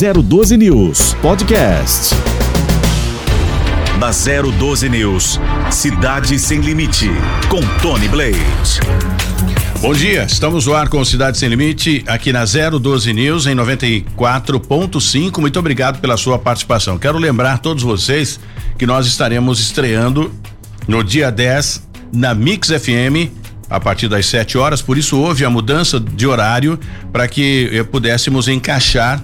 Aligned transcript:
012 0.00 0.56
News 0.56 1.12
Podcast. 1.20 2.14
Na 3.98 4.10
012 4.12 4.88
News, 4.88 5.38
Cidade 5.70 6.38
Sem 6.38 6.60
Limite, 6.60 7.10
com 7.50 7.60
Tony 7.82 8.08
Blade. 8.08 8.80
Bom 9.82 9.92
dia, 9.92 10.24
estamos 10.24 10.64
no 10.64 10.74
ar 10.74 10.88
com 10.88 11.04
Cidade 11.04 11.36
Sem 11.36 11.50
Limite, 11.50 12.02
aqui 12.06 12.32
na 12.32 12.46
012 12.46 13.12
News, 13.12 13.46
em 13.46 13.54
94.5. 13.54 15.38
Muito 15.38 15.58
obrigado 15.58 16.00
pela 16.00 16.16
sua 16.16 16.38
participação. 16.38 16.98
Quero 16.98 17.18
lembrar 17.18 17.58
todos 17.58 17.82
vocês 17.82 18.40
que 18.78 18.86
nós 18.86 19.06
estaremos 19.06 19.60
estreando 19.60 20.32
no 20.88 21.04
dia 21.04 21.30
10 21.30 21.86
na 22.10 22.34
Mix 22.34 22.68
FM 22.68 23.28
a 23.68 23.78
partir 23.78 24.08
das 24.08 24.24
7 24.24 24.56
horas, 24.56 24.80
por 24.80 24.96
isso 24.96 25.18
houve 25.18 25.44
a 25.44 25.50
mudança 25.50 26.00
de 26.00 26.26
horário 26.26 26.80
para 27.12 27.28
que 27.28 27.70
eh, 27.70 27.84
pudéssemos 27.84 28.48
encaixar 28.48 29.22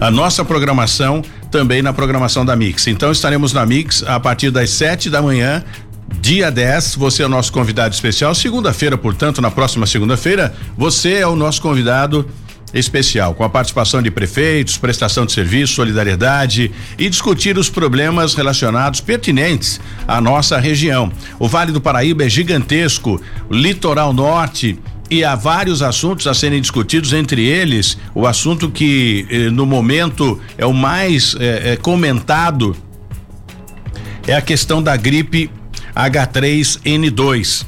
a 0.00 0.10
nossa 0.10 0.44
programação 0.44 1.22
também 1.50 1.82
na 1.82 1.92
programação 1.92 2.44
da 2.44 2.56
Mix. 2.56 2.86
Então 2.86 3.12
estaremos 3.12 3.52
na 3.52 3.64
Mix 3.64 4.02
a 4.02 4.18
partir 4.18 4.50
das 4.50 4.70
7 4.70 5.08
da 5.08 5.22
manhã, 5.22 5.62
dia 6.20 6.50
10. 6.50 6.96
Você 6.96 7.22
é 7.22 7.26
o 7.26 7.28
nosso 7.28 7.52
convidado 7.52 7.94
especial. 7.94 8.34
Segunda-feira, 8.34 8.98
portanto, 8.98 9.40
na 9.40 9.50
próxima 9.50 9.86
segunda-feira, 9.86 10.54
você 10.76 11.14
é 11.14 11.26
o 11.26 11.36
nosso 11.36 11.62
convidado 11.62 12.28
especial, 12.74 13.34
com 13.34 13.44
a 13.44 13.48
participação 13.48 14.02
de 14.02 14.10
prefeitos, 14.10 14.76
prestação 14.76 15.24
de 15.24 15.32
serviço, 15.32 15.74
solidariedade 15.74 16.72
e 16.98 17.08
discutir 17.08 17.56
os 17.56 17.70
problemas 17.70 18.34
relacionados 18.34 19.00
pertinentes 19.00 19.80
à 20.08 20.20
nossa 20.20 20.58
região. 20.58 21.12
O 21.38 21.46
Vale 21.46 21.70
do 21.70 21.80
Paraíba 21.80 22.24
é 22.24 22.28
gigantesco, 22.28 23.20
o 23.48 23.54
litoral 23.54 24.12
norte 24.12 24.76
e 25.14 25.24
há 25.24 25.36
vários 25.36 25.80
assuntos 25.80 26.26
a 26.26 26.34
serem 26.34 26.60
discutidos, 26.60 27.12
entre 27.12 27.46
eles 27.46 27.96
o 28.12 28.26
assunto 28.26 28.68
que 28.68 29.24
eh, 29.30 29.48
no 29.48 29.64
momento 29.64 30.40
é 30.58 30.66
o 30.66 30.72
mais 30.72 31.36
eh, 31.38 31.72
eh, 31.72 31.76
comentado 31.76 32.76
é 34.26 34.34
a 34.34 34.42
questão 34.42 34.82
da 34.82 34.96
gripe 34.96 35.48
H3N2 35.94 37.66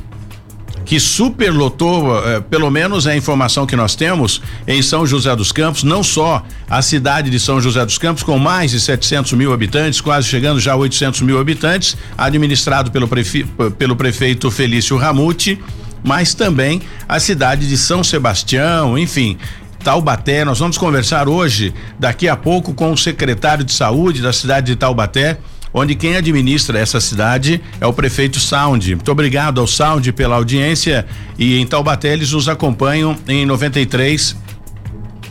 que 0.84 1.00
superlotou, 1.00 2.12
pelo 2.48 2.70
menos 2.70 3.08
é 3.08 3.12
a 3.12 3.16
informação 3.16 3.66
que 3.66 3.74
nós 3.74 3.96
temos, 3.96 4.40
em 4.68 4.80
São 4.80 5.04
José 5.04 5.34
dos 5.34 5.50
Campos, 5.50 5.82
não 5.82 6.00
só 6.00 6.44
a 6.70 6.80
cidade 6.80 7.28
de 7.28 7.40
São 7.40 7.60
José 7.60 7.84
dos 7.84 7.98
Campos, 7.98 8.22
com 8.22 8.38
mais 8.38 8.70
de 8.70 8.78
700 8.78 9.32
mil 9.32 9.52
habitantes, 9.52 10.00
quase 10.00 10.28
chegando 10.28 10.60
já 10.60 10.74
a 10.74 10.76
800 10.76 11.22
mil 11.22 11.40
habitantes, 11.40 11.96
administrado 12.16 12.92
pelo, 12.92 13.08
prefe, 13.08 13.44
pelo 13.76 13.96
prefeito 13.96 14.48
Felício 14.48 14.96
Ramute, 14.96 15.60
mas 16.06 16.32
também 16.32 16.80
a 17.08 17.18
cidade 17.18 17.68
de 17.68 17.76
São 17.76 18.02
Sebastião, 18.02 18.96
enfim, 18.96 19.36
Taubaté. 19.82 20.44
Nós 20.44 20.60
vamos 20.60 20.78
conversar 20.78 21.28
hoje, 21.28 21.74
daqui 21.98 22.28
a 22.28 22.36
pouco, 22.36 22.72
com 22.72 22.92
o 22.92 22.96
secretário 22.96 23.64
de 23.64 23.72
saúde 23.72 24.22
da 24.22 24.32
cidade 24.32 24.68
de 24.68 24.76
Taubaté 24.76 25.36
onde 25.74 25.94
quem 25.94 26.16
administra 26.16 26.78
essa 26.78 27.00
cidade 27.00 27.60
é 27.78 27.86
o 27.86 27.92
prefeito 27.92 28.40
Sound. 28.40 28.94
Muito 28.94 29.12
obrigado 29.12 29.60
ao 29.60 29.66
Sound 29.66 30.10
pela 30.12 30.36
audiência 30.36 31.04
e 31.38 31.58
em 31.58 31.66
Taubaté 31.66 32.14
eles 32.14 32.32
nos 32.32 32.48
acompanham 32.48 33.14
em 33.28 33.44
93 33.44 34.34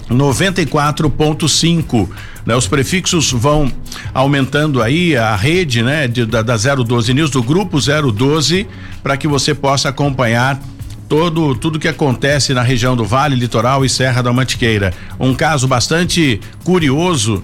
94.5. 0.10 2.08
Né? 2.46 2.56
Os 2.56 2.68
prefixos 2.68 3.32
vão 3.32 3.72
aumentando 4.14 4.84
aí 4.84 5.18
a 5.18 5.36
rede, 5.36 5.82
né, 5.82 6.08
de, 6.08 6.26
da, 6.28 6.44
da 6.44 6.56
012 6.58 7.12
News, 7.14 7.32
do 7.32 7.42
grupo 7.42 7.80
012, 7.80 8.68
para 9.06 9.18
que 9.18 9.28
você 9.28 9.54
possa 9.54 9.90
acompanhar 9.90 10.60
todo 11.08 11.54
tudo 11.54 11.78
que 11.78 11.88
acontece 11.88 12.56
na 12.56 12.64
região 12.64 12.96
do 12.96 13.06
Vale, 13.06 13.36
Litoral 13.36 13.86
e 13.86 13.90
Serra 13.90 14.24
da 14.24 14.34
Mantiqueira. 14.34 14.92
Um 15.20 15.36
caso 15.36 15.68
bastante 15.68 16.42
curioso 16.64 17.44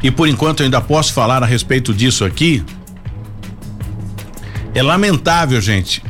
e 0.00 0.08
por 0.12 0.28
enquanto 0.28 0.60
eu 0.60 0.66
ainda 0.66 0.80
posso 0.80 1.12
falar 1.12 1.42
a 1.42 1.46
respeito 1.46 1.92
disso 1.92 2.24
aqui. 2.24 2.62
É 4.72 4.80
lamentável, 4.80 5.60
gente. 5.60 6.00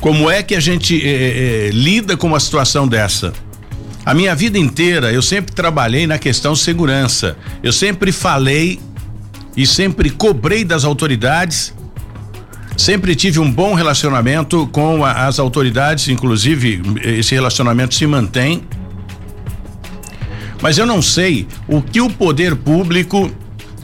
Como 0.00 0.28
é 0.28 0.42
que 0.42 0.56
a 0.56 0.60
gente 0.60 1.00
eh, 1.00 1.68
eh, 1.68 1.70
lida 1.72 2.16
com 2.16 2.26
uma 2.26 2.40
situação 2.40 2.88
dessa? 2.88 3.32
A 4.04 4.12
minha 4.14 4.34
vida 4.34 4.58
inteira 4.58 5.12
eu 5.12 5.22
sempre 5.22 5.54
trabalhei 5.54 6.08
na 6.08 6.18
questão 6.18 6.56
segurança. 6.56 7.36
Eu 7.62 7.72
sempre 7.72 8.10
falei 8.10 8.80
e 9.56 9.64
sempre 9.64 10.10
cobrei 10.10 10.64
das 10.64 10.82
autoridades. 10.82 11.72
Sempre 12.76 13.14
tive 13.14 13.38
um 13.38 13.50
bom 13.50 13.74
relacionamento 13.74 14.66
com 14.68 15.04
a, 15.04 15.26
as 15.26 15.38
autoridades, 15.38 16.08
inclusive 16.08 16.80
esse 17.02 17.34
relacionamento 17.34 17.94
se 17.94 18.06
mantém. 18.06 18.62
Mas 20.60 20.78
eu 20.78 20.86
não 20.86 21.02
sei 21.02 21.46
o 21.68 21.82
que 21.82 22.00
o 22.00 22.08
poder 22.08 22.56
público, 22.56 23.30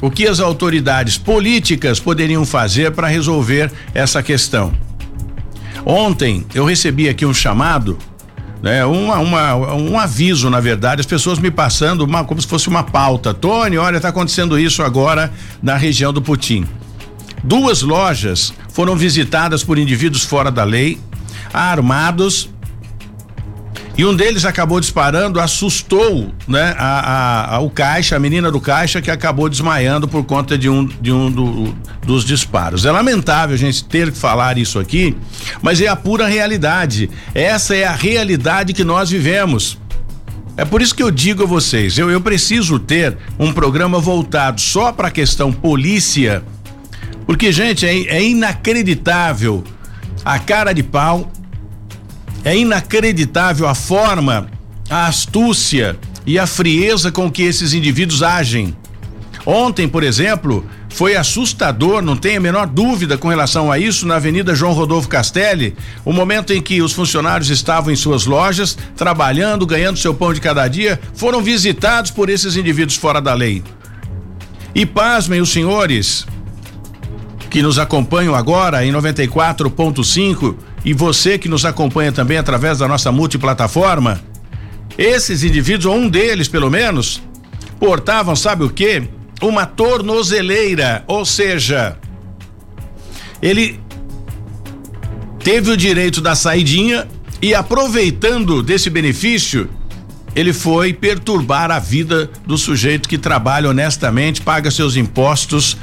o 0.00 0.10
que 0.10 0.26
as 0.26 0.40
autoridades 0.40 1.18
políticas 1.18 1.98
poderiam 1.98 2.46
fazer 2.46 2.92
para 2.92 3.08
resolver 3.08 3.70
essa 3.92 4.22
questão. 4.22 4.72
Ontem 5.84 6.46
eu 6.54 6.64
recebi 6.64 7.08
aqui 7.08 7.26
um 7.26 7.34
chamado, 7.34 7.98
né, 8.62 8.84
uma, 8.84 9.18
uma, 9.18 9.54
um 9.74 9.98
aviso, 9.98 10.48
na 10.50 10.60
verdade, 10.60 11.00
as 11.00 11.06
pessoas 11.06 11.38
me 11.38 11.50
passando 11.50 12.02
uma, 12.02 12.24
como 12.24 12.40
se 12.40 12.46
fosse 12.46 12.68
uma 12.68 12.82
pauta. 12.82 13.34
Tony, 13.34 13.76
olha, 13.76 13.96
está 13.96 14.08
acontecendo 14.08 14.58
isso 14.58 14.82
agora 14.82 15.32
na 15.62 15.76
região 15.76 16.12
do 16.12 16.22
Putim. 16.22 16.66
Duas 17.42 17.82
lojas 17.82 18.52
foram 18.70 18.96
visitadas 18.96 19.62
por 19.62 19.78
indivíduos 19.78 20.24
fora 20.24 20.50
da 20.50 20.64
lei, 20.64 20.98
armados 21.52 22.50
e 23.98 24.04
um 24.04 24.14
deles 24.14 24.44
acabou 24.44 24.78
disparando, 24.78 25.40
assustou, 25.40 26.32
né, 26.46 26.72
a, 26.78 26.86
a, 26.86 27.56
a, 27.56 27.58
o 27.58 27.68
caixa, 27.68 28.14
a 28.14 28.18
menina 28.20 28.48
do 28.48 28.60
caixa 28.60 29.02
que 29.02 29.10
acabou 29.10 29.48
desmaiando 29.48 30.06
por 30.06 30.22
conta 30.22 30.56
de 30.56 30.68
um, 30.68 30.86
de 30.86 31.10
um 31.10 31.28
do, 31.28 31.74
dos 32.06 32.24
disparos. 32.24 32.86
É 32.86 32.92
lamentável 32.92 33.56
a 33.56 33.58
gente 33.58 33.82
ter 33.82 34.12
que 34.12 34.16
falar 34.16 34.56
isso 34.56 34.78
aqui, 34.78 35.16
mas 35.60 35.80
é 35.80 35.88
a 35.88 35.96
pura 35.96 36.28
realidade. 36.28 37.10
Essa 37.34 37.74
é 37.74 37.84
a 37.86 37.92
realidade 37.92 38.72
que 38.72 38.84
nós 38.84 39.10
vivemos. 39.10 39.76
É 40.56 40.64
por 40.64 40.80
isso 40.80 40.94
que 40.94 41.02
eu 41.02 41.10
digo 41.10 41.42
a 41.42 41.46
vocês, 41.46 41.98
eu, 41.98 42.08
eu 42.08 42.20
preciso 42.20 42.78
ter 42.78 43.18
um 43.36 43.52
programa 43.52 43.98
voltado 43.98 44.60
só 44.60 44.92
para 44.92 45.08
a 45.08 45.10
questão 45.10 45.52
polícia, 45.52 46.44
porque 47.28 47.52
gente 47.52 47.86
é, 47.86 47.92
é 48.06 48.26
inacreditável 48.26 49.62
a 50.24 50.38
cara 50.38 50.72
de 50.72 50.82
pau 50.82 51.30
é 52.42 52.56
inacreditável 52.56 53.68
a 53.68 53.74
forma, 53.74 54.48
a 54.88 55.06
astúcia 55.08 55.98
e 56.24 56.38
a 56.38 56.46
frieza 56.46 57.12
com 57.12 57.30
que 57.30 57.42
esses 57.42 57.74
indivíduos 57.74 58.22
agem. 58.22 58.74
Ontem, 59.44 59.86
por 59.86 60.02
exemplo, 60.02 60.64
foi 60.88 61.16
assustador, 61.16 62.00
não 62.00 62.16
tem 62.16 62.38
a 62.38 62.40
menor 62.40 62.66
dúvida 62.66 63.18
com 63.18 63.28
relação 63.28 63.70
a 63.70 63.78
isso, 63.78 64.06
na 64.06 64.16
Avenida 64.16 64.54
João 64.54 64.72
Rodolfo 64.72 65.08
Castelli, 65.08 65.76
o 66.06 66.14
momento 66.14 66.54
em 66.54 66.62
que 66.62 66.80
os 66.80 66.94
funcionários 66.94 67.50
estavam 67.50 67.92
em 67.92 67.96
suas 67.96 68.24
lojas, 68.24 68.78
trabalhando, 68.96 69.66
ganhando 69.66 69.98
seu 69.98 70.14
pão 70.14 70.32
de 70.32 70.40
cada 70.40 70.66
dia, 70.66 70.98
foram 71.12 71.42
visitados 71.42 72.10
por 72.10 72.30
esses 72.30 72.56
indivíduos 72.56 72.96
fora 72.96 73.20
da 73.20 73.34
lei. 73.34 73.62
E 74.74 74.86
pasmem 74.86 75.42
os 75.42 75.52
senhores 75.52 76.26
que 77.50 77.62
nos 77.62 77.78
acompanham 77.78 78.34
agora 78.34 78.84
em 78.84 78.92
94.5 78.92 80.54
e 80.84 80.92
você 80.92 81.38
que 81.38 81.48
nos 81.48 81.64
acompanha 81.64 82.12
também 82.12 82.38
através 82.38 82.78
da 82.78 82.88
nossa 82.88 83.10
multiplataforma, 83.10 84.20
esses 84.96 85.42
indivíduos, 85.42 85.86
ou 85.86 85.96
um 85.96 86.08
deles 86.08 86.48
pelo 86.48 86.70
menos, 86.70 87.22
portavam, 87.78 88.34
sabe 88.34 88.64
o 88.64 88.70
que? 88.70 89.08
Uma 89.40 89.64
tornozeleira, 89.64 91.04
ou 91.06 91.24
seja, 91.24 91.96
ele 93.40 93.80
teve 95.42 95.70
o 95.70 95.76
direito 95.76 96.20
da 96.20 96.34
saidinha 96.34 97.06
e 97.40 97.54
aproveitando 97.54 98.62
desse 98.62 98.90
benefício, 98.90 99.70
ele 100.34 100.52
foi 100.52 100.92
perturbar 100.92 101.70
a 101.70 101.78
vida 101.78 102.30
do 102.44 102.58
sujeito 102.58 103.08
que 103.08 103.16
trabalha 103.16 103.70
honestamente, 103.70 104.42
paga 104.42 104.70
seus 104.70 104.96
impostos 104.96 105.76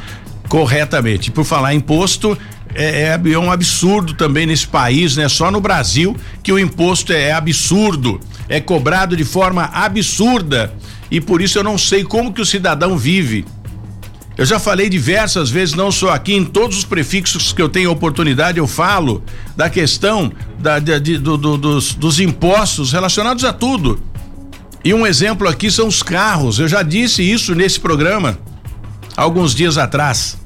corretamente. 0.47 1.31
Por 1.31 1.44
falar 1.44 1.74
em 1.74 1.77
imposto, 1.77 2.38
é, 2.74 3.03
é, 3.03 3.31
é, 3.31 3.39
um 3.39 3.51
absurdo 3.51 4.13
também 4.13 4.45
nesse 4.45 4.68
país, 4.68 5.15
né? 5.15 5.30
Só 5.30 5.50
no 5.50 5.62
Brasil 5.62 6.15
que 6.44 6.51
o 6.51 6.59
imposto 6.59 7.13
é, 7.13 7.30
é 7.30 7.31
absurdo, 7.31 8.19
é 8.50 8.59
cobrado 8.59 9.15
de 9.15 9.24
forma 9.24 9.63
absurda 9.74 10.74
e 11.09 11.21
por 11.21 11.42
isso 11.42 11.57
eu 11.57 11.63
não 11.63 11.77
sei 11.77 12.03
como 12.03 12.33
que 12.33 12.42
o 12.42 12.45
cidadão 12.45 12.97
vive. 12.97 13.45
Eu 14.38 14.45
já 14.45 14.59
falei 14.59 14.89
diversas 14.89 15.50
vezes, 15.50 15.74
não 15.74 15.89
só 15.89 16.09
aqui, 16.09 16.33
em 16.33 16.44
todos 16.44 16.80
os 16.80 16.83
prefixos 16.83 17.53
que 17.53 17.62
eu 17.62 17.69
tenho 17.69 17.89
oportunidade, 17.89 18.57
eu 18.57 18.68
falo 18.68 19.24
da 19.56 19.69
questão 19.69 20.30
da, 20.59 20.77
de, 20.77 21.00
de, 21.00 21.18
do, 21.18 21.38
do, 21.38 21.57
dos, 21.57 21.94
dos 21.94 22.19
impostos 22.19 22.91
relacionados 22.91 23.45
a 23.45 23.53
tudo. 23.53 23.98
E 24.83 24.94
um 24.94 25.07
exemplo 25.07 25.48
aqui 25.48 25.71
são 25.71 25.88
os 25.88 26.03
carros. 26.03 26.59
Eu 26.59 26.68
já 26.68 26.83
disse 26.83 27.24
isso 27.24 27.56
nesse 27.56 27.80
programa 27.80 28.38
alguns 29.15 29.53
dias 29.56 29.77
atrás 29.77 30.38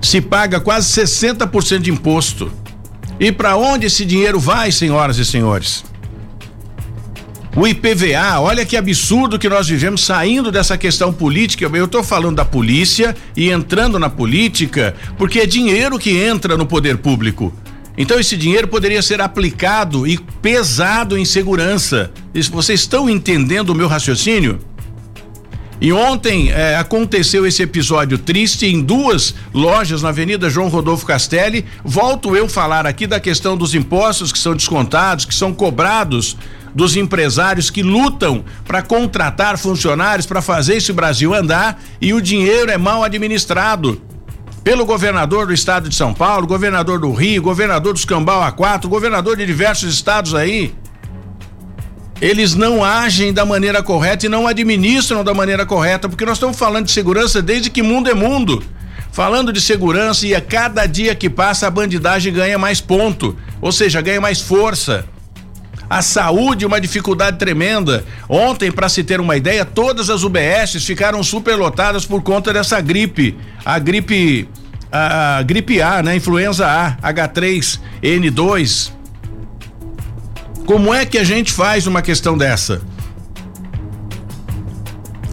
se 0.00 0.20
paga 0.20 0.60
quase 0.60 0.88
60% 1.02 1.80
de 1.80 1.90
imposto. 1.90 2.50
E 3.20 3.32
para 3.32 3.56
onde 3.56 3.86
esse 3.86 4.04
dinheiro 4.04 4.38
vai, 4.38 4.70
senhoras 4.70 5.18
e 5.18 5.24
senhores? 5.24 5.84
O 7.56 7.66
IPVA, 7.66 8.38
olha 8.38 8.64
que 8.64 8.76
absurdo 8.76 9.38
que 9.38 9.48
nós 9.48 9.66
vivemos 9.66 10.04
saindo 10.04 10.52
dessa 10.52 10.78
questão 10.78 11.12
política. 11.12 11.64
Eu 11.64 11.86
estou 11.86 12.04
falando 12.04 12.36
da 12.36 12.44
polícia 12.44 13.16
e 13.36 13.50
entrando 13.50 13.98
na 13.98 14.08
política, 14.08 14.94
porque 15.16 15.40
é 15.40 15.46
dinheiro 15.46 15.98
que 15.98 16.16
entra 16.16 16.56
no 16.56 16.64
poder 16.64 16.98
público. 16.98 17.52
Então 17.96 18.20
esse 18.20 18.36
dinheiro 18.36 18.68
poderia 18.68 19.02
ser 19.02 19.20
aplicado 19.20 20.06
e 20.06 20.16
pesado 20.40 21.18
em 21.18 21.24
segurança. 21.24 22.12
Vocês 22.52 22.80
estão 22.80 23.10
entendendo 23.10 23.70
o 23.70 23.74
meu 23.74 23.88
raciocínio? 23.88 24.60
E 25.80 25.92
ontem 25.92 26.50
é, 26.50 26.76
aconteceu 26.76 27.46
esse 27.46 27.62
episódio 27.62 28.18
triste 28.18 28.66
em 28.66 28.80
duas 28.82 29.34
lojas 29.54 30.02
na 30.02 30.08
Avenida 30.08 30.50
João 30.50 30.68
Rodolfo 30.68 31.06
Castelli. 31.06 31.64
Volto 31.84 32.34
eu 32.34 32.48
falar 32.48 32.84
aqui 32.84 33.06
da 33.06 33.20
questão 33.20 33.56
dos 33.56 33.74
impostos 33.74 34.32
que 34.32 34.38
são 34.38 34.56
descontados, 34.56 35.24
que 35.24 35.34
são 35.34 35.54
cobrados 35.54 36.36
dos 36.74 36.96
empresários 36.96 37.70
que 37.70 37.82
lutam 37.82 38.44
para 38.66 38.82
contratar 38.82 39.56
funcionários 39.56 40.26
para 40.26 40.42
fazer 40.42 40.76
esse 40.76 40.92
Brasil 40.92 41.32
andar 41.32 41.80
e 42.00 42.12
o 42.12 42.20
dinheiro 42.20 42.70
é 42.70 42.76
mal 42.76 43.02
administrado 43.04 44.02
pelo 44.64 44.84
governador 44.84 45.46
do 45.46 45.54
estado 45.54 45.88
de 45.88 45.94
São 45.94 46.12
Paulo, 46.12 46.46
governador 46.46 47.00
do 47.00 47.10
Rio, 47.12 47.40
governador 47.40 47.94
dos 47.94 48.04
Cambau 48.04 48.42
A4, 48.52 48.86
governador 48.86 49.36
de 49.36 49.46
diversos 49.46 49.94
estados 49.94 50.34
aí 50.34 50.74
eles 52.20 52.54
não 52.54 52.84
agem 52.84 53.32
da 53.32 53.44
maneira 53.44 53.82
correta 53.82 54.26
e 54.26 54.28
não 54.28 54.46
administram 54.46 55.22
da 55.22 55.32
maneira 55.32 55.64
correta, 55.64 56.08
porque 56.08 56.24
nós 56.24 56.36
estamos 56.36 56.58
falando 56.58 56.86
de 56.86 56.92
segurança 56.92 57.40
desde 57.40 57.70
que 57.70 57.82
mundo 57.82 58.10
é 58.10 58.14
mundo. 58.14 58.62
Falando 59.12 59.52
de 59.52 59.60
segurança 59.60 60.26
e 60.26 60.34
a 60.34 60.40
cada 60.40 60.86
dia 60.86 61.14
que 61.14 61.30
passa 61.30 61.66
a 61.66 61.70
bandidagem 61.70 62.32
ganha 62.32 62.58
mais 62.58 62.80
ponto, 62.80 63.36
ou 63.60 63.72
seja, 63.72 64.00
ganha 64.00 64.20
mais 64.20 64.40
força. 64.40 65.04
A 65.88 66.02
saúde, 66.02 66.66
uma 66.66 66.80
dificuldade 66.80 67.38
tremenda. 67.38 68.04
Ontem, 68.28 68.70
para 68.70 68.88
se 68.90 69.02
ter 69.02 69.20
uma 69.20 69.36
ideia, 69.36 69.64
todas 69.64 70.10
as 70.10 70.22
UBSs 70.22 70.84
ficaram 70.84 71.22
superlotadas 71.22 72.04
por 72.04 72.22
conta 72.22 72.52
dessa 72.52 72.78
gripe. 72.80 73.34
A 73.64 73.78
gripe. 73.78 74.46
A, 74.92 75.38
a 75.38 75.42
gripe 75.42 75.80
A, 75.80 76.02
né? 76.02 76.14
Influenza 76.14 76.66
A, 76.66 76.96
H3N2. 77.10 78.97
Como 80.68 80.92
é 80.92 81.06
que 81.06 81.16
a 81.16 81.24
gente 81.24 81.50
faz 81.50 81.86
uma 81.86 82.02
questão 82.02 82.36
dessa? 82.36 82.82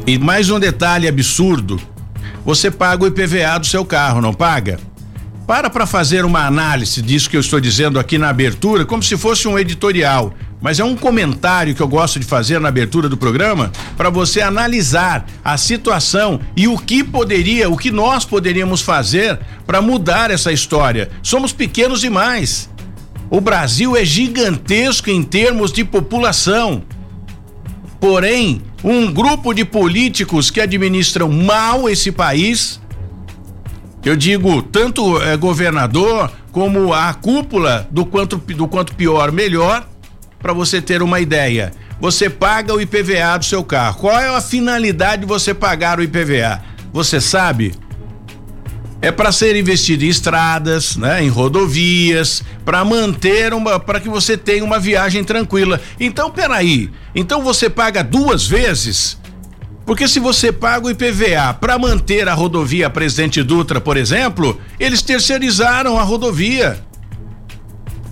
E 0.08 0.18
mais 0.18 0.50
um 0.50 0.58
detalhe 0.58 1.10
absurdo: 1.10 1.78
você 2.46 2.72
paga 2.72 3.04
o 3.04 3.08
IPVA 3.08 3.60
do 3.60 3.66
seu 3.66 3.84
carro, 3.84 4.22
não 4.22 4.34
paga? 4.34 4.80
Para 5.46 5.70
para 5.70 5.86
fazer 5.86 6.24
uma 6.24 6.46
análise 6.46 7.02
disso 7.02 7.30
que 7.30 7.36
eu 7.36 7.42
estou 7.42 7.60
dizendo 7.60 8.00
aqui 8.00 8.18
na 8.18 8.30
abertura, 8.30 8.86
como 8.86 9.04
se 9.04 9.18
fosse 9.18 9.46
um 9.46 9.60
editorial, 9.60 10.34
mas 10.62 10.80
é 10.80 10.86
um 10.86 10.96
comentário 10.96 11.76
que 11.76 11.82
eu 11.82 11.88
gosto 11.90 12.18
de 12.18 12.26
fazer 12.26 12.58
na 12.62 12.70
abertura 12.70 13.10
do 13.10 13.18
programa 13.18 13.74
para 13.98 14.10
você 14.10 14.40
analisar 14.40 15.26
a 15.44 15.58
situação 15.58 16.40
e 16.56 16.66
o 16.66 16.78
que 16.78 17.04
poderia, 17.04 17.70
o 17.70 17.76
que 17.76 17.92
nós 17.92 18.24
poderíamos 18.24 18.80
fazer 18.80 19.38
para 19.68 19.82
mudar 19.82 20.32
essa 20.32 20.54
história. 20.54 21.10
Somos 21.22 21.52
pequenos 21.52 22.00
demais. 22.00 22.70
O 23.30 23.42
Brasil 23.42 23.98
é 23.98 24.06
gigantesco 24.06 25.10
em 25.10 25.24
termos 25.24 25.72
de 25.72 25.84
população. 25.84 26.84
Porém, 28.00 28.62
um 28.84 29.12
grupo 29.12 29.54
de 29.54 29.66
políticos 29.66 30.52
que 30.52 30.62
administram 30.62 31.32
mal 31.32 31.90
esse 31.90 32.12
país, 32.12 32.80
eu 34.04 34.16
digo 34.16 34.62
tanto 34.62 35.20
é, 35.22 35.36
governador 35.36 36.32
como 36.52 36.94
a 36.94 37.14
cúpula 37.14 37.88
do 37.90 38.06
quanto, 38.06 38.38
do 38.38 38.68
quanto 38.68 38.94
pior, 38.94 39.32
melhor, 39.32 39.88
para 40.40 40.54
você 40.54 40.80
ter 40.80 41.02
uma 41.02 41.20
ideia. 41.20 41.72
Você 42.00 42.30
paga 42.30 42.74
o 42.74 42.80
IPVA 42.80 43.40
do 43.40 43.46
seu 43.46 43.64
carro. 43.64 43.98
Qual 44.02 44.20
é 44.20 44.30
a 44.30 44.42
finalidade 44.42 45.22
de 45.22 45.28
você 45.28 45.54
pagar 45.54 45.98
o 45.98 46.04
IPVA? 46.04 46.62
Você 46.94 47.20
sabe? 47.20 47.74
É 49.06 49.12
para 49.12 49.32
ser 49.32 49.56
investido 49.56 50.04
em 50.04 50.08
estradas, 50.08 50.98
né, 50.98 51.24
em 51.24 51.30
rodovias, 51.30 52.42
para 52.66 52.84
manter 52.84 53.54
uma, 53.54 53.80
para 53.80 54.00
que 54.00 54.10
você 54.10 54.36
tenha 54.36 54.64
uma 54.64 54.80
viagem 54.80 55.24
tranquila. 55.24 55.80
Então, 56.00 56.32
peraí, 56.32 56.90
então 57.14 57.44
você 57.44 57.70
paga 57.70 58.04
duas 58.04 58.48
vezes? 58.48 59.16
Porque 59.86 60.08
se 60.08 60.20
você 60.20 60.52
paga 60.52 60.88
o 60.88 60.90
IPVA 60.90 61.54
para 61.54 61.78
manter 61.78 62.28
a 62.28 62.34
rodovia 62.34 62.90
Presidente 62.90 63.44
Dutra, 63.44 63.80
por 63.80 63.96
exemplo, 63.96 64.60
eles 64.80 65.04
terceirizaram 65.04 66.00
a 66.00 66.02
rodovia. 66.02 66.84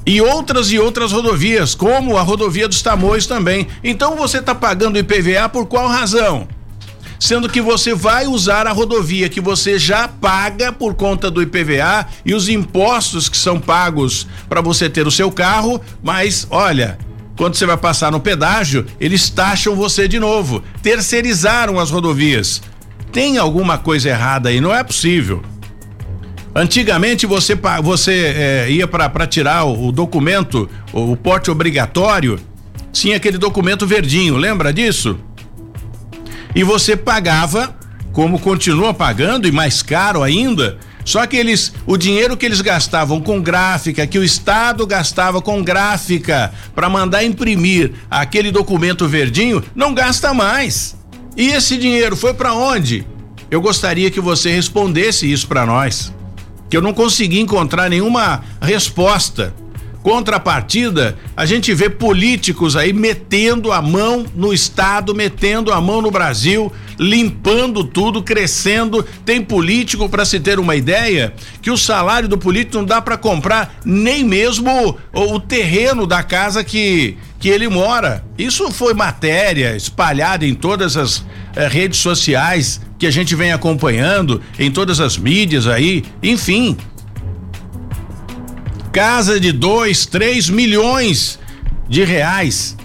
E 0.06 0.22
outras 0.22 0.72
e 0.72 0.78
outras 0.78 1.12
rodovias, 1.12 1.74
como 1.74 2.18
a 2.18 2.22
rodovia 2.22 2.68
dos 2.68 2.84
Tamoios 2.84 3.26
também. 3.26 3.68
Então 3.84 4.16
você 4.16 4.38
está 4.38 4.54
pagando 4.54 5.00
IPVA 5.00 5.50
por 5.50 5.66
qual 5.66 5.88
razão? 5.88 6.48
Sendo 7.24 7.48
que 7.48 7.62
você 7.62 7.96
vai 7.96 8.28
usar 8.28 8.68
a 8.68 8.74
rodovia 8.74 9.30
que 9.30 9.40
você 9.40 9.80
já 9.80 10.10
paga 10.10 10.74
por 10.74 10.94
conta 10.94 11.32
do 11.32 11.42
IPVA 11.42 12.06
e 12.26 12.34
os 12.34 12.50
impostos 12.50 13.30
que 13.30 13.38
são 13.38 13.62
pagos 13.62 14.28
para 14.50 14.60
você 14.60 14.90
ter 14.90 15.08
o 15.08 15.12
seu 15.12 15.32
carro, 15.32 15.80
mas 16.04 16.46
olha, 16.52 16.98
quando 17.38 17.56
você 17.56 17.66
vai 17.66 17.78
passar 17.78 18.12
no 18.12 18.20
pedágio, 18.20 18.86
eles 19.00 19.30
taxam 19.30 19.74
você 19.74 20.06
de 20.06 20.20
novo. 20.20 20.62
Terceirizaram 20.82 21.80
as 21.80 21.90
rodovias. 21.92 22.62
Tem 23.14 23.38
alguma 23.38 23.78
coisa 23.78 24.10
errada 24.10 24.50
aí, 24.50 24.60
não 24.60 24.76
é 24.76 24.84
possível. 24.84 25.42
Antigamente 26.54 27.26
você 27.26 27.58
você 27.82 28.34
é, 28.36 28.70
ia 28.70 28.86
para 28.86 29.26
tirar 29.28 29.64
o, 29.64 29.88
o 29.88 29.92
documento, 29.94 30.70
o, 30.92 31.14
o 31.14 31.16
porte 31.16 31.50
obrigatório, 31.50 32.38
tinha 32.92 33.16
aquele 33.16 33.38
documento 33.38 33.88
verdinho, 33.88 34.36
lembra 34.36 34.74
disso? 34.74 35.18
E 36.56 36.64
você 36.64 36.96
pagava, 36.96 37.76
como 38.12 38.40
continua 38.40 38.94
pagando 38.94 39.48
e 39.48 39.52
mais 39.52 39.82
caro 39.82 40.22
ainda, 40.22 40.78
só 41.06 41.26
que 41.28 41.36
eles, 41.36 41.74
o 41.86 41.98
dinheiro 41.98 42.38
que 42.38 42.46
eles 42.46 42.62
gastavam 42.62 43.20
com 43.20 43.42
gráfica, 43.42 44.08
que 44.08 44.18
o 44.18 44.24
Estado 44.24 44.88
gastava 44.88 45.42
com 45.42 45.62
gráfica 45.62 46.54
para 46.74 46.90
mandar 46.90 47.24
imprimir 47.24 47.94
aquele 48.10 48.52
documento 48.52 49.08
verdinho, 49.08 49.64
não 49.76 49.94
gasta 49.94 50.34
mais. 50.34 50.96
E 51.36 51.48
esse 51.48 51.78
dinheiro 51.78 52.16
foi 52.16 52.34
para 52.34 52.54
onde? 52.54 53.06
Eu 53.52 53.60
gostaria 53.60 54.10
que 54.10 54.22
você 54.22 54.52
respondesse 54.52 55.30
isso 55.32 55.48
para 55.48 55.66
nós, 55.66 56.14
que 56.70 56.78
eu 56.78 56.82
não 56.82 56.94
consegui 56.94 57.40
encontrar 57.40 57.90
nenhuma 57.90 58.44
resposta. 58.62 59.54
Contrapartida, 60.04 61.18
a 61.36 61.46
gente 61.46 61.74
vê 61.74 61.90
políticos 61.90 62.76
aí 62.76 62.92
metendo 62.92 63.72
a 63.72 63.82
mão 63.82 64.26
no 64.36 64.54
Estado, 64.54 65.16
metendo 65.16 65.72
a 65.72 65.80
mão 65.80 66.02
no 66.02 66.12
Brasil, 66.12 66.70
limpando 67.00 67.86
tudo, 67.86 68.22
crescendo. 68.22 69.02
Tem 69.26 69.42
político, 69.42 70.10
para 70.10 70.26
se 70.26 70.42
ter 70.42 70.60
uma 70.60 70.76
ideia, 70.76 71.34
que 71.62 71.72
o 71.72 71.78
salário 71.78 72.28
do 72.28 72.38
político 72.38 72.76
não 72.76 72.86
dá 72.86 73.02
para 73.02 73.16
comprar 73.16 73.80
nem 73.86 74.26
mesmo 74.26 74.98
o, 75.14 75.36
o 75.36 75.40
terreno 75.40 76.06
da 76.06 76.22
casa 76.22 76.66
que, 76.66 77.16
que 77.40 77.48
ele 77.48 77.70
mora. 77.70 78.26
Isso 78.38 78.70
foi 78.72 78.94
matéria 78.94 79.74
espalhada 79.74 80.46
em 80.46 80.54
todas 80.54 80.98
as 80.98 81.26
eh, 81.56 81.66
redes 81.70 82.00
sociais 82.00 82.82
que 83.00 83.08
a 83.08 83.12
gente 83.12 83.36
vem 83.36 83.54
acompanhando, 83.54 84.42
em 84.60 84.70
todas 84.70 85.00
as 85.00 85.18
mídias 85.18 85.66
aí, 85.66 86.04
enfim 86.22 86.76
casa 88.94 89.40
de 89.40 89.52
dois, 89.52 90.06
três 90.06 90.48
milhões 90.52 91.40
de 91.90 92.04
reais. 92.04 92.78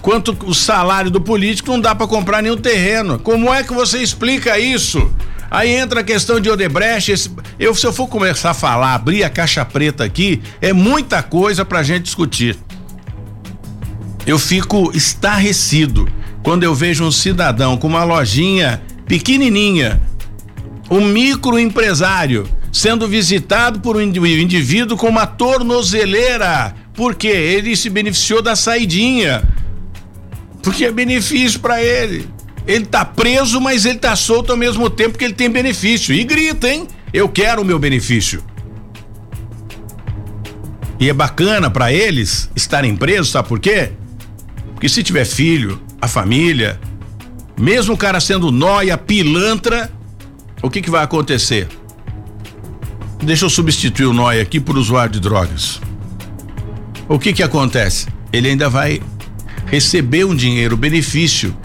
Quanto 0.00 0.36
o 0.46 0.54
salário 0.54 1.10
do 1.10 1.20
político 1.20 1.70
não 1.70 1.80
dá 1.80 1.92
para 1.92 2.06
comprar 2.06 2.40
nenhum 2.40 2.56
terreno. 2.56 3.18
Como 3.18 3.52
é 3.52 3.64
que 3.64 3.74
você 3.74 3.98
explica 3.98 4.56
isso? 4.58 5.10
Aí 5.50 5.74
entra 5.74 6.00
a 6.00 6.04
questão 6.04 6.38
de 6.38 6.48
Odebrecht. 6.48 7.10
Esse, 7.10 7.30
eu, 7.58 7.74
se 7.74 7.84
eu 7.84 7.92
for 7.92 8.06
começar 8.06 8.50
a 8.50 8.54
falar, 8.54 8.94
abrir 8.94 9.24
a 9.24 9.30
caixa 9.30 9.64
preta 9.64 10.04
aqui, 10.04 10.40
é 10.60 10.72
muita 10.72 11.20
coisa 11.20 11.64
pra 11.64 11.82
gente 11.82 12.04
discutir. 12.04 12.56
Eu 14.24 14.38
fico 14.38 14.92
estarrecido 14.94 16.08
quando 16.44 16.62
eu 16.62 16.74
vejo 16.74 17.04
um 17.04 17.10
cidadão 17.10 17.76
com 17.76 17.88
uma 17.88 18.04
lojinha 18.04 18.80
pequenininha, 19.06 20.00
um 20.88 21.04
microempresário 21.04 22.48
sendo 22.74 23.06
visitado 23.06 23.78
por 23.78 23.96
um 23.96 24.00
indivíduo 24.00 24.96
com 24.96 25.08
uma 25.08 25.28
tornozeleira, 25.28 26.74
porque 26.92 27.28
ele 27.28 27.76
se 27.76 27.88
beneficiou 27.88 28.42
da 28.42 28.56
saidinha. 28.56 29.44
Porque 30.60 30.84
é 30.84 30.90
benefício 30.90 31.60
para 31.60 31.80
ele. 31.80 32.28
Ele 32.66 32.84
tá 32.84 33.04
preso, 33.04 33.60
mas 33.60 33.84
ele 33.84 34.00
tá 34.00 34.16
solto 34.16 34.50
ao 34.50 34.58
mesmo 34.58 34.90
tempo 34.90 35.16
que 35.16 35.24
ele 35.24 35.34
tem 35.34 35.48
benefício. 35.48 36.12
E 36.12 36.24
grita, 36.24 36.68
hein? 36.68 36.88
Eu 37.12 37.28
quero 37.28 37.62
o 37.62 37.64
meu 37.64 37.78
benefício. 37.78 38.42
E 40.98 41.08
é 41.08 41.12
bacana 41.12 41.70
para 41.70 41.92
eles 41.92 42.50
estarem 42.56 42.96
presos, 42.96 43.30
sabe 43.30 43.48
por 43.48 43.60
quê? 43.60 43.92
Porque 44.72 44.88
se 44.88 45.04
tiver 45.04 45.24
filho, 45.24 45.80
a 46.02 46.08
família, 46.08 46.80
mesmo 47.56 47.94
o 47.94 47.96
cara 47.96 48.18
sendo 48.18 48.50
nóia, 48.50 48.98
pilantra, 48.98 49.92
o 50.60 50.68
que 50.68 50.82
que 50.82 50.90
vai 50.90 51.04
acontecer? 51.04 51.68
Deixa 53.24 53.46
eu 53.46 53.50
substituir 53.50 54.04
o 54.04 54.12
Noia 54.12 54.42
aqui 54.42 54.60
por 54.60 54.76
usuário 54.76 55.12
de 55.12 55.20
drogas. 55.20 55.80
O 57.08 57.18
que 57.18 57.32
que 57.32 57.42
acontece? 57.42 58.06
Ele 58.30 58.48
ainda 58.48 58.68
vai 58.68 59.00
receber 59.66 60.24
um 60.24 60.34
dinheiro, 60.34 60.76
benefício, 60.76 61.56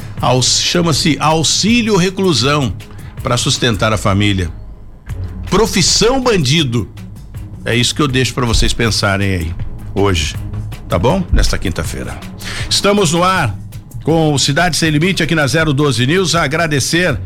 chama-se 0.41 1.17
auxílio 1.19 1.97
reclusão 1.97 2.73
para 3.21 3.35
sustentar 3.35 3.91
a 3.91 3.97
família. 3.97 4.49
Profissão 5.49 6.21
bandido. 6.21 6.89
É 7.65 7.75
isso 7.75 7.93
que 7.93 8.01
eu 8.01 8.07
deixo 8.07 8.33
para 8.33 8.45
vocês 8.45 8.73
pensarem 8.73 9.29
aí 9.29 9.55
hoje, 9.93 10.35
tá 10.87 10.97
bom? 10.97 11.25
Nesta 11.31 11.57
quinta-feira. 11.57 12.17
Estamos 12.69 13.11
no 13.11 13.21
ar 13.21 13.53
com 14.03 14.37
Cidade 14.37 14.77
Sem 14.77 14.89
Limite 14.91 15.23
aqui 15.23 15.35
na 15.35 15.45
012 15.45 16.07
News. 16.07 16.35
A 16.35 16.43
agradecer 16.43 17.19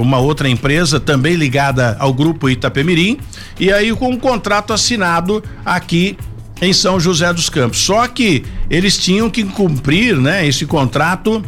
uma 0.00 0.18
outra 0.18 0.48
empresa 0.48 1.00
também 1.00 1.34
ligada 1.34 1.96
ao 1.98 2.12
grupo 2.12 2.48
Itapemirim 2.48 3.18
e 3.58 3.72
aí 3.72 3.94
com 3.94 4.10
um 4.10 4.18
contrato 4.18 4.72
assinado 4.72 5.42
aqui 5.64 6.16
em 6.60 6.72
São 6.72 6.98
José 6.98 7.32
dos 7.32 7.48
Campos. 7.48 7.78
Só 7.78 8.06
que 8.08 8.44
eles 8.70 8.96
tinham 8.96 9.28
que 9.28 9.44
cumprir, 9.44 10.16
né, 10.16 10.46
esse 10.46 10.66
contrato 10.66 11.44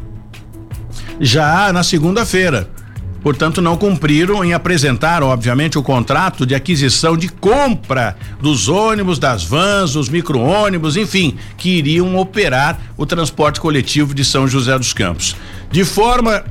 já 1.21 1.73
na 1.73 1.83
segunda-feira. 1.83 2.71
Portanto, 3.21 3.61
não 3.61 3.77
cumpriram 3.77 4.45
em 4.45 4.53
apresentar, 4.53 5.25
obviamente, 5.25 5.77
o 5.77 5.83
contrato 5.83 6.47
de 6.47 6.55
aquisição 6.55 7.17
de 7.17 7.29
compra 7.29 8.17
dos 8.41 8.69
ônibus, 8.69 9.19
das 9.19 9.45
vans, 9.45 9.95
dos 9.95 10.09
micro-ônibus, 10.09 10.97
enfim, 10.97 11.37
que 11.57 11.71
iriam 11.79 12.17
operar 12.17 12.79
o 12.97 13.05
transporte 13.05 13.61
coletivo 13.61 14.15
de 14.15 14.25
São 14.25 14.47
José 14.47 14.79
dos 14.79 14.93
Campos. 14.93 15.35
De 15.71 15.85
forma 15.85 16.45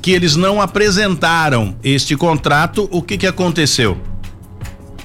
que 0.00 0.12
eles 0.12 0.36
não 0.36 0.60
apresentaram 0.60 1.76
este 1.82 2.16
contrato, 2.16 2.88
o 2.90 3.02
que 3.02 3.18
que 3.18 3.26
aconteceu? 3.26 3.98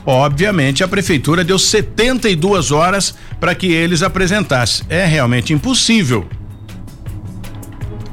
Obviamente 0.06 0.84
a 0.84 0.88
prefeitura 0.88 1.44
deu 1.44 1.58
72 1.58 2.72
horas 2.72 3.16
para 3.40 3.56
que 3.56 3.72
eles 3.72 4.04
apresentassem. 4.04 4.86
É 4.90 5.06
realmente 5.06 5.54
impossível. 5.54 6.28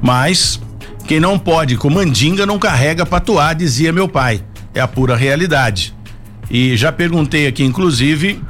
Mas 0.00 0.60
quem 1.06 1.18
não 1.18 1.38
pode 1.38 1.76
com 1.76 1.90
mandinga 1.90 2.46
não 2.46 2.58
carrega 2.58 3.04
patuá, 3.04 3.52
dizia 3.52 3.92
meu 3.92 4.08
pai. 4.08 4.42
É 4.72 4.80
a 4.80 4.86
pura 4.86 5.16
realidade. 5.16 5.94
E 6.48 6.76
já 6.76 6.92
perguntei 6.92 7.46
aqui, 7.46 7.64
inclusive, 7.64 8.40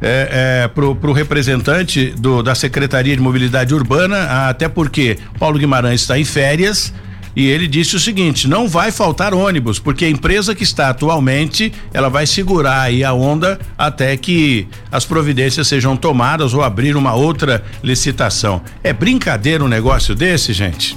é, 0.00 0.64
é, 0.64 0.68
pro, 0.68 1.12
representante 1.12 2.10
do, 2.18 2.42
da 2.42 2.54
Secretaria 2.54 3.16
de 3.16 3.22
Mobilidade 3.22 3.74
Urbana, 3.74 4.48
até 4.48 4.68
porque 4.68 5.18
Paulo 5.38 5.58
Guimarães 5.58 6.02
está 6.02 6.18
em 6.18 6.24
férias 6.24 6.92
e 7.36 7.46
ele 7.46 7.68
disse 7.68 7.94
o 7.94 8.00
seguinte: 8.00 8.48
não 8.48 8.66
vai 8.66 8.90
faltar 8.90 9.34
ônibus, 9.34 9.78
porque 9.78 10.06
a 10.06 10.10
empresa 10.10 10.54
que 10.54 10.64
está 10.64 10.88
atualmente, 10.88 11.70
ela 11.92 12.08
vai 12.08 12.26
segurar 12.26 12.80
aí 12.80 13.04
a 13.04 13.12
onda 13.12 13.60
até 13.76 14.16
que 14.16 14.66
as 14.90 15.04
providências 15.04 15.68
sejam 15.68 15.94
tomadas 15.94 16.54
ou 16.54 16.62
abrir 16.62 16.96
uma 16.96 17.14
outra 17.14 17.62
licitação. 17.82 18.62
É 18.82 18.92
brincadeira 18.94 19.62
um 19.62 19.68
negócio 19.68 20.14
desse, 20.14 20.54
gente? 20.54 20.96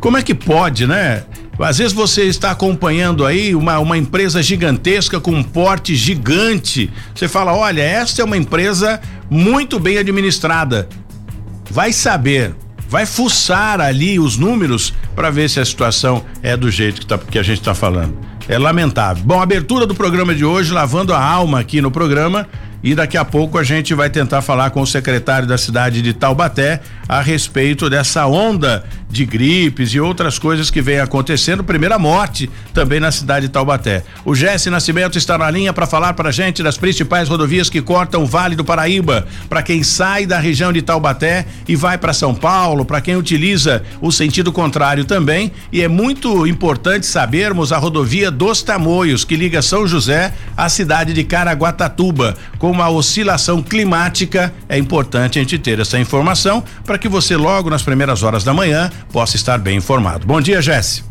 Como 0.00 0.16
é 0.16 0.22
que 0.22 0.34
pode, 0.34 0.88
né? 0.88 1.22
Às 1.58 1.78
vezes 1.78 1.92
você 1.92 2.24
está 2.24 2.50
acompanhando 2.50 3.24
aí 3.24 3.54
uma, 3.54 3.78
uma 3.78 3.96
empresa 3.96 4.42
gigantesca 4.42 5.20
com 5.20 5.30
um 5.30 5.42
porte 5.42 5.94
gigante. 5.94 6.90
Você 7.14 7.28
fala: 7.28 7.54
olha, 7.54 7.80
esta 7.80 8.22
é 8.22 8.24
uma 8.24 8.36
empresa 8.36 9.00
muito 9.30 9.78
bem 9.78 9.98
administrada. 9.98 10.88
Vai 11.70 11.92
saber, 11.92 12.54
vai 12.88 13.06
fuçar 13.06 13.80
ali 13.80 14.18
os 14.18 14.36
números 14.36 14.92
para 15.14 15.30
ver 15.30 15.48
se 15.48 15.60
a 15.60 15.64
situação 15.64 16.24
é 16.42 16.56
do 16.56 16.70
jeito 16.70 17.00
que, 17.00 17.06
tá, 17.06 17.18
que 17.18 17.38
a 17.38 17.42
gente 17.42 17.58
está 17.58 17.74
falando. 17.74 18.16
É 18.48 18.58
lamentável. 18.58 19.22
Bom, 19.24 19.40
abertura 19.40 19.86
do 19.86 19.94
programa 19.94 20.34
de 20.34 20.44
hoje, 20.44 20.72
lavando 20.72 21.14
a 21.14 21.22
alma 21.22 21.60
aqui 21.60 21.80
no 21.80 21.90
programa. 21.90 22.46
E 22.84 22.94
daqui 22.94 23.16
a 23.16 23.24
pouco 23.24 23.56
a 23.56 23.64
gente 23.64 23.94
vai 23.94 24.10
tentar 24.10 24.42
falar 24.42 24.68
com 24.68 24.82
o 24.82 24.86
secretário 24.86 25.48
da 25.48 25.56
cidade 25.56 26.02
de 26.02 26.12
Taubaté 26.12 26.82
a 27.08 27.22
respeito 27.22 27.88
dessa 27.88 28.26
onda 28.26 28.84
de 29.08 29.24
gripes 29.24 29.94
e 29.94 30.00
outras 30.00 30.38
coisas 30.38 30.70
que 30.70 30.82
vem 30.82 31.00
acontecendo. 31.00 31.64
Primeira 31.64 31.98
morte 31.98 32.50
também 32.74 33.00
na 33.00 33.10
cidade 33.10 33.46
de 33.46 33.52
Taubaté. 33.52 34.04
O 34.22 34.34
Jesse 34.34 34.68
Nascimento 34.68 35.16
está 35.16 35.38
na 35.38 35.50
linha 35.50 35.72
para 35.72 35.86
falar 35.86 36.12
para 36.12 36.28
a 36.28 36.32
gente 36.32 36.62
das 36.62 36.76
principais 36.76 37.26
rodovias 37.26 37.70
que 37.70 37.80
cortam 37.80 38.22
o 38.22 38.26
Vale 38.26 38.54
do 38.54 38.64
Paraíba. 38.64 39.26
Para 39.48 39.62
quem 39.62 39.82
sai 39.82 40.26
da 40.26 40.38
região 40.38 40.70
de 40.70 40.82
Taubaté 40.82 41.46
e 41.66 41.74
vai 41.74 41.96
para 41.96 42.12
São 42.12 42.34
Paulo, 42.34 42.84
para 42.84 43.00
quem 43.00 43.16
utiliza 43.16 43.82
o 44.02 44.12
sentido 44.12 44.52
contrário 44.52 45.06
também. 45.06 45.52
E 45.72 45.80
é 45.80 45.88
muito 45.88 46.46
importante 46.46 47.06
sabermos 47.06 47.72
a 47.72 47.78
rodovia 47.78 48.30
dos 48.30 48.62
Tamoios, 48.62 49.24
que 49.24 49.36
liga 49.36 49.62
São 49.62 49.86
José 49.86 50.34
à 50.54 50.68
cidade 50.68 51.14
de 51.14 51.24
Caraguatatuba. 51.24 52.36
Com 52.58 52.73
uma 52.74 52.90
oscilação 52.90 53.62
climática, 53.62 54.52
é 54.68 54.76
importante 54.76 55.38
a 55.38 55.42
gente 55.42 55.58
ter 55.60 55.78
essa 55.78 55.96
informação 55.96 56.62
para 56.84 56.98
que 56.98 57.08
você 57.08 57.36
logo 57.36 57.70
nas 57.70 57.82
primeiras 57.82 58.24
horas 58.24 58.42
da 58.42 58.52
manhã 58.52 58.90
possa 59.12 59.36
estar 59.36 59.58
bem 59.58 59.76
informado. 59.76 60.26
Bom 60.26 60.40
dia, 60.40 60.60
Jesse. 60.60 61.04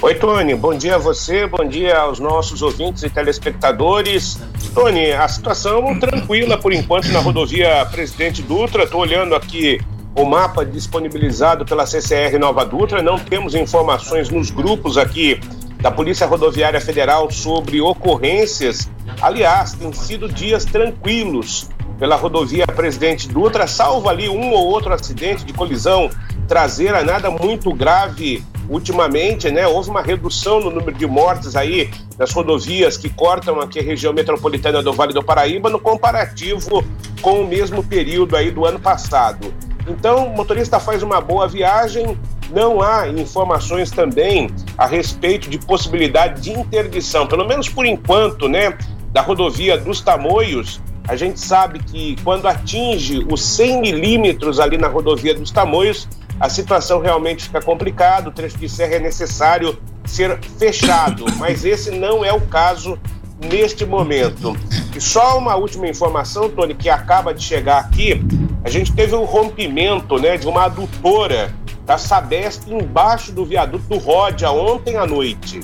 Oi, 0.00 0.14
Tony. 0.14 0.54
Bom 0.54 0.74
dia 0.74 0.94
a 0.94 0.98
você, 0.98 1.46
bom 1.46 1.68
dia 1.68 1.98
aos 1.98 2.18
nossos 2.18 2.62
ouvintes 2.62 3.02
e 3.02 3.10
telespectadores. 3.10 4.40
Tony, 4.74 5.12
a 5.12 5.28
situação 5.28 5.98
tranquila 5.98 6.56
por 6.56 6.72
enquanto 6.72 7.12
na 7.12 7.20
rodovia 7.20 7.84
Presidente 7.84 8.40
Dutra. 8.40 8.84
Estou 8.84 9.02
olhando 9.02 9.34
aqui 9.34 9.78
o 10.14 10.24
mapa 10.24 10.64
disponibilizado 10.64 11.66
pela 11.66 11.84
CCR 11.84 12.38
Nova 12.38 12.64
Dutra. 12.64 13.02
Não 13.02 13.18
temos 13.18 13.54
informações 13.54 14.30
nos 14.30 14.50
grupos 14.50 14.96
aqui 14.96 15.38
da 15.80 15.90
Polícia 15.90 16.26
Rodoviária 16.26 16.80
Federal 16.80 17.30
sobre 17.30 17.80
ocorrências. 17.80 18.90
Aliás, 19.20 19.72
tem 19.72 19.92
sido 19.92 20.28
dias 20.28 20.64
tranquilos 20.64 21.68
pela 21.98 22.16
rodovia 22.16 22.66
Presidente 22.66 23.28
Dutra, 23.28 23.66
salvo 23.66 24.08
ali 24.08 24.28
um 24.28 24.52
ou 24.52 24.66
outro 24.66 24.92
acidente 24.92 25.44
de 25.44 25.52
colisão 25.52 26.08
traseira, 26.48 27.04
nada 27.04 27.30
muito 27.30 27.72
grave 27.74 28.42
ultimamente, 28.70 29.50
né, 29.50 29.66
houve 29.66 29.90
uma 29.90 30.00
redução 30.00 30.60
no 30.60 30.70
número 30.70 30.96
de 30.96 31.06
mortes 31.06 31.56
aí 31.56 31.90
nas 32.16 32.32
rodovias 32.32 32.96
que 32.96 33.10
cortam 33.10 33.60
aqui 33.60 33.80
a 33.80 33.82
região 33.82 34.12
metropolitana 34.12 34.80
do 34.80 34.92
Vale 34.92 35.12
do 35.12 35.22
Paraíba 35.22 35.68
no 35.68 35.78
comparativo 35.78 36.84
com 37.20 37.42
o 37.42 37.46
mesmo 37.46 37.82
período 37.82 38.36
aí 38.36 38.50
do 38.50 38.64
ano 38.64 38.78
passado. 38.78 39.52
Então, 39.88 40.26
o 40.28 40.36
motorista 40.36 40.78
faz 40.78 41.02
uma 41.02 41.20
boa 41.20 41.48
viagem, 41.48 42.16
não 42.52 42.82
há 42.82 43.08
informações 43.08 43.90
também 43.90 44.50
a 44.76 44.86
respeito 44.86 45.48
de 45.48 45.58
possibilidade 45.58 46.42
de 46.42 46.50
interdição, 46.52 47.26
pelo 47.26 47.46
menos 47.46 47.68
por 47.68 47.86
enquanto, 47.86 48.48
né, 48.48 48.76
da 49.12 49.20
rodovia 49.20 49.76
dos 49.76 50.00
Tamoios. 50.00 50.80
A 51.08 51.16
gente 51.16 51.40
sabe 51.40 51.80
que 51.80 52.16
quando 52.22 52.46
atinge 52.46 53.26
os 53.30 53.44
100 53.44 53.80
milímetros 53.80 54.60
ali 54.60 54.78
na 54.78 54.88
rodovia 54.88 55.34
dos 55.34 55.50
Tamoios, 55.50 56.08
a 56.38 56.48
situação 56.48 57.00
realmente 57.00 57.44
fica 57.44 57.60
complicada, 57.60 58.28
o 58.28 58.32
trecho 58.32 58.56
de 58.58 58.68
serra 58.68 58.94
é 58.94 59.00
necessário 59.00 59.78
ser 60.04 60.38
fechado, 60.58 61.24
mas 61.38 61.64
esse 61.64 61.90
não 61.90 62.24
é 62.24 62.32
o 62.32 62.40
caso 62.42 62.98
neste 63.40 63.84
momento. 63.84 64.56
E 64.94 65.00
só 65.00 65.38
uma 65.38 65.56
última 65.56 65.88
informação, 65.88 66.48
Tony, 66.48 66.74
que 66.74 66.88
acaba 66.88 67.34
de 67.34 67.42
chegar 67.42 67.78
aqui, 67.78 68.22
a 68.62 68.68
gente 68.68 68.92
teve 68.92 69.14
um 69.14 69.24
rompimento 69.24 70.18
né, 70.18 70.36
de 70.36 70.46
uma 70.46 70.64
adutora 70.64 71.54
da 71.84 71.96
Sabesp 71.96 72.70
embaixo 72.70 73.32
do 73.32 73.44
viaduto 73.44 73.84
do 73.88 73.98
Ródia 73.98 74.50
ontem 74.50 74.96
à 74.96 75.06
noite. 75.06 75.60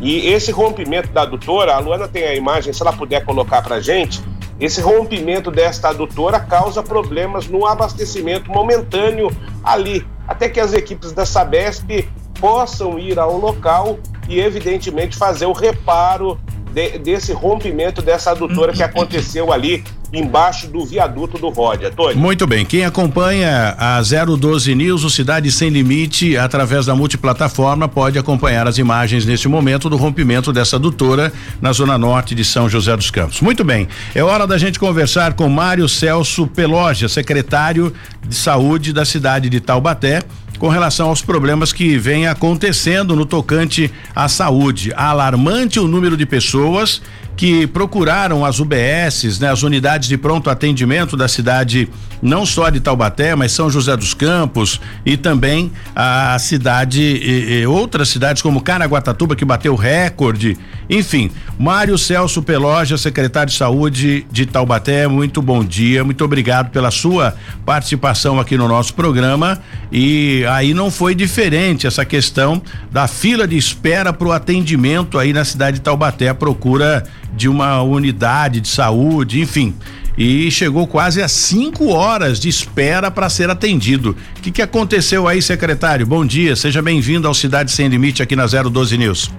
E 0.00 0.26
esse 0.26 0.50
rompimento 0.50 1.08
da 1.12 1.22
adutora, 1.22 1.74
a 1.74 1.78
Luana 1.78 2.08
tem 2.08 2.24
a 2.24 2.34
imagem, 2.34 2.72
se 2.72 2.82
ela 2.82 2.92
puder 2.92 3.24
colocar 3.24 3.62
para 3.62 3.80
gente, 3.80 4.20
esse 4.58 4.80
rompimento 4.80 5.50
desta 5.50 5.88
adutora 5.88 6.38
causa 6.40 6.82
problemas 6.82 7.48
no 7.48 7.66
abastecimento 7.66 8.50
momentâneo 8.50 9.30
ali, 9.62 10.06
até 10.26 10.48
que 10.48 10.60
as 10.60 10.72
equipes 10.72 11.12
da 11.12 11.24
Sabesp 11.24 12.08
possam 12.40 12.98
ir 12.98 13.18
ao 13.18 13.36
local 13.36 13.98
e, 14.28 14.40
evidentemente, 14.40 15.16
fazer 15.16 15.46
o 15.46 15.52
reparo 15.52 16.38
de, 16.74 16.98
desse 16.98 17.32
rompimento 17.32 18.02
dessa 18.02 18.32
adutora 18.32 18.72
que 18.72 18.82
aconteceu 18.82 19.52
ali 19.52 19.84
embaixo 20.12 20.68
do 20.68 20.84
viaduto 20.84 21.38
do 21.38 21.48
Ródia. 21.48 21.90
Tony. 21.90 22.14
Muito 22.14 22.46
bem. 22.46 22.64
Quem 22.64 22.84
acompanha 22.84 23.74
a 23.78 24.00
012 24.00 24.74
News, 24.74 25.04
o 25.04 25.10
Cidade 25.10 25.50
Sem 25.50 25.70
Limite, 25.70 26.36
através 26.36 26.86
da 26.86 26.94
multiplataforma, 26.94 27.88
pode 27.88 28.18
acompanhar 28.18 28.66
as 28.68 28.78
imagens 28.78 29.24
neste 29.24 29.48
momento 29.48 29.88
do 29.88 29.96
rompimento 29.96 30.52
dessa 30.52 30.76
adutora 30.76 31.32
na 31.60 31.72
zona 31.72 31.98
norte 31.98 32.34
de 32.34 32.44
São 32.44 32.68
José 32.68 32.96
dos 32.96 33.10
Campos. 33.10 33.40
Muito 33.40 33.64
bem. 33.64 33.88
É 34.14 34.22
hora 34.22 34.46
da 34.46 34.58
gente 34.58 34.78
conversar 34.78 35.34
com 35.34 35.48
Mário 35.48 35.88
Celso 35.88 36.46
Peloja, 36.46 37.08
secretário 37.08 37.92
de 38.26 38.34
Saúde 38.34 38.92
da 38.92 39.04
cidade 39.04 39.48
de 39.48 39.60
Taubaté 39.60 40.22
com 40.58 40.68
relação 40.68 41.08
aos 41.08 41.22
problemas 41.22 41.72
que 41.72 41.98
vêm 41.98 42.26
acontecendo 42.26 43.16
no 43.16 43.26
tocante 43.26 43.90
à 44.14 44.28
saúde. 44.28 44.92
Alarmante 44.94 45.80
o 45.80 45.88
número 45.88 46.16
de 46.16 46.24
pessoas 46.24 47.02
que 47.36 47.66
procuraram 47.66 48.44
as 48.44 48.60
UBSs, 48.60 49.40
né, 49.40 49.50
as 49.50 49.62
unidades 49.62 50.08
de 50.08 50.16
pronto 50.16 50.48
atendimento 50.50 51.16
da 51.16 51.26
cidade, 51.26 51.88
não 52.22 52.46
só 52.46 52.70
de 52.70 52.80
Taubaté, 52.80 53.34
mas 53.34 53.52
São 53.52 53.68
José 53.68 53.96
dos 53.96 54.14
Campos 54.14 54.80
e 55.04 55.16
também 55.16 55.72
a 55.94 56.38
cidade, 56.38 57.02
e, 57.02 57.60
e 57.60 57.66
outras 57.66 58.08
cidades 58.08 58.40
como 58.40 58.60
Caraguatatuba, 58.60 59.34
que 59.34 59.44
bateu 59.44 59.74
recorde. 59.74 60.56
Enfim, 60.88 61.30
Mário 61.58 61.98
Celso 61.98 62.42
Peloja, 62.42 62.96
secretário 62.96 63.50
de 63.50 63.56
Saúde 63.56 64.26
de 64.30 64.46
Taubaté, 64.46 65.08
muito 65.08 65.42
bom 65.42 65.64
dia, 65.64 66.04
muito 66.04 66.24
obrigado 66.24 66.70
pela 66.70 66.90
sua 66.90 67.34
participação 67.66 68.38
aqui 68.38 68.56
no 68.56 68.68
nosso 68.68 68.94
programa. 68.94 69.60
E 69.90 70.43
aí 70.46 70.74
não 70.74 70.90
foi 70.90 71.14
diferente 71.14 71.86
essa 71.86 72.04
questão 72.04 72.62
da 72.90 73.06
fila 73.06 73.46
de 73.46 73.56
espera 73.56 74.12
para 74.12 74.28
o 74.28 74.32
atendimento 74.32 75.18
aí 75.18 75.32
na 75.32 75.44
cidade 75.44 75.78
de 75.78 75.82
Taubaté, 75.82 76.28
a 76.28 76.34
procura 76.34 77.04
de 77.32 77.48
uma 77.48 77.82
unidade 77.82 78.60
de 78.60 78.68
saúde, 78.68 79.40
enfim. 79.40 79.74
E 80.16 80.50
chegou 80.50 80.86
quase 80.86 81.20
a 81.20 81.28
cinco 81.28 81.88
horas 81.88 82.38
de 82.38 82.48
espera 82.48 83.10
para 83.10 83.28
ser 83.28 83.50
atendido. 83.50 84.16
O 84.38 84.40
que, 84.40 84.52
que 84.52 84.62
aconteceu 84.62 85.26
aí, 85.26 85.42
secretário? 85.42 86.06
Bom 86.06 86.24
dia, 86.24 86.54
seja 86.54 86.80
bem-vindo 86.80 87.26
ao 87.26 87.34
Cidade 87.34 87.72
Sem 87.72 87.88
Limite 87.88 88.22
aqui 88.22 88.36
na 88.36 88.46
012 88.46 88.96
News. 88.96 89.30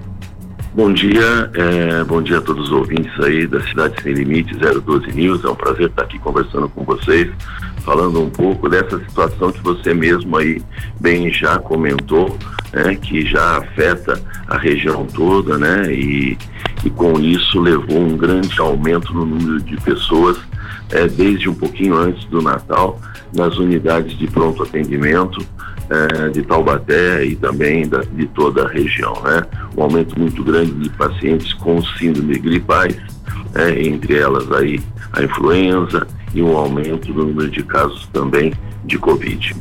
Bom 0.75 0.91
dia, 0.91 1.49
é, 1.53 2.03
bom 2.03 2.21
dia 2.21 2.39
a 2.39 2.41
todos 2.41 2.65
os 2.65 2.71
ouvintes 2.73 3.11
aí 3.21 3.47
da 3.47 3.61
Cidade 3.61 3.95
Sem 4.03 4.11
Limite 4.11 4.53
012 4.55 5.09
News. 5.13 5.45
É 5.45 5.47
um 5.47 5.55
prazer 5.55 5.87
estar 5.87 6.03
aqui 6.03 6.19
conversando 6.19 6.67
com 6.67 6.83
vocês, 6.83 7.31
falando 7.85 8.19
um 8.19 8.29
pouco 8.29 8.67
dessa 8.67 8.97
situação 8.99 9.51
que 9.51 9.61
você 9.61 9.93
mesmo 9.93 10.35
aí 10.37 10.61
bem 10.99 11.31
já 11.31 11.59
comentou, 11.59 12.35
né, 12.73 12.95
que 12.95 13.25
já 13.25 13.59
afeta 13.59 14.19
a 14.47 14.57
região 14.57 15.05
toda, 15.05 15.57
né, 15.57 15.93
e, 15.93 16.35
e 16.83 16.89
com 16.89 17.19
isso 17.19 17.61
levou 17.61 17.99
um 17.99 18.17
grande 18.17 18.59
aumento 18.59 19.13
no 19.13 19.25
número 19.25 19.61
de 19.61 19.77
pessoas 19.81 20.37
é, 20.91 21.07
desde 21.07 21.47
um 21.47 21.53
pouquinho 21.53 21.95
antes 21.95 22.25
do 22.25 22.41
Natal 22.41 22.99
nas 23.33 23.57
unidades 23.57 24.17
de 24.17 24.27
pronto 24.27 24.63
atendimento 24.63 25.45
é, 25.89 26.29
de 26.29 26.41
Taubaté 26.41 27.23
e 27.25 27.35
também 27.35 27.87
da, 27.87 27.99
de 27.99 28.25
toda 28.27 28.65
a 28.65 28.67
região, 28.67 29.13
né? 29.23 29.43
Um 29.77 29.83
aumento 29.83 30.17
muito 30.19 30.43
grande 30.43 30.71
de 30.71 30.89
pacientes 30.91 31.53
com 31.53 31.83
síndrome 31.83 32.39
gripais, 32.39 32.97
é, 33.53 33.81
entre 33.83 34.17
elas 34.17 34.51
aí 34.51 34.79
a 35.13 35.23
influenza 35.23 36.07
e 36.35 36.43
um 36.43 36.55
aumento 36.55 37.11
do 37.11 37.25
número 37.25 37.49
de 37.49 37.63
casos 37.63 38.07
também 38.11 38.53
de 38.83 38.99
Covid. 38.99 39.55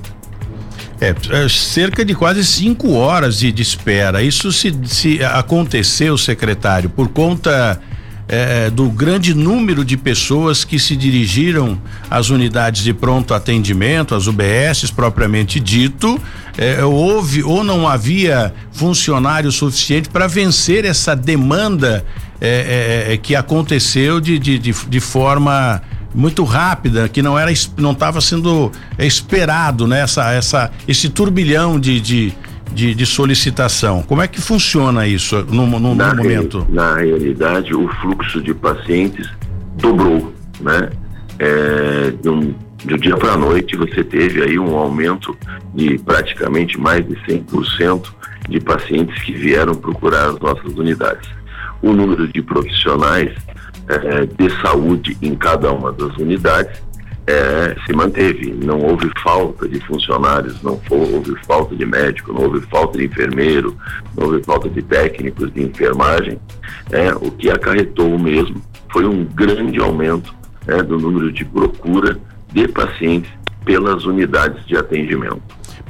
É, 1.00 1.14
é, 1.30 1.48
cerca 1.48 2.04
de 2.04 2.14
quase 2.14 2.44
cinco 2.44 2.92
horas 2.92 3.38
de, 3.38 3.52
de 3.52 3.62
espera. 3.62 4.22
Isso 4.22 4.52
se, 4.52 4.74
se 4.84 5.22
aconteceu, 5.24 6.18
secretário, 6.18 6.90
por 6.90 7.08
conta 7.08 7.80
é, 8.26 8.70
do 8.70 8.88
grande 8.88 9.34
número 9.34 9.84
de 9.84 9.96
pessoas 9.96 10.64
que 10.64 10.78
se 10.78 10.96
dirigiram 10.96 11.80
às 12.10 12.30
unidades 12.30 12.82
de 12.82 12.94
pronto 12.94 13.34
atendimento, 13.34 14.14
às 14.14 14.26
UBSs 14.26 14.90
propriamente 14.92 15.60
dito, 15.60 16.20
é, 16.56 16.82
houve 16.84 17.42
ou 17.42 17.62
não 17.62 17.86
havia 17.86 18.54
funcionário 18.72 19.52
suficiente 19.52 20.08
para 20.08 20.26
vencer 20.26 20.84
essa 20.84 21.14
demanda 21.14 22.04
é, 22.40 23.06
é, 23.08 23.12
é, 23.12 23.16
que 23.16 23.34
aconteceu 23.34 24.20
de, 24.20 24.38
de, 24.38 24.58
de, 24.58 24.72
de 24.72 25.00
forma 25.00 25.82
muito 26.14 26.44
rápida, 26.44 27.08
que 27.08 27.20
não 27.20 27.38
era 27.38 27.50
não 27.76 27.92
estava 27.92 28.20
sendo 28.20 28.70
esperado, 28.98 29.86
né? 29.86 30.00
Essa, 30.00 30.32
essa, 30.32 30.70
esse 30.86 31.08
turbilhão 31.08 31.80
de, 31.80 32.00
de 32.00 32.34
de, 32.72 32.94
de 32.94 33.06
solicitação. 33.06 34.02
Como 34.02 34.20
é 34.20 34.26
que 34.26 34.40
funciona 34.40 35.06
isso 35.06 35.46
no, 35.48 35.66
no, 35.66 35.94
na 35.94 36.12
no 36.12 36.16
momento? 36.16 36.66
na 36.68 36.96
realidade, 36.96 37.74
o 37.74 37.88
fluxo 38.00 38.42
de 38.42 38.52
pacientes 38.52 39.30
dobrou, 39.76 40.34
né? 40.60 40.90
É, 41.38 42.12
de 42.20 42.28
um, 42.28 42.54
do 42.84 42.98
dia 42.98 43.16
para 43.16 43.32
a 43.32 43.36
noite 43.36 43.76
você 43.76 44.04
teve 44.04 44.42
aí 44.42 44.58
um 44.58 44.76
aumento 44.76 45.36
de 45.74 45.98
praticamente 45.98 46.78
mais 46.78 47.04
de 47.06 47.16
100% 47.26 48.06
de 48.48 48.60
pacientes 48.60 49.20
que 49.22 49.32
vieram 49.32 49.74
procurar 49.74 50.30
as 50.30 50.38
nossas 50.38 50.72
unidades. 50.74 51.28
O 51.82 51.92
número 51.92 52.28
de 52.28 52.40
profissionais 52.40 53.32
é, 53.88 54.26
de 54.26 54.62
saúde 54.62 55.16
em 55.20 55.34
cada 55.34 55.72
uma 55.72 55.92
das 55.92 56.16
unidades 56.16 56.82
é, 57.26 57.74
se 57.86 57.92
manteve. 57.92 58.52
Não 58.52 58.80
houve 58.80 59.10
falta 59.22 59.68
de 59.68 59.80
funcionários, 59.80 60.62
não 60.62 60.80
houve 60.90 61.34
falta 61.46 61.74
de 61.74 61.86
médico, 61.86 62.32
não 62.32 62.42
houve 62.42 62.60
falta 62.66 62.98
de 62.98 63.06
enfermeiro, 63.06 63.76
não 64.16 64.26
houve 64.26 64.42
falta 64.42 64.68
de 64.68 64.82
técnicos 64.82 65.52
de 65.52 65.62
enfermagem. 65.62 66.38
É, 66.90 67.14
o 67.14 67.30
que 67.30 67.50
acarretou 67.50 68.18
mesmo 68.18 68.60
foi 68.92 69.06
um 69.06 69.24
grande 69.24 69.80
aumento 69.80 70.34
é, 70.66 70.82
do 70.82 70.98
número 70.98 71.32
de 71.32 71.44
procura 71.44 72.18
de 72.52 72.68
pacientes 72.68 73.30
pelas 73.64 74.04
unidades 74.04 74.64
de 74.66 74.76
atendimento. 74.76 75.42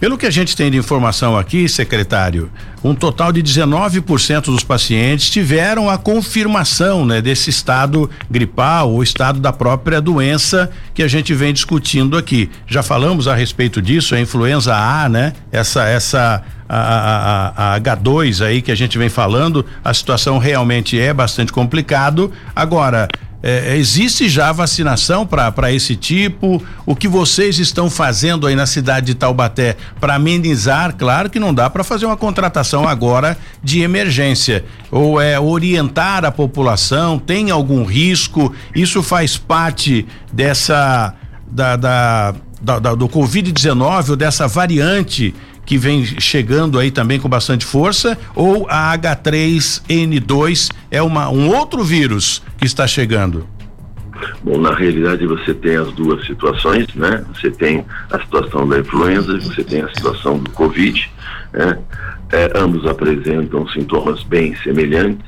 Pelo 0.05 0.19
que 0.19 0.27
a 0.27 0.31
gente 0.31 0.55
tem 0.55 0.71
de 0.71 0.77
informação 0.77 1.35
aqui, 1.35 1.67
secretário, 1.67 2.51
um 2.85 2.95
total 2.95 3.33
de 3.33 3.43
19% 3.43 4.43
dos 4.43 4.63
pacientes 4.63 5.31
tiveram 5.31 5.89
a 5.89 5.97
confirmação, 5.97 7.07
né, 7.07 7.23
desse 7.23 7.49
estado 7.49 8.11
gripal 8.31 8.93
ou 8.93 9.03
estado 9.03 9.41
da 9.41 9.51
própria 9.51 10.03
doença 10.03 10.71
que 10.93 11.03
a 11.03 11.09
gente 11.09 11.33
vem 11.33 11.55
discutindo 11.55 12.19
aqui. 12.19 12.51
Já 12.67 12.83
falamos 12.83 13.27
a 13.27 13.35
respeito 13.35 13.81
disso, 13.81 14.15
a 14.15 14.21
influenza 14.21 14.77
A, 14.77 15.09
né? 15.09 15.33
Essa 15.51 15.89
essa 15.89 16.43
a, 16.69 16.79
a, 16.79 17.75
a, 17.75 17.81
H2 17.81 18.45
aí 18.45 18.61
que 18.61 18.71
a 18.71 18.75
gente 18.75 18.99
vem 18.99 19.09
falando, 19.09 19.65
a 19.83 19.95
situação 19.95 20.37
realmente 20.37 21.01
é 21.01 21.15
bastante 21.15 21.51
complicado. 21.51 22.31
Agora, 22.55 23.09
é, 23.47 23.77
existe 23.77 24.27
já 24.27 24.51
vacinação 24.53 25.27
para 25.27 25.71
esse 25.71 25.95
tipo? 25.95 26.63
O 26.87 26.97
que 26.97 27.07
vocês 27.07 27.59
estão 27.59 27.91
fazendo 27.91 28.47
aí 28.47 28.57
na 28.57 28.65
cidade 28.65 29.05
de 29.05 29.15
Taubaté 29.15 29.77
para 30.01 30.15
amenizar? 30.15 30.97
Claro 30.97 31.29
que 31.29 31.39
não 31.39 31.53
dá 31.53 31.69
para 31.69 31.85
fazer 31.85 32.07
uma 32.07 32.17
contratação 32.17 32.89
agora 32.89 33.37
de 33.63 33.83
emergência. 33.83 34.65
Ou 34.91 35.21
é 35.21 35.39
orientar 35.39 36.25
a 36.25 36.33
população? 36.33 37.19
Tem 37.19 37.51
algum 37.51 37.85
risco? 37.85 38.51
Isso 38.75 39.03
faz 39.03 39.37
parte 39.37 40.07
dessa 40.33 41.13
da, 41.47 41.77
da, 41.77 42.35
da, 42.63 42.79
da 42.79 42.95
do 42.95 43.07
Covid-19 43.11 44.09
ou 44.09 44.17
dessa 44.17 44.49
variante 44.49 45.35
que 45.65 45.79
vem 45.79 46.05
chegando 46.05 46.79
aí 46.79 46.91
também 46.91 47.19
com 47.19 47.29
bastante 47.29 47.65
força, 47.65 48.19
ou 48.35 48.67
a 48.69 48.97
H3N2 48.97 50.71
é 50.91 51.03
uma, 51.03 51.29
um 51.29 51.49
outro 51.49 51.83
vírus 51.83 52.43
que 52.59 52.67
está 52.67 52.87
chegando? 52.87 53.47
Bom, 54.43 54.59
na 54.59 54.75
realidade 54.75 55.27
você 55.27 55.53
tem 55.53 55.77
as 55.77 55.93
duas 55.93 56.25
situações, 56.27 56.87
né? 56.95 57.25
Você 57.35 57.51
tem 57.51 57.85
a 58.11 58.19
situação 58.21 58.69
da 58.69 58.79
influenza, 58.79 59.39
você 59.41 59.65
tem 59.65 59.83
a 59.83 59.89
situação 59.89 60.39
do 60.39 60.51
Covid, 60.51 61.11
né? 61.53 61.79
É, 62.33 62.51
ambos 62.57 62.87
apresentam 62.87 63.69
sintomas 63.69 64.23
bem 64.23 64.57
semelhantes 64.57 65.25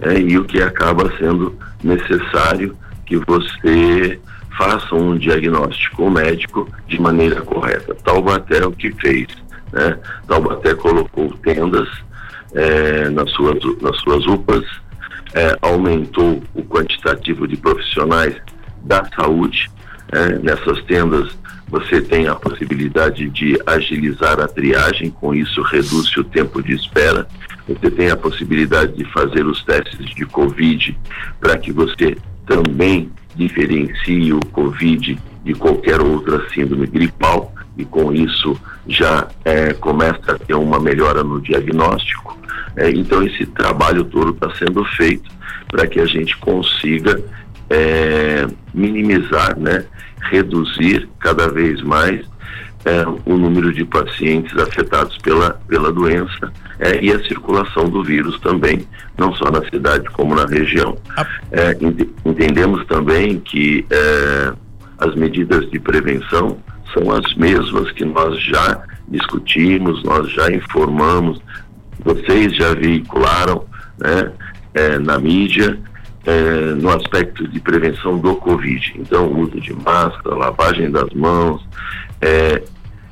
é, 0.00 0.18
e 0.18 0.38
o 0.38 0.44
que 0.44 0.60
acaba 0.62 1.12
sendo 1.18 1.56
necessário 1.82 2.76
que 3.06 3.16
você 3.16 4.18
faça 4.56 4.94
um 4.94 5.16
diagnóstico 5.16 6.10
médico 6.10 6.68
de 6.88 7.00
maneira 7.00 7.40
correta. 7.42 7.94
Taubaté 7.94 8.66
o 8.66 8.72
que 8.72 8.92
fez, 8.92 9.28
né? 9.72 9.98
Taubaté 10.26 10.74
colocou 10.74 11.30
tendas 11.42 11.88
é, 12.54 13.08
nas, 13.10 13.30
suas, 13.32 13.58
nas 13.80 13.98
suas 14.00 14.26
UPAs, 14.26 14.64
é, 15.34 15.56
aumentou 15.60 16.42
o 16.54 16.62
quantitativo 16.62 17.46
de 17.46 17.56
profissionais 17.56 18.34
da 18.82 19.04
saúde. 19.14 19.70
É, 20.10 20.38
nessas 20.38 20.82
tendas 20.84 21.36
você 21.68 22.00
tem 22.00 22.26
a 22.28 22.34
possibilidade 22.34 23.28
de 23.28 23.60
agilizar 23.66 24.40
a 24.40 24.48
triagem, 24.48 25.10
com 25.10 25.34
isso 25.34 25.60
reduz 25.62 26.16
o 26.16 26.24
tempo 26.24 26.62
de 26.62 26.72
espera. 26.74 27.28
Você 27.68 27.90
tem 27.90 28.10
a 28.10 28.16
possibilidade 28.16 28.96
de 28.96 29.04
fazer 29.12 29.44
os 29.44 29.62
testes 29.64 30.14
de 30.14 30.24
Covid 30.24 30.98
para 31.38 31.58
que 31.58 31.70
você 31.70 32.16
também 32.46 33.12
diferencie 33.36 34.32
o 34.32 34.40
Covid 34.46 35.18
de 35.44 35.54
qualquer 35.54 36.00
outra 36.00 36.48
síndrome 36.48 36.86
gripal 36.86 37.52
e 37.78 37.84
com 37.84 38.12
isso 38.12 38.60
já 38.86 39.28
é, 39.44 39.72
começa 39.72 40.32
a 40.32 40.38
ter 40.38 40.54
uma 40.54 40.80
melhora 40.80 41.22
no 41.22 41.40
diagnóstico. 41.40 42.36
É, 42.76 42.90
então 42.90 43.22
esse 43.22 43.46
trabalho 43.46 44.04
todo 44.04 44.32
está 44.32 44.52
sendo 44.56 44.84
feito 44.84 45.30
para 45.68 45.86
que 45.86 46.00
a 46.00 46.06
gente 46.06 46.36
consiga 46.38 47.22
é, 47.70 48.46
minimizar, 48.74 49.58
né, 49.58 49.84
reduzir 50.30 51.08
cada 51.20 51.48
vez 51.48 51.80
mais 51.82 52.26
é, 52.84 53.04
o 53.26 53.36
número 53.36 53.72
de 53.72 53.84
pacientes 53.84 54.56
afetados 54.56 55.16
pela, 55.18 55.50
pela 55.68 55.92
doença 55.92 56.52
é, 56.78 57.02
e 57.02 57.12
a 57.12 57.22
circulação 57.24 57.88
do 57.88 58.02
vírus 58.02 58.38
também, 58.40 58.86
não 59.16 59.34
só 59.34 59.50
na 59.50 59.62
cidade 59.68 60.08
como 60.10 60.34
na 60.34 60.46
região. 60.46 60.96
É, 61.50 61.76
ent 61.80 62.08
entendemos 62.24 62.84
também 62.86 63.40
que 63.40 63.86
as 64.98 65.14
medidas 65.14 65.68
de 65.70 65.78
prevenção 65.78 66.58
são 66.98 67.12
as 67.12 67.34
mesmas 67.34 67.90
que 67.92 68.04
nós 68.04 68.40
já 68.42 68.82
discutimos, 69.08 70.02
nós 70.02 70.30
já 70.32 70.50
informamos, 70.50 71.40
vocês 72.04 72.54
já 72.56 72.74
veicularam 72.74 73.64
né, 73.98 74.32
é, 74.74 74.98
na 74.98 75.18
mídia 75.18 75.78
é, 76.26 76.74
no 76.74 76.90
aspecto 76.90 77.46
de 77.48 77.60
prevenção 77.60 78.18
do 78.18 78.36
Covid. 78.36 78.94
Então, 78.96 79.32
uso 79.32 79.60
de 79.60 79.72
máscara, 79.72 80.34
lavagem 80.34 80.90
das 80.90 81.10
mãos, 81.14 81.66
é, 82.20 82.62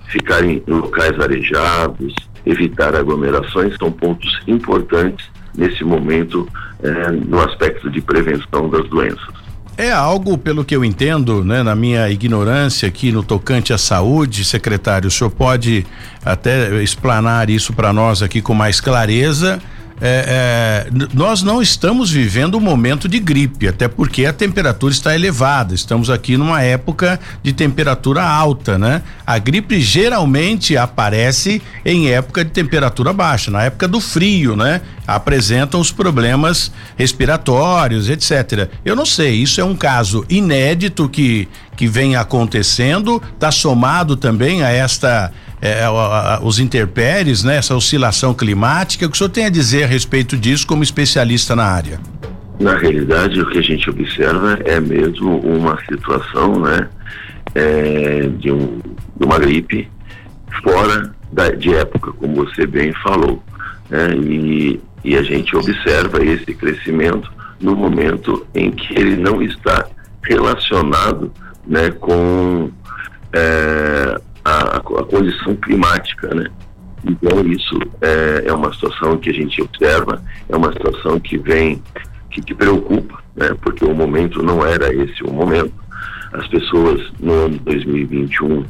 ficar 0.08 0.44
em 0.44 0.62
locais 0.66 1.18
arejados, 1.18 2.14
evitar 2.44 2.94
aglomerações 2.94 3.76
são 3.76 3.90
pontos 3.90 4.40
importantes 4.46 5.30
nesse 5.56 5.82
momento 5.82 6.46
é, 6.82 7.10
no 7.10 7.40
aspecto 7.40 7.88
de 7.90 8.00
prevenção 8.00 8.68
das 8.68 8.86
doenças. 8.88 9.45
É 9.78 9.92
algo, 9.92 10.38
pelo 10.38 10.64
que 10.64 10.74
eu 10.74 10.82
entendo, 10.82 11.44
né, 11.44 11.62
na 11.62 11.74
minha 11.74 12.08
ignorância 12.08 12.88
aqui 12.88 13.12
no 13.12 13.22
tocante 13.22 13.74
à 13.74 13.78
saúde, 13.78 14.42
secretário, 14.42 15.08
o 15.08 15.10
senhor 15.10 15.30
pode 15.30 15.84
até 16.24 16.82
explanar 16.82 17.50
isso 17.50 17.74
para 17.74 17.92
nós 17.92 18.22
aqui 18.22 18.40
com 18.40 18.54
mais 18.54 18.80
clareza 18.80 19.60
é, 20.00 20.86
é, 20.88 21.06
nós 21.14 21.42
não 21.42 21.62
estamos 21.62 22.10
vivendo 22.10 22.56
um 22.56 22.60
momento 22.60 23.08
de 23.08 23.18
gripe, 23.18 23.66
até 23.66 23.88
porque 23.88 24.26
a 24.26 24.32
temperatura 24.32 24.92
está 24.92 25.14
elevada. 25.14 25.74
Estamos 25.74 26.10
aqui 26.10 26.36
numa 26.36 26.62
época 26.62 27.18
de 27.42 27.52
temperatura 27.52 28.22
alta, 28.22 28.76
né? 28.78 29.02
A 29.26 29.38
gripe 29.38 29.80
geralmente 29.80 30.76
aparece 30.76 31.62
em 31.84 32.10
época 32.10 32.44
de 32.44 32.50
temperatura 32.50 33.12
baixa, 33.12 33.50
na 33.50 33.62
época 33.64 33.88
do 33.88 34.00
frio, 34.00 34.54
né? 34.54 34.82
Apresentam 35.06 35.80
os 35.80 35.90
problemas 35.90 36.70
respiratórios, 36.96 38.10
etc. 38.10 38.68
Eu 38.84 38.94
não 38.94 39.06
sei, 39.06 39.34
isso 39.34 39.60
é 39.60 39.64
um 39.64 39.74
caso 39.74 40.24
inédito 40.28 41.08
que 41.08 41.48
que 41.76 41.86
vem 41.86 42.16
acontecendo, 42.16 43.22
está 43.34 43.52
somado 43.52 44.16
também 44.16 44.62
a 44.62 44.70
esta 44.70 45.30
é, 45.60 45.84
a, 45.84 45.88
a, 45.88 46.40
os 46.42 46.58
interpéries, 46.58 47.42
né? 47.42 47.56
Essa 47.56 47.74
oscilação 47.74 48.34
climática. 48.34 49.06
O 49.06 49.10
que 49.10 49.14
o 49.14 49.18
senhor 49.18 49.30
tem 49.30 49.46
a 49.46 49.50
dizer 49.50 49.84
a 49.84 49.86
respeito 49.86 50.36
disso 50.36 50.66
como 50.66 50.82
especialista 50.82 51.56
na 51.56 51.64
área? 51.64 52.00
Na 52.60 52.76
realidade, 52.76 53.40
o 53.40 53.48
que 53.50 53.58
a 53.58 53.62
gente 53.62 53.88
observa 53.90 54.58
é 54.64 54.80
mesmo 54.80 55.38
uma 55.40 55.78
situação, 55.84 56.60
né? 56.60 56.88
É, 57.54 58.28
de, 58.38 58.50
um, 58.50 58.80
de 59.18 59.24
uma 59.24 59.38
gripe 59.38 59.88
fora 60.62 61.14
da, 61.32 61.50
de 61.50 61.74
época, 61.74 62.12
como 62.12 62.44
você 62.44 62.66
bem 62.66 62.92
falou. 63.02 63.42
Né? 63.88 64.14
E, 64.16 64.80
e 65.04 65.16
a 65.16 65.22
gente 65.22 65.56
observa 65.56 66.22
esse 66.24 66.52
crescimento 66.54 67.30
no 67.60 67.74
momento 67.74 68.46
em 68.54 68.70
que 68.70 68.92
ele 68.98 69.16
não 69.16 69.40
está 69.40 69.86
relacionado 70.22 71.32
né, 71.66 71.90
com 71.90 72.70
é, 73.32 74.20
a, 74.46 74.76
a, 74.76 74.80
condição 74.80 75.56
climática, 75.56 76.32
né? 76.32 76.46
Então 77.04 77.44
isso 77.46 77.76
é, 78.00 78.44
é, 78.46 78.52
uma 78.52 78.72
situação 78.72 79.16
que 79.16 79.30
a 79.30 79.32
gente 79.32 79.60
observa, 79.60 80.22
é 80.48 80.56
uma 80.56 80.72
situação 80.72 81.18
que 81.18 81.36
vem, 81.36 81.82
que, 82.30 82.40
que 82.40 82.54
preocupa, 82.54 83.18
né? 83.34 83.56
Porque 83.60 83.84
o 83.84 83.94
momento 83.94 84.42
não 84.42 84.64
era 84.64 84.94
esse 84.94 85.24
o 85.24 85.32
momento. 85.32 85.74
As 86.32 86.46
pessoas 86.46 87.10
no 87.18 87.32
ano 87.32 87.58
2021 87.64 88.64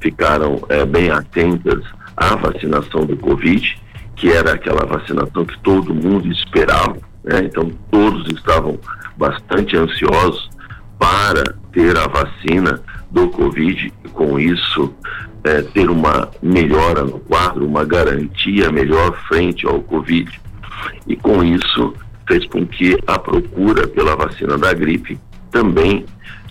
ficaram 0.00 0.62
é, 0.68 0.84
bem 0.84 1.10
atentas 1.10 1.82
à 2.16 2.36
vacinação 2.36 3.04
do 3.04 3.16
Covid, 3.16 3.82
que 4.14 4.30
era 4.30 4.52
aquela 4.52 4.86
vacinação 4.86 5.44
que 5.44 5.58
todo 5.60 5.92
mundo 5.92 6.30
esperava, 6.30 6.98
né? 7.24 7.40
Então 7.44 7.68
todos 7.90 8.28
estavam 8.28 8.78
bastante 9.16 9.76
ansiosos 9.76 10.48
para 10.98 11.42
ter 11.72 11.96
a 11.96 12.06
vacina 12.06 12.80
do 13.16 13.28
Covid 13.28 13.90
com 14.12 14.38
isso 14.38 14.94
é, 15.42 15.62
ter 15.62 15.88
uma 15.88 16.30
melhora 16.42 17.02
no 17.02 17.18
quadro, 17.20 17.66
uma 17.66 17.82
garantia 17.82 18.70
melhor 18.70 19.16
frente 19.26 19.66
ao 19.66 19.80
Covid. 19.80 20.38
E 21.06 21.16
com 21.16 21.42
isso 21.42 21.94
fez 22.28 22.44
com 22.46 22.66
que 22.66 22.98
a 23.06 23.18
procura 23.18 23.86
pela 23.88 24.14
vacina 24.14 24.58
da 24.58 24.74
gripe 24.74 25.18
também 25.50 26.04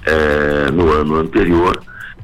é, 0.05 0.71
no 0.71 0.91
ano 0.91 1.17
anterior 1.17 1.79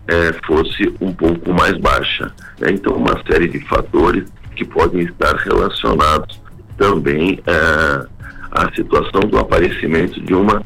é, 0.08 0.34
fosse 0.46 0.92
um 1.00 1.14
pouco 1.14 1.54
mais 1.54 1.78
baixa. 1.78 2.32
Né? 2.60 2.72
Então, 2.72 2.96
uma 2.96 3.22
série 3.30 3.48
de 3.48 3.60
fatores 3.68 4.24
que 4.56 4.66
podem 4.66 5.02
estar 5.02 5.36
relacionados 5.36 6.42
também 6.78 7.40
é, 7.46 8.08
à 8.52 8.74
situação 8.74 9.22
do 9.22 9.38
aparecimento 9.38 10.20
de 10.20 10.34
uma 10.34 10.64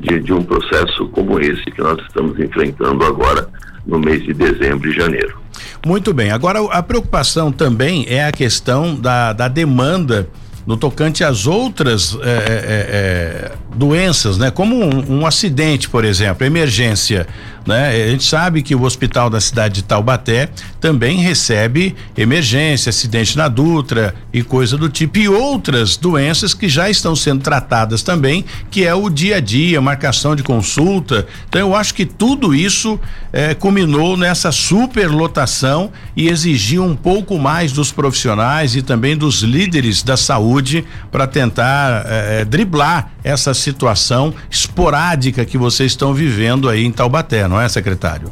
de, 0.00 0.20
de 0.20 0.32
um 0.32 0.42
processo 0.42 1.08
como 1.08 1.40
esse 1.40 1.64
que 1.64 1.80
nós 1.80 1.98
estamos 2.02 2.38
enfrentando 2.38 3.04
agora 3.04 3.48
no 3.86 3.98
mês 3.98 4.22
de 4.22 4.32
dezembro 4.32 4.90
e 4.90 4.94
janeiro. 4.94 5.38
Muito 5.86 6.12
bem. 6.12 6.30
Agora, 6.30 6.60
a 6.70 6.82
preocupação 6.82 7.52
também 7.52 8.06
é 8.08 8.24
a 8.24 8.32
questão 8.32 8.94
da, 8.94 9.32
da 9.32 9.48
demanda 9.48 10.28
no 10.66 10.76
tocante 10.76 11.22
às 11.22 11.46
outras 11.46 12.16
é, 12.22 12.28
é, 12.28 12.32
é, 12.32 13.52
doenças, 13.74 14.38
né? 14.38 14.50
Como 14.50 14.76
um, 14.76 15.20
um, 15.20 15.26
acidente, 15.26 15.90
por 15.90 16.04
exemplo, 16.04 16.46
emergência, 16.46 17.26
né? 17.66 18.04
A 18.04 18.10
gente 18.10 18.24
sabe 18.24 18.62
que 18.62 18.74
o 18.74 18.82
hospital 18.82 19.30
da 19.30 19.40
cidade 19.40 19.76
de 19.76 19.84
Taubaté 19.84 20.48
também 20.80 21.18
recebe 21.18 21.94
emergência, 22.16 22.90
acidente 22.90 23.36
na 23.36 23.48
Dutra 23.48 24.14
e 24.32 24.42
coisa 24.42 24.76
do 24.76 24.88
tipo 24.88 25.18
e 25.18 25.28
outras 25.28 25.96
doenças 25.96 26.52
que 26.52 26.68
já 26.68 26.90
estão 26.90 27.16
sendo 27.16 27.42
tratadas 27.42 28.02
também, 28.02 28.44
que 28.70 28.84
é 28.84 28.94
o 28.94 29.08
dia 29.08 29.36
a 29.36 29.40
dia, 29.40 29.80
marcação 29.80 30.36
de 30.36 30.42
consulta. 30.42 31.26
Então 31.48 31.60
eu 31.60 31.74
acho 31.74 31.94
que 31.94 32.04
tudo 32.04 32.54
isso 32.54 32.98
eh, 33.32 33.54
culminou 33.54 34.16
nessa 34.16 34.52
superlotação 34.52 35.90
e 36.16 36.28
exigiu 36.28 36.84
um 36.84 36.94
pouco 36.94 37.38
mais 37.38 37.72
dos 37.72 37.90
profissionais 37.90 38.76
e 38.76 38.82
também 38.82 39.16
dos 39.16 39.42
líderes 39.42 40.02
da 40.02 40.16
saúde 40.16 40.84
para 41.10 41.26
tentar 41.26 42.04
eh, 42.06 42.44
driblar 42.44 43.13
essa 43.24 43.54
situação 43.54 44.34
esporádica 44.50 45.44
que 45.46 45.56
vocês 45.56 45.92
estão 45.92 46.12
vivendo 46.12 46.68
aí 46.68 46.84
em 46.84 46.92
Taubaté, 46.92 47.48
não 47.48 47.58
é, 47.58 47.68
secretário? 47.68 48.30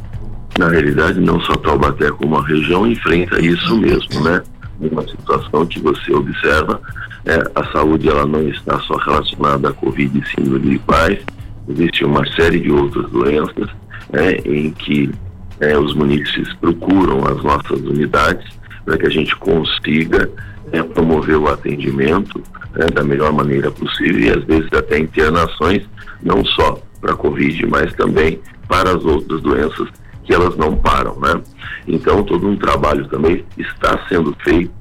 Na 0.57 0.69
realidade, 0.69 1.19
não 1.19 1.41
só 1.41 1.55
Taubaté, 1.55 2.11
como 2.11 2.37
a 2.37 2.45
região 2.45 2.85
enfrenta 2.85 3.41
isso 3.41 3.75
mesmo, 3.75 4.23
né? 4.23 4.41
Uma 4.79 5.01
situação 5.07 5.65
que 5.65 5.79
você 5.79 6.13
observa, 6.13 6.79
é, 7.25 7.41
a 7.55 7.65
saúde 7.71 8.07
ela 8.07 8.25
não 8.25 8.47
está 8.47 8.79
só 8.81 8.95
relacionada 8.97 9.69
à 9.69 9.73
Covid 9.73 10.19
e 10.19 10.29
síndrome 10.29 10.69
de 10.69 10.79
paz, 10.79 11.17
existe 11.67 12.05
uma 12.05 12.25
série 12.33 12.59
de 12.59 12.71
outras 12.71 13.09
doenças 13.09 13.69
é, 14.11 14.31
em 14.45 14.71
que 14.71 15.09
é, 15.59 15.77
os 15.77 15.95
munícipes 15.95 16.53
procuram 16.55 17.25
as 17.25 17.41
nossas 17.43 17.79
unidades 17.81 18.45
para 18.85 18.97
que 18.97 19.07
a 19.07 19.09
gente 19.09 19.35
consiga 19.37 20.29
é, 20.73 20.81
promover 20.81 21.37
o 21.37 21.47
atendimento 21.47 22.43
né, 22.75 22.87
da 22.87 23.03
melhor 23.03 23.31
maneira 23.31 23.71
possível 23.71 24.19
e 24.19 24.29
às 24.31 24.43
vezes 24.43 24.67
até 24.73 24.97
internações, 24.97 25.83
não 26.21 26.43
só 26.43 26.81
para 26.99 27.13
a 27.13 27.15
Covid, 27.15 27.65
mas 27.67 27.93
também 27.93 28.41
para 28.67 28.91
as 28.91 29.05
outras 29.05 29.39
doenças 29.41 29.87
que 30.23 30.33
elas 30.33 30.57
não 30.57 30.75
param, 30.75 31.19
né? 31.19 31.41
Então 31.87 32.23
todo 32.23 32.47
um 32.47 32.55
trabalho 32.55 33.07
também 33.07 33.45
está 33.57 33.99
sendo 34.09 34.35
feito 34.43 34.71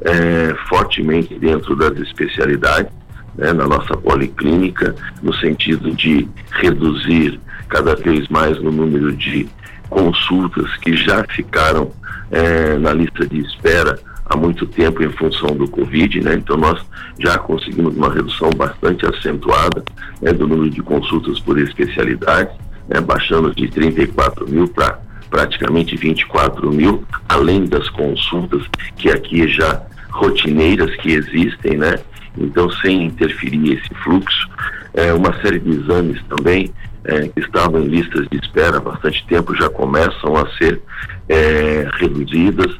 é, 0.00 0.54
fortemente 0.68 1.38
dentro 1.38 1.76
das 1.76 1.98
especialidades, 1.98 2.92
né, 3.36 3.52
na 3.52 3.66
nossa 3.66 3.96
policlínica, 3.96 4.94
no 5.22 5.34
sentido 5.34 5.90
de 5.90 6.28
reduzir 6.52 7.38
cada 7.68 7.96
vez 7.96 8.28
mais 8.28 8.56
o 8.58 8.70
número 8.70 9.12
de 9.12 9.48
consultas 9.90 10.74
que 10.78 10.96
já 10.96 11.24
ficaram 11.24 11.90
é, 12.30 12.78
na 12.78 12.92
lista 12.92 13.26
de 13.26 13.40
espera 13.40 13.98
há 14.26 14.36
muito 14.36 14.66
tempo 14.66 15.02
em 15.02 15.10
função 15.10 15.54
do 15.56 15.68
Covid, 15.68 16.20
né? 16.20 16.34
Então 16.34 16.56
nós 16.56 16.80
já 17.18 17.38
conseguimos 17.38 17.96
uma 17.96 18.12
redução 18.12 18.50
bastante 18.50 19.06
acentuada 19.06 19.84
né, 20.20 20.32
do 20.32 20.46
número 20.46 20.70
de 20.70 20.82
consultas 20.82 21.38
por 21.40 21.58
especialidade, 21.58 22.50
né, 22.88 23.00
baixando 23.00 23.54
de 23.54 23.68
34 23.68 24.48
mil 24.48 24.68
para 24.68 24.98
praticamente 25.30 25.96
24 25.96 26.72
mil, 26.72 27.04
além 27.28 27.64
das 27.66 27.88
consultas 27.90 28.62
que 28.96 29.10
aqui 29.10 29.48
já 29.48 29.82
rotineiras 30.10 30.94
que 30.96 31.12
existem, 31.12 31.76
né? 31.76 31.96
Então 32.38 32.70
sem 32.70 33.06
interferir 33.06 33.74
esse 33.74 33.94
fluxo, 34.02 34.48
é, 34.94 35.12
uma 35.12 35.34
série 35.40 35.58
de 35.58 35.70
exames 35.70 36.22
também 36.28 36.72
é, 37.04 37.28
que 37.28 37.40
estavam 37.40 37.82
em 37.82 37.88
listas 37.88 38.26
de 38.30 38.38
espera 38.38 38.78
há 38.78 38.80
bastante 38.80 39.24
tempo 39.26 39.54
já 39.54 39.68
começam 39.68 40.36
a 40.36 40.48
ser 40.56 40.80
é, 41.28 41.88
reduzidas 41.98 42.74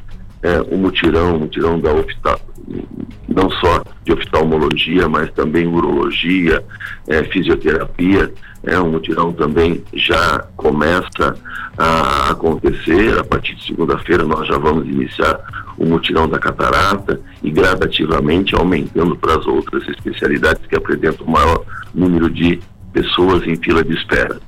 é, 0.45 0.61
um 0.71 0.77
mutirão, 0.77 1.35
um 1.35 1.39
mutirão 1.39 1.79
da 1.79 1.91
oftal, 1.91 2.39
não 3.27 3.49
só 3.49 3.83
de 4.03 4.13
oftalmologia, 4.13 5.09
mas 5.09 5.31
também 5.31 5.65
urologia, 5.65 6.63
é, 7.07 7.23
fisioterapia, 7.23 8.31
é 8.63 8.79
um 8.79 8.91
mutirão 8.91 9.33
também 9.33 9.83
já 9.93 10.45
começa 10.55 11.35
a 11.77 12.29
acontecer. 12.29 13.17
A 13.17 13.23
partir 13.23 13.55
de 13.55 13.65
segunda-feira 13.65 14.23
nós 14.23 14.47
já 14.47 14.57
vamos 14.59 14.87
iniciar 14.87 15.39
o 15.77 15.85
mutirão 15.85 16.29
da 16.29 16.37
catarata 16.37 17.19
e 17.43 17.49
gradativamente 17.49 18.55
aumentando 18.55 19.15
para 19.15 19.37
as 19.37 19.47
outras 19.47 19.87
especialidades 19.89 20.65
que 20.67 20.75
apresentam 20.75 21.25
maior 21.25 21.63
número 21.93 22.29
de 22.29 22.59
pessoas 22.93 23.45
em 23.47 23.55
fila 23.55 23.83
de 23.83 23.93
espera. 23.93 24.39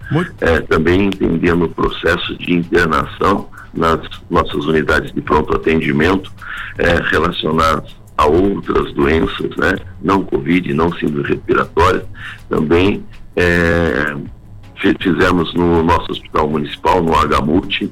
É, 0.42 0.60
também 0.62 1.08
entendendo 1.08 1.66
o 1.66 1.70
processo 1.70 2.36
de 2.38 2.54
internação 2.54 3.50
nas 3.78 4.02
nossas 4.30 4.66
unidades 4.66 5.14
de 5.14 5.22
pronto 5.22 5.56
atendimento 5.56 6.32
é, 6.78 6.96
relacionadas 7.10 7.96
a 8.18 8.26
outras 8.26 8.92
doenças, 8.94 9.56
né? 9.58 9.76
Não 10.02 10.24
Covid, 10.24 10.74
não 10.74 10.92
síndrome 10.94 11.28
respiratória. 11.30 12.04
Também 12.50 13.06
é, 13.36 14.16
fizemos 15.00 15.54
no 15.54 15.84
nosso 15.84 16.12
hospital 16.12 16.50
municipal, 16.50 17.02
no 17.02 17.14
HMUT, 17.14 17.92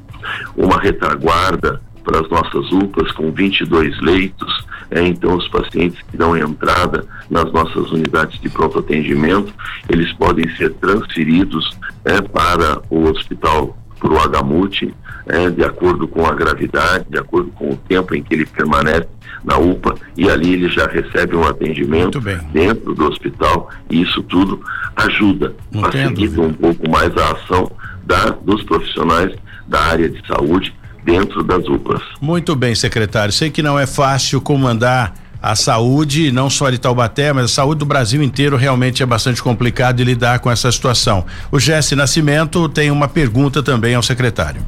uma 0.57 0.79
retaguarda 0.79 1.79
para 2.03 2.21
as 2.21 2.29
nossas 2.29 2.71
UPAs 2.71 3.11
com 3.11 3.31
22 3.31 3.99
leitos. 4.01 4.65
É, 4.91 5.01
então, 5.01 5.35
os 5.35 5.47
pacientes 5.47 5.99
que 6.09 6.17
dão 6.17 6.37
entrada 6.37 7.05
nas 7.29 7.51
nossas 7.51 7.91
unidades 7.91 8.39
de 8.39 8.49
pronto 8.49 8.79
atendimento, 8.79 9.53
eles 9.89 10.11
podem 10.13 10.47
ser 10.55 10.73
transferidos 10.75 11.77
é, 12.05 12.21
para 12.21 12.81
o 12.89 13.09
hospital 13.09 13.75
para 14.05 14.41
o 14.41 14.43
HMUT, 14.43 14.93
é, 15.27 15.49
de 15.49 15.63
acordo 15.63 16.07
com 16.07 16.25
a 16.25 16.33
gravidade, 16.33 17.05
de 17.09 17.17
acordo 17.17 17.49
com 17.51 17.71
o 17.71 17.75
tempo 17.75 18.13
em 18.13 18.21
que 18.21 18.33
ele 18.33 18.45
permanece 18.45 19.07
na 19.43 19.57
UPA, 19.57 19.95
e 20.15 20.29
ali 20.29 20.53
ele 20.53 20.69
já 20.69 20.85
recebe 20.87 21.35
um 21.35 21.43
atendimento 21.43 22.19
dentro 22.51 22.93
do 22.93 23.07
hospital, 23.07 23.69
e 23.89 24.01
isso 24.01 24.21
tudo 24.23 24.61
ajuda, 24.95 25.55
facilita 25.73 26.41
um 26.41 26.53
pouco 26.53 26.89
mais 26.89 27.15
a 27.17 27.31
ação 27.31 27.71
da, 28.05 28.29
dos 28.29 28.63
profissionais 28.63 29.33
da 29.67 29.79
área 29.81 30.09
de 30.09 30.25
saúde 30.27 30.73
dentro 31.03 31.43
das 31.43 31.67
UPAs. 31.67 32.01
Muito 32.21 32.55
bem, 32.55 32.75
secretário. 32.75 33.31
Sei 33.31 33.49
que 33.49 33.61
não 33.61 33.77
é 33.77 33.85
fácil 33.85 34.41
comandar 34.41 35.13
a 35.45 35.55
saúde, 35.55 36.31
não 36.31 36.49
só 36.49 36.71
de 36.71 36.79
Taubaté, 36.79 37.31
mas 37.31 37.45
a 37.45 37.47
saúde 37.47 37.77
do 37.77 37.85
Brasil 37.85 38.23
inteiro 38.23 38.57
realmente 38.57 39.03
é 39.03 39.05
bastante 39.05 39.43
complicado 39.43 39.97
de 39.97 40.03
lidar 40.03 40.39
com 40.39 40.49
essa 40.49 40.71
situação. 40.71 41.23
O 41.51 41.59
Jesse 41.59 41.95
Nascimento 41.95 42.67
tem 42.67 42.89
uma 42.89 43.07
pergunta 43.07 43.61
também 43.61 43.93
ao 43.93 44.01
secretário. 44.01 44.65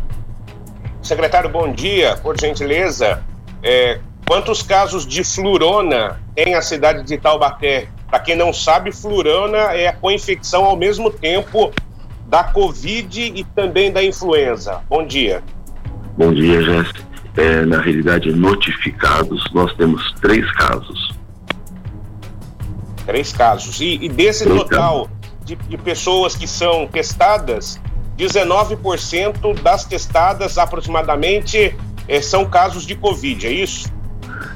Secretário, 1.01 1.49
bom 1.49 1.73
dia. 1.73 2.15
Por 2.17 2.39
gentileza, 2.39 3.23
é, 3.63 3.99
quantos 4.27 4.61
casos 4.61 5.03
de 5.07 5.23
flurona 5.23 6.21
tem 6.35 6.53
a 6.53 6.61
cidade 6.61 7.01
de 7.03 7.17
Taubaté? 7.17 7.87
Para 8.07 8.19
quem 8.19 8.35
não 8.35 8.53
sabe, 8.53 8.91
flurona 8.91 9.73
é 9.73 9.87
a 9.87 9.93
co-infecção 9.93 10.63
ao 10.63 10.77
mesmo 10.77 11.09
tempo 11.09 11.73
da 12.27 12.43
Covid 12.43 13.33
e 13.35 13.43
também 13.43 13.91
da 13.91 14.03
influenza. 14.03 14.81
Bom 14.87 15.03
dia. 15.03 15.41
Bom 16.15 16.31
dia, 16.31 16.61
Jesse 16.61 17.06
é, 17.37 17.63
na 17.65 17.79
realidade, 17.79 18.31
notificados, 18.31 19.43
nós 19.53 19.71
temos 19.75 20.11
três 20.19 20.51
casos. 20.53 21.15
Três 23.05 23.31
casos. 23.31 23.79
E, 23.79 23.99
e 24.01 24.09
desse 24.09 24.43
três 24.43 24.59
total 24.59 25.07
de, 25.45 25.55
de, 25.55 25.77
pessoas 25.77 26.35
que 26.35 26.47
são 26.47 26.87
testadas, 26.87 27.79
19% 28.17 29.61
das 29.61 29.85
testadas 29.85 30.57
aproximadamente 30.57 31.75
é, 32.07 32.21
são 32.21 32.45
casos 32.45 32.85
de 32.85 32.95
Covid, 32.95 33.45
é 33.45 33.51
isso? 33.51 33.93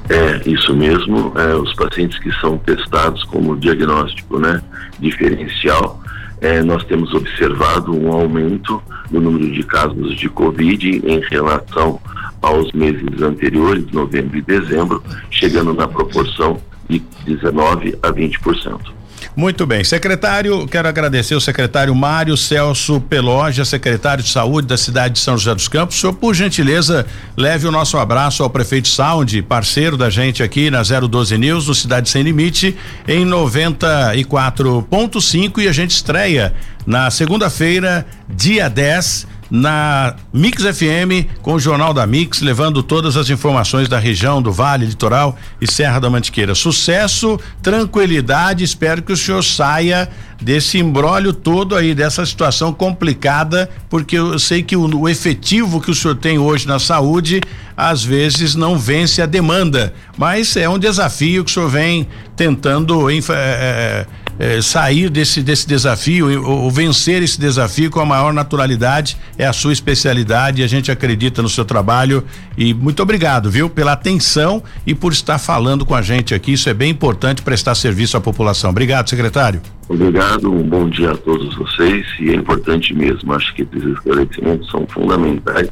É, 0.08 0.48
isso 0.48 0.74
mesmo. 0.74 1.32
É, 1.38 1.54
os 1.54 1.72
pacientes 1.74 2.18
que 2.18 2.32
são 2.40 2.58
testados 2.58 3.22
como 3.24 3.56
diagnóstico 3.56 4.38
né, 4.40 4.60
diferencial, 4.98 6.01
é, 6.42 6.60
nós 6.60 6.82
temos 6.84 7.14
observado 7.14 7.96
um 7.96 8.12
aumento 8.12 8.82
no 9.10 9.20
número 9.20 9.50
de 9.50 9.62
casos 9.62 10.16
de 10.16 10.28
Covid 10.28 11.00
em 11.06 11.20
relação 11.20 12.00
aos 12.42 12.72
meses 12.72 13.22
anteriores, 13.22 13.90
novembro 13.92 14.36
e 14.36 14.42
dezembro, 14.42 15.00
chegando 15.30 15.72
na 15.72 15.86
proporção 15.86 16.60
de 16.88 16.98
19 17.24 17.96
a 18.02 18.12
20%. 18.12 19.01
Muito 19.34 19.64
bem, 19.64 19.82
secretário, 19.82 20.68
quero 20.68 20.86
agradecer 20.86 21.34
o 21.34 21.40
secretário 21.40 21.94
Mário 21.94 22.36
Celso 22.36 23.00
Peloja, 23.00 23.64
secretário 23.64 24.22
de 24.22 24.28
saúde 24.28 24.68
da 24.68 24.76
cidade 24.76 25.14
de 25.14 25.20
São 25.20 25.38
José 25.38 25.54
dos 25.54 25.68
Campos. 25.68 25.98
Senhor, 25.98 26.12
por 26.12 26.34
gentileza, 26.34 27.06
leve 27.34 27.66
o 27.66 27.72
nosso 27.72 27.96
abraço 27.96 28.42
ao 28.42 28.50
prefeito 28.50 28.88
Sound, 28.88 29.40
parceiro 29.40 29.96
da 29.96 30.10
gente 30.10 30.42
aqui 30.42 30.70
na 30.70 30.82
012 30.82 31.38
News, 31.38 31.66
no 31.66 31.74
Cidade 31.74 32.10
Sem 32.10 32.22
Limite, 32.22 32.76
em 33.08 33.24
94.5 33.24 35.62
e 35.62 35.68
a 35.68 35.72
gente 35.72 35.92
estreia 35.92 36.52
na 36.84 37.10
segunda-feira, 37.10 38.04
dia 38.28 38.68
10 38.68 39.26
na 39.52 40.14
Mix 40.32 40.62
FM 40.62 41.28
com 41.42 41.52
o 41.52 41.60
Jornal 41.60 41.92
da 41.92 42.06
Mix, 42.06 42.40
levando 42.40 42.82
todas 42.82 43.18
as 43.18 43.28
informações 43.28 43.86
da 43.86 43.98
região 43.98 44.40
do 44.40 44.50
Vale, 44.50 44.86
Litoral 44.86 45.36
e 45.60 45.70
Serra 45.70 46.00
da 46.00 46.08
Mantiqueira. 46.08 46.54
Sucesso, 46.54 47.38
tranquilidade, 47.60 48.64
espero 48.64 49.02
que 49.02 49.12
o 49.12 49.16
senhor 49.16 49.44
saia 49.44 50.08
desse 50.40 50.78
embrólio 50.78 51.34
todo 51.34 51.76
aí, 51.76 51.94
dessa 51.94 52.24
situação 52.24 52.72
complicada, 52.72 53.68
porque 53.90 54.16
eu 54.16 54.38
sei 54.38 54.62
que 54.62 54.74
o, 54.74 55.00
o 55.00 55.06
efetivo 55.06 55.82
que 55.82 55.90
o 55.90 55.94
senhor 55.94 56.16
tem 56.16 56.38
hoje 56.38 56.66
na 56.66 56.78
saúde, 56.78 57.42
às 57.76 58.02
vezes 58.02 58.54
não 58.54 58.78
vence 58.78 59.20
a 59.20 59.26
demanda, 59.26 59.92
mas 60.16 60.56
é 60.56 60.66
um 60.66 60.78
desafio 60.78 61.44
que 61.44 61.50
o 61.50 61.54
senhor 61.54 61.68
vem 61.68 62.08
tentando 62.34 63.10
é, 63.10 64.06
é, 64.42 64.60
sair 64.60 65.08
desse, 65.08 65.40
desse 65.40 65.68
desafio 65.68 66.42
ou, 66.42 66.64
ou, 66.64 66.70
vencer 66.70 67.22
esse 67.22 67.38
desafio 67.38 67.88
com 67.92 68.00
a 68.00 68.04
maior 68.04 68.32
naturalidade 68.32 69.16
é 69.38 69.46
a 69.46 69.52
sua 69.52 69.72
especialidade 69.72 70.60
e 70.60 70.64
a 70.64 70.66
gente 70.66 70.90
acredita 70.90 71.40
no 71.40 71.48
seu 71.48 71.64
trabalho 71.64 72.24
e 72.58 72.74
muito 72.74 73.00
obrigado, 73.00 73.48
viu, 73.48 73.70
pela 73.70 73.92
atenção 73.92 74.60
e 74.84 74.96
por 74.96 75.12
estar 75.12 75.38
falando 75.38 75.86
com 75.86 75.94
a 75.94 76.02
gente 76.02 76.34
aqui. 76.34 76.54
Isso 76.54 76.68
é 76.68 76.74
bem 76.74 76.90
importante 76.90 77.40
prestar 77.40 77.76
serviço 77.76 78.16
à 78.16 78.20
população. 78.20 78.70
Obrigado, 78.70 79.08
secretário. 79.08 79.62
Obrigado, 79.88 80.52
um 80.52 80.64
bom 80.64 80.88
dia 80.88 81.12
a 81.12 81.16
todos 81.16 81.54
vocês 81.54 82.04
e 82.18 82.30
é 82.30 82.34
importante 82.34 82.92
mesmo. 82.92 83.32
Acho 83.32 83.54
que 83.54 83.62
esses 83.62 83.92
esclarecimentos 83.92 84.68
são 84.72 84.84
fundamentais 84.88 85.68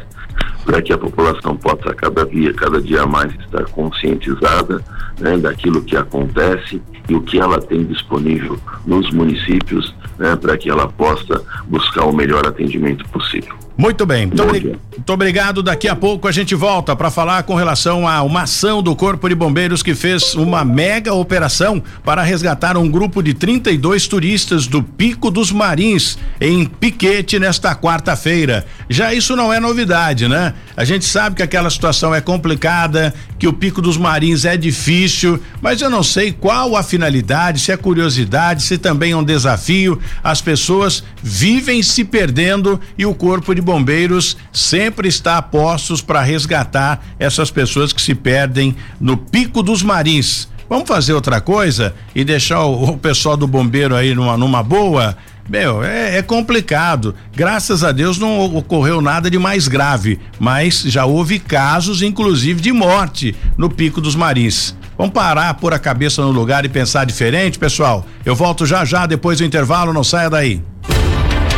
para 0.64 0.82
que 0.82 0.92
a 0.92 0.98
população 0.98 1.56
possa 1.56 1.94
cada 1.94 2.24
dia, 2.26 2.52
cada 2.54 2.80
dia 2.80 3.06
mais 3.06 3.32
estar 3.34 3.64
conscientizada 3.70 4.82
né, 5.18 5.36
daquilo 5.36 5.82
que 5.82 5.96
acontece 5.96 6.80
e 7.08 7.14
o 7.14 7.22
que 7.22 7.38
ela 7.40 7.60
tem 7.60 7.84
disponível 7.84 8.58
nos 8.86 9.10
municípios 9.10 9.94
né, 10.18 10.36
para 10.36 10.56
que 10.56 10.70
ela 10.70 10.86
possa 10.86 11.42
buscar 11.66 12.04
o 12.04 12.12
melhor 12.12 12.46
atendimento 12.46 13.04
possível. 13.08 13.54
Muito 13.80 14.04
bem. 14.04 14.26
Muito, 14.26 14.42
obri 14.42 14.78
muito, 15.00 15.12
obrigado. 15.14 15.62
Daqui 15.62 15.88
a 15.88 15.96
pouco 15.96 16.28
a 16.28 16.32
gente 16.32 16.54
volta 16.54 16.94
para 16.94 17.10
falar 17.10 17.42
com 17.44 17.54
relação 17.54 18.06
a 18.06 18.22
uma 18.22 18.42
ação 18.42 18.82
do 18.82 18.94
Corpo 18.94 19.26
de 19.28 19.34
Bombeiros 19.34 19.82
que 19.82 19.94
fez 19.94 20.34
uma 20.34 20.62
mega 20.62 21.14
operação 21.14 21.82
para 22.04 22.22
resgatar 22.22 22.76
um 22.76 22.86
grupo 22.86 23.22
de 23.22 23.32
32 23.32 24.06
turistas 24.06 24.66
do 24.66 24.82
Pico 24.82 25.30
dos 25.30 25.50
Marins 25.50 26.18
em 26.38 26.66
Piquete 26.66 27.38
nesta 27.38 27.74
quarta-feira. 27.74 28.66
Já 28.90 29.14
isso 29.14 29.34
não 29.34 29.50
é 29.50 29.58
novidade, 29.58 30.28
né? 30.28 30.52
A 30.76 30.84
gente 30.84 31.06
sabe 31.06 31.36
que 31.36 31.42
aquela 31.42 31.70
situação 31.70 32.14
é 32.14 32.20
complicada, 32.20 33.14
que 33.38 33.48
o 33.48 33.52
Pico 33.54 33.80
dos 33.80 33.96
Marins 33.96 34.44
é 34.44 34.56
difícil, 34.56 35.42
mas 35.62 35.80
eu 35.80 35.88
não 35.88 36.02
sei 36.02 36.30
qual 36.30 36.76
a 36.76 36.82
finalidade, 36.82 37.60
se 37.60 37.72
é 37.72 37.76
curiosidade, 37.76 38.62
se 38.62 38.76
também 38.76 39.12
é 39.12 39.16
um 39.16 39.24
desafio. 39.24 39.98
As 40.22 40.42
pessoas 40.42 41.02
vivem 41.22 41.82
se 41.82 42.04
perdendo 42.04 42.78
e 42.98 43.06
o 43.06 43.14
Corpo 43.14 43.54
de 43.54 43.62
Bombeiros 43.70 44.36
sempre 44.52 45.06
está 45.06 45.38
a 45.38 45.42
postos 45.42 46.02
para 46.02 46.22
resgatar 46.22 47.04
essas 47.20 47.52
pessoas 47.52 47.92
que 47.92 48.02
se 48.02 48.16
perdem 48.16 48.74
no 49.00 49.16
Pico 49.16 49.62
dos 49.62 49.80
Marins. 49.80 50.48
Vamos 50.68 50.88
fazer 50.88 51.12
outra 51.12 51.40
coisa 51.40 51.94
e 52.12 52.24
deixar 52.24 52.64
o, 52.64 52.90
o 52.90 52.98
pessoal 52.98 53.36
do 53.36 53.46
bombeiro 53.46 53.94
aí 53.94 54.12
numa, 54.12 54.36
numa 54.36 54.60
boa? 54.60 55.16
Meu, 55.48 55.84
é, 55.84 56.18
é, 56.18 56.22
complicado. 56.22 57.14
Graças 57.32 57.84
a 57.84 57.92
Deus 57.92 58.18
não 58.18 58.56
ocorreu 58.56 59.00
nada 59.00 59.30
de 59.30 59.38
mais 59.38 59.68
grave, 59.68 60.18
mas 60.40 60.82
já 60.82 61.04
houve 61.04 61.38
casos, 61.38 62.02
inclusive, 62.02 62.60
de 62.60 62.72
morte 62.72 63.36
no 63.56 63.70
Pico 63.70 64.00
dos 64.00 64.16
Marins. 64.16 64.74
Vamos 64.98 65.14
parar, 65.14 65.54
pôr 65.54 65.72
a 65.72 65.78
cabeça 65.78 66.22
no 66.22 66.32
lugar 66.32 66.64
e 66.64 66.68
pensar 66.68 67.06
diferente, 67.06 67.56
pessoal? 67.56 68.04
Eu 68.24 68.34
volto 68.34 68.66
já 68.66 68.84
já 68.84 69.06
depois 69.06 69.38
do 69.38 69.44
intervalo, 69.44 69.92
não 69.92 70.02
saia 70.02 70.28
daí 70.28 70.60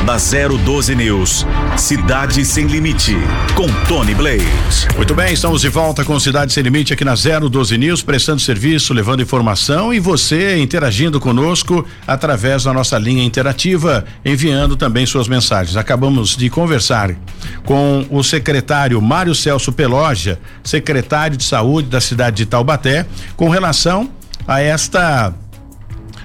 da 0.04 0.16
012 0.16 0.94
News. 0.96 1.46
Cidade 1.76 2.44
Sem 2.44 2.66
Limite, 2.66 3.16
com 3.54 3.66
Tony 3.86 4.14
Blaze. 4.14 4.88
Muito 4.96 5.14
bem, 5.14 5.32
estamos 5.32 5.60
de 5.60 5.68
volta 5.68 6.04
com 6.04 6.18
Cidade 6.18 6.52
Sem 6.52 6.62
Limite 6.62 6.92
aqui 6.92 7.04
na 7.04 7.14
012 7.14 7.78
News, 7.78 8.02
prestando 8.02 8.40
serviço, 8.40 8.92
levando 8.92 9.22
informação 9.22 9.94
e 9.94 10.00
você 10.00 10.58
interagindo 10.58 11.20
conosco 11.20 11.86
através 12.06 12.64
da 12.64 12.72
nossa 12.72 12.98
linha 12.98 13.22
interativa, 13.22 14.04
enviando 14.24 14.76
também 14.76 15.06
suas 15.06 15.28
mensagens. 15.28 15.76
Acabamos 15.76 16.36
de 16.36 16.50
conversar 16.50 17.14
com 17.64 18.04
o 18.10 18.22
secretário 18.22 19.00
Mário 19.00 19.34
Celso 19.34 19.72
Peloja, 19.72 20.38
secretário 20.64 21.36
de 21.36 21.44
saúde 21.44 21.88
da 21.88 22.00
cidade 22.00 22.36
de 22.38 22.46
Taubaté, 22.46 23.06
com 23.36 23.48
relação 23.48 24.10
a 24.46 24.60
esta 24.60 25.32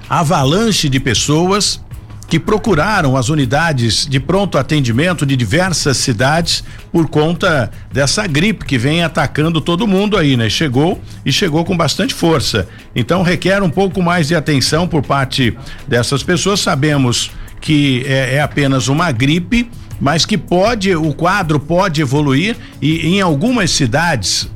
avalanche 0.08 0.88
de 0.88 0.98
pessoas 0.98 1.80
que 2.28 2.38
procuraram 2.38 3.16
as 3.16 3.30
unidades 3.30 4.06
de 4.06 4.20
pronto 4.20 4.58
atendimento 4.58 5.24
de 5.24 5.34
diversas 5.34 5.96
cidades 5.96 6.62
por 6.92 7.08
conta 7.08 7.70
dessa 7.90 8.26
gripe 8.26 8.66
que 8.66 8.76
vem 8.76 9.02
atacando 9.02 9.60
todo 9.62 9.86
mundo 9.86 10.16
aí, 10.16 10.36
né? 10.36 10.50
Chegou 10.50 11.00
e 11.24 11.32
chegou 11.32 11.64
com 11.64 11.76
bastante 11.76 12.12
força. 12.12 12.68
Então 12.94 13.22
requer 13.22 13.62
um 13.62 13.70
pouco 13.70 14.02
mais 14.02 14.28
de 14.28 14.34
atenção 14.34 14.86
por 14.86 15.02
parte 15.02 15.56
dessas 15.86 16.22
pessoas. 16.22 16.60
Sabemos 16.60 17.30
que 17.62 18.04
é, 18.06 18.36
é 18.36 18.42
apenas 18.42 18.88
uma 18.88 19.10
gripe, 19.10 19.70
mas 19.98 20.26
que 20.26 20.36
pode, 20.36 20.94
o 20.94 21.14
quadro 21.14 21.58
pode 21.58 22.02
evoluir 22.02 22.56
e 22.80 23.06
em 23.06 23.20
algumas 23.22 23.70
cidades 23.70 24.48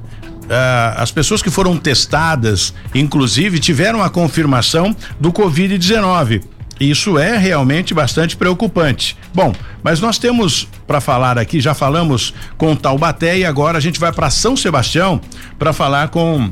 Uh, 0.42 0.98
as 1.00 1.10
pessoas 1.10 1.40
que 1.40 1.50
foram 1.50 1.78
testadas, 1.78 2.74
inclusive, 2.94 3.58
tiveram 3.58 4.02
a 4.02 4.10
confirmação 4.10 4.94
do 5.18 5.32
Covid-19. 5.32 6.42
Isso 6.80 7.18
é 7.18 7.36
realmente 7.36 7.94
bastante 7.94 8.36
preocupante. 8.36 9.16
Bom, 9.34 9.54
mas 9.82 10.00
nós 10.00 10.18
temos 10.18 10.68
para 10.86 11.00
falar 11.00 11.38
aqui, 11.38 11.60
já 11.60 11.74
falamos 11.74 12.34
com 12.56 12.74
Taubaté 12.74 13.38
e 13.38 13.44
agora 13.44 13.78
a 13.78 13.80
gente 13.80 14.00
vai 14.00 14.12
para 14.12 14.30
São 14.30 14.56
Sebastião 14.56 15.20
para 15.58 15.72
falar 15.72 16.08
com 16.08 16.50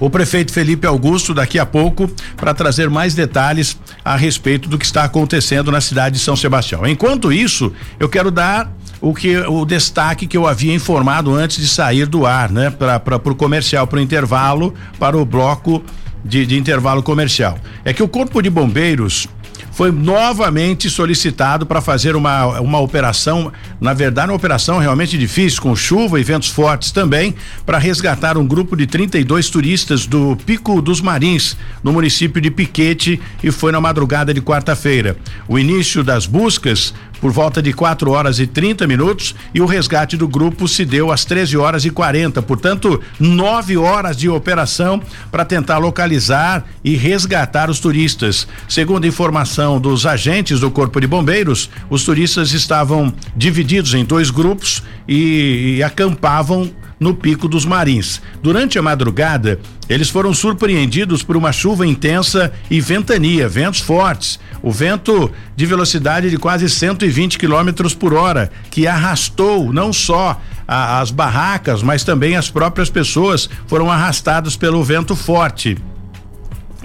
o 0.00 0.08
prefeito 0.08 0.52
Felipe 0.52 0.86
Augusto 0.86 1.34
daqui 1.34 1.58
a 1.58 1.66
pouco 1.66 2.10
para 2.36 2.54
trazer 2.54 2.88
mais 2.88 3.14
detalhes 3.14 3.78
a 4.04 4.16
respeito 4.16 4.68
do 4.68 4.78
que 4.78 4.84
está 4.84 5.04
acontecendo 5.04 5.72
na 5.72 5.80
cidade 5.80 6.16
de 6.16 6.22
São 6.22 6.36
Sebastião. 6.36 6.86
Enquanto 6.86 7.32
isso, 7.32 7.72
eu 7.98 8.08
quero 8.08 8.30
dar 8.30 8.72
o 9.00 9.14
que 9.14 9.36
o 9.38 9.64
destaque 9.64 10.26
que 10.26 10.36
eu 10.36 10.46
havia 10.46 10.74
informado 10.74 11.34
antes 11.34 11.58
de 11.58 11.68
sair 11.68 12.06
do 12.06 12.26
ar, 12.26 12.50
né, 12.50 12.70
para 12.70 13.16
o 13.16 13.34
comercial, 13.34 13.86
para 13.86 13.98
o 13.98 14.02
intervalo, 14.02 14.74
para 14.98 15.16
o 15.16 15.24
bloco 15.24 15.84
de, 16.28 16.46
de 16.46 16.58
intervalo 16.58 17.02
comercial. 17.02 17.58
É 17.84 17.92
que 17.92 18.02
o 18.02 18.08
Corpo 18.08 18.42
de 18.42 18.50
Bombeiros 18.50 19.26
foi 19.72 19.92
novamente 19.92 20.90
solicitado 20.90 21.64
para 21.64 21.80
fazer 21.80 22.16
uma, 22.16 22.58
uma 22.60 22.80
operação, 22.80 23.52
na 23.80 23.94
verdade, 23.94 24.28
uma 24.28 24.36
operação 24.36 24.78
realmente 24.78 25.16
difícil, 25.16 25.62
com 25.62 25.76
chuva 25.76 26.18
e 26.18 26.24
ventos 26.24 26.48
fortes 26.48 26.90
também, 26.90 27.32
para 27.64 27.78
resgatar 27.78 28.36
um 28.36 28.44
grupo 28.44 28.76
de 28.76 28.88
32 28.88 29.48
turistas 29.48 30.04
do 30.04 30.36
Pico 30.44 30.82
dos 30.82 31.00
Marins, 31.00 31.56
no 31.80 31.92
município 31.92 32.42
de 32.42 32.50
Piquete, 32.50 33.20
e 33.40 33.52
foi 33.52 33.70
na 33.70 33.80
madrugada 33.80 34.34
de 34.34 34.40
quarta-feira. 34.42 35.16
O 35.46 35.56
início 35.58 36.02
das 36.02 36.26
buscas 36.26 36.92
por 37.20 37.32
volta 37.32 37.62
de 37.62 37.72
4 37.72 38.10
horas 38.10 38.38
e 38.38 38.46
30 38.46 38.86
minutos 38.86 39.34
e 39.54 39.60
o 39.60 39.66
resgate 39.66 40.16
do 40.16 40.28
grupo 40.28 40.66
se 40.68 40.84
deu 40.84 41.10
às 41.10 41.24
13 41.24 41.56
horas 41.56 41.84
e 41.84 41.90
40, 41.90 42.40
portanto, 42.42 43.00
nove 43.18 43.76
horas 43.76 44.16
de 44.16 44.28
operação 44.28 45.02
para 45.30 45.44
tentar 45.44 45.78
localizar 45.78 46.64
e 46.82 46.96
resgatar 46.96 47.70
os 47.70 47.80
turistas. 47.80 48.46
Segundo 48.68 49.06
informação 49.06 49.80
dos 49.80 50.06
agentes 50.06 50.60
do 50.60 50.70
Corpo 50.70 51.00
de 51.00 51.06
Bombeiros, 51.06 51.70
os 51.90 52.04
turistas 52.04 52.52
estavam 52.52 53.12
divididos 53.36 53.94
em 53.94 54.04
dois 54.04 54.30
grupos 54.30 54.82
e, 55.06 55.76
e 55.76 55.82
acampavam 55.82 56.70
no 56.98 57.14
Pico 57.14 57.48
dos 57.48 57.64
Marins. 57.64 58.20
Durante 58.42 58.78
a 58.78 58.82
madrugada, 58.82 59.60
eles 59.88 60.10
foram 60.10 60.34
surpreendidos 60.34 61.22
por 61.22 61.36
uma 61.36 61.52
chuva 61.52 61.86
intensa 61.86 62.52
e 62.70 62.80
ventania, 62.80 63.48
ventos 63.48 63.80
fortes. 63.80 64.38
O 64.62 64.70
vento 64.70 65.30
de 65.54 65.66
velocidade 65.66 66.30
de 66.30 66.36
quase 66.36 66.68
120 66.68 67.38
quilômetros 67.38 67.94
por 67.94 68.12
hora, 68.14 68.50
que 68.70 68.86
arrastou 68.86 69.72
não 69.72 69.92
só 69.92 70.40
a, 70.66 71.00
as 71.00 71.10
barracas, 71.10 71.82
mas 71.82 72.04
também 72.04 72.36
as 72.36 72.50
próprias 72.50 72.90
pessoas 72.90 73.48
foram 73.66 73.90
arrastadas 73.90 74.56
pelo 74.56 74.82
vento 74.82 75.14
forte. 75.14 75.78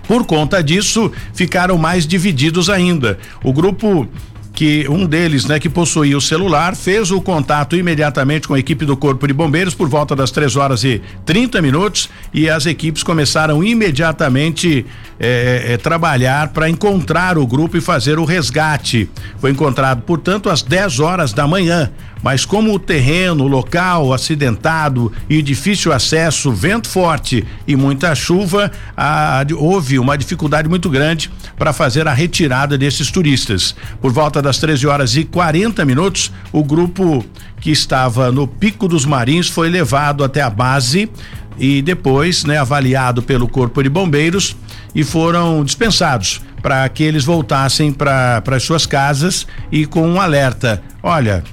Por 0.07 0.25
conta 0.25 0.61
disso, 0.61 1.11
ficaram 1.33 1.77
mais 1.77 2.05
divididos 2.05 2.69
ainda. 2.69 3.17
O 3.43 3.53
grupo 3.53 4.07
que 4.53 4.87
um 4.87 5.05
deles, 5.07 5.45
né, 5.45 5.59
que 5.59 5.67
possuía 5.67 6.15
o 6.15 6.21
celular, 6.21 6.75
fez 6.75 7.09
o 7.09 7.19
contato 7.19 7.75
imediatamente 7.75 8.47
com 8.47 8.53
a 8.53 8.59
equipe 8.59 8.85
do 8.85 8.95
Corpo 8.95 9.27
de 9.27 9.33
Bombeiros 9.33 9.73
por 9.73 9.89
volta 9.89 10.15
das 10.15 10.29
3 10.29 10.55
horas 10.55 10.83
e 10.83 11.01
30 11.25 11.61
minutos 11.61 12.09
e 12.31 12.47
as 12.47 12.67
equipes 12.67 13.01
começaram 13.01 13.63
imediatamente 13.63 14.85
eh, 15.19 15.65
eh, 15.69 15.77
trabalhar 15.77 16.49
para 16.49 16.69
encontrar 16.69 17.37
o 17.37 17.47
grupo 17.47 17.77
e 17.77 17.81
fazer 17.81 18.19
o 18.19 18.25
resgate. 18.25 19.09
Foi 19.39 19.49
encontrado, 19.49 20.03
portanto, 20.03 20.49
às 20.49 20.61
10 20.61 20.99
horas 20.99 21.33
da 21.33 21.47
manhã. 21.47 21.91
Mas 22.23 22.45
como 22.45 22.73
o 22.73 22.79
terreno, 22.79 23.43
o 23.43 23.47
local 23.47 24.13
acidentado 24.13 25.11
e 25.29 25.41
difícil 25.41 25.91
acesso, 25.91 26.51
vento 26.53 26.87
forte 26.87 27.45
e 27.67 27.75
muita 27.75 28.15
chuva, 28.15 28.71
a, 28.95 29.45
houve 29.57 29.99
uma 29.99 30.17
dificuldade 30.17 30.69
muito 30.69 30.89
grande 30.89 31.29
para 31.57 31.73
fazer 31.73 32.07
a 32.07 32.13
retirada 32.13 32.77
desses 32.77 33.11
turistas. 33.11 33.75
Por 34.01 34.13
volta 34.13 34.41
das 34.41 34.57
13 34.57 34.87
horas 34.87 35.15
e 35.17 35.25
40 35.25 35.83
minutos, 35.83 36.31
o 36.53 36.63
grupo 36.63 37.25
que 37.59 37.71
estava 37.71 38.31
no 38.31 38.47
Pico 38.47 38.87
dos 38.87 39.05
Marins 39.05 39.49
foi 39.49 39.69
levado 39.69 40.23
até 40.23 40.41
a 40.41 40.49
base 40.49 41.09
e 41.57 41.81
depois, 41.81 42.45
né, 42.45 42.57
avaliado 42.57 43.21
pelo 43.21 43.47
Corpo 43.47 43.83
de 43.83 43.89
Bombeiros 43.89 44.55
e 44.95 45.03
foram 45.03 45.63
dispensados 45.63 46.41
para 46.61 46.87
que 46.87 47.03
eles 47.03 47.25
voltassem 47.25 47.91
para 47.91 48.41
as 48.45 48.63
suas 48.63 48.85
casas 48.85 49.45
e 49.71 49.85
com 49.85 50.07
um 50.07 50.21
alerta. 50.21 50.81
Olha, 51.01 51.43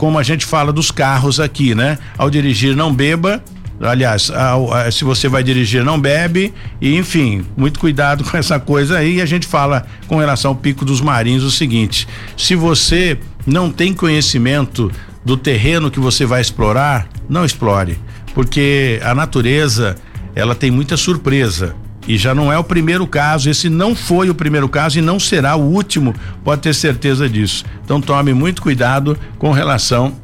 como 0.00 0.18
a 0.18 0.22
gente 0.22 0.46
fala 0.46 0.72
dos 0.72 0.90
carros 0.90 1.38
aqui, 1.38 1.74
né? 1.74 1.98
Ao 2.16 2.30
dirigir, 2.30 2.74
não 2.74 2.90
beba. 2.90 3.44
Aliás, 3.78 4.30
ao, 4.30 4.72
a, 4.72 4.90
se 4.90 5.04
você 5.04 5.28
vai 5.28 5.42
dirigir, 5.42 5.84
não 5.84 6.00
bebe. 6.00 6.54
E, 6.80 6.96
enfim, 6.96 7.44
muito 7.54 7.78
cuidado 7.78 8.24
com 8.24 8.34
essa 8.34 8.58
coisa 8.58 8.96
aí. 8.96 9.16
E 9.16 9.20
a 9.20 9.26
gente 9.26 9.46
fala 9.46 9.86
com 10.08 10.16
relação 10.16 10.52
ao 10.52 10.54
Pico 10.54 10.86
dos 10.86 11.02
Marinhos 11.02 11.44
o 11.44 11.50
seguinte: 11.50 12.08
se 12.34 12.54
você 12.54 13.18
não 13.46 13.70
tem 13.70 13.92
conhecimento 13.92 14.90
do 15.22 15.36
terreno 15.36 15.90
que 15.90 16.00
você 16.00 16.24
vai 16.24 16.40
explorar, 16.40 17.06
não 17.28 17.44
explore, 17.44 17.98
porque 18.34 18.98
a 19.04 19.14
natureza 19.14 19.96
ela 20.34 20.54
tem 20.54 20.70
muita 20.70 20.96
surpresa. 20.96 21.76
E 22.08 22.16
já 22.16 22.34
não 22.34 22.52
é 22.52 22.58
o 22.58 22.64
primeiro 22.64 23.06
caso, 23.06 23.50
esse 23.50 23.68
não 23.68 23.94
foi 23.94 24.30
o 24.30 24.34
primeiro 24.34 24.68
caso 24.68 24.98
e 24.98 25.02
não 25.02 25.20
será 25.20 25.54
o 25.56 25.62
último, 25.62 26.14
pode 26.42 26.62
ter 26.62 26.74
certeza 26.74 27.28
disso. 27.28 27.64
Então 27.84 28.00
tome 28.00 28.32
muito 28.32 28.62
cuidado 28.62 29.18
com 29.38 29.52
relação 29.52 30.14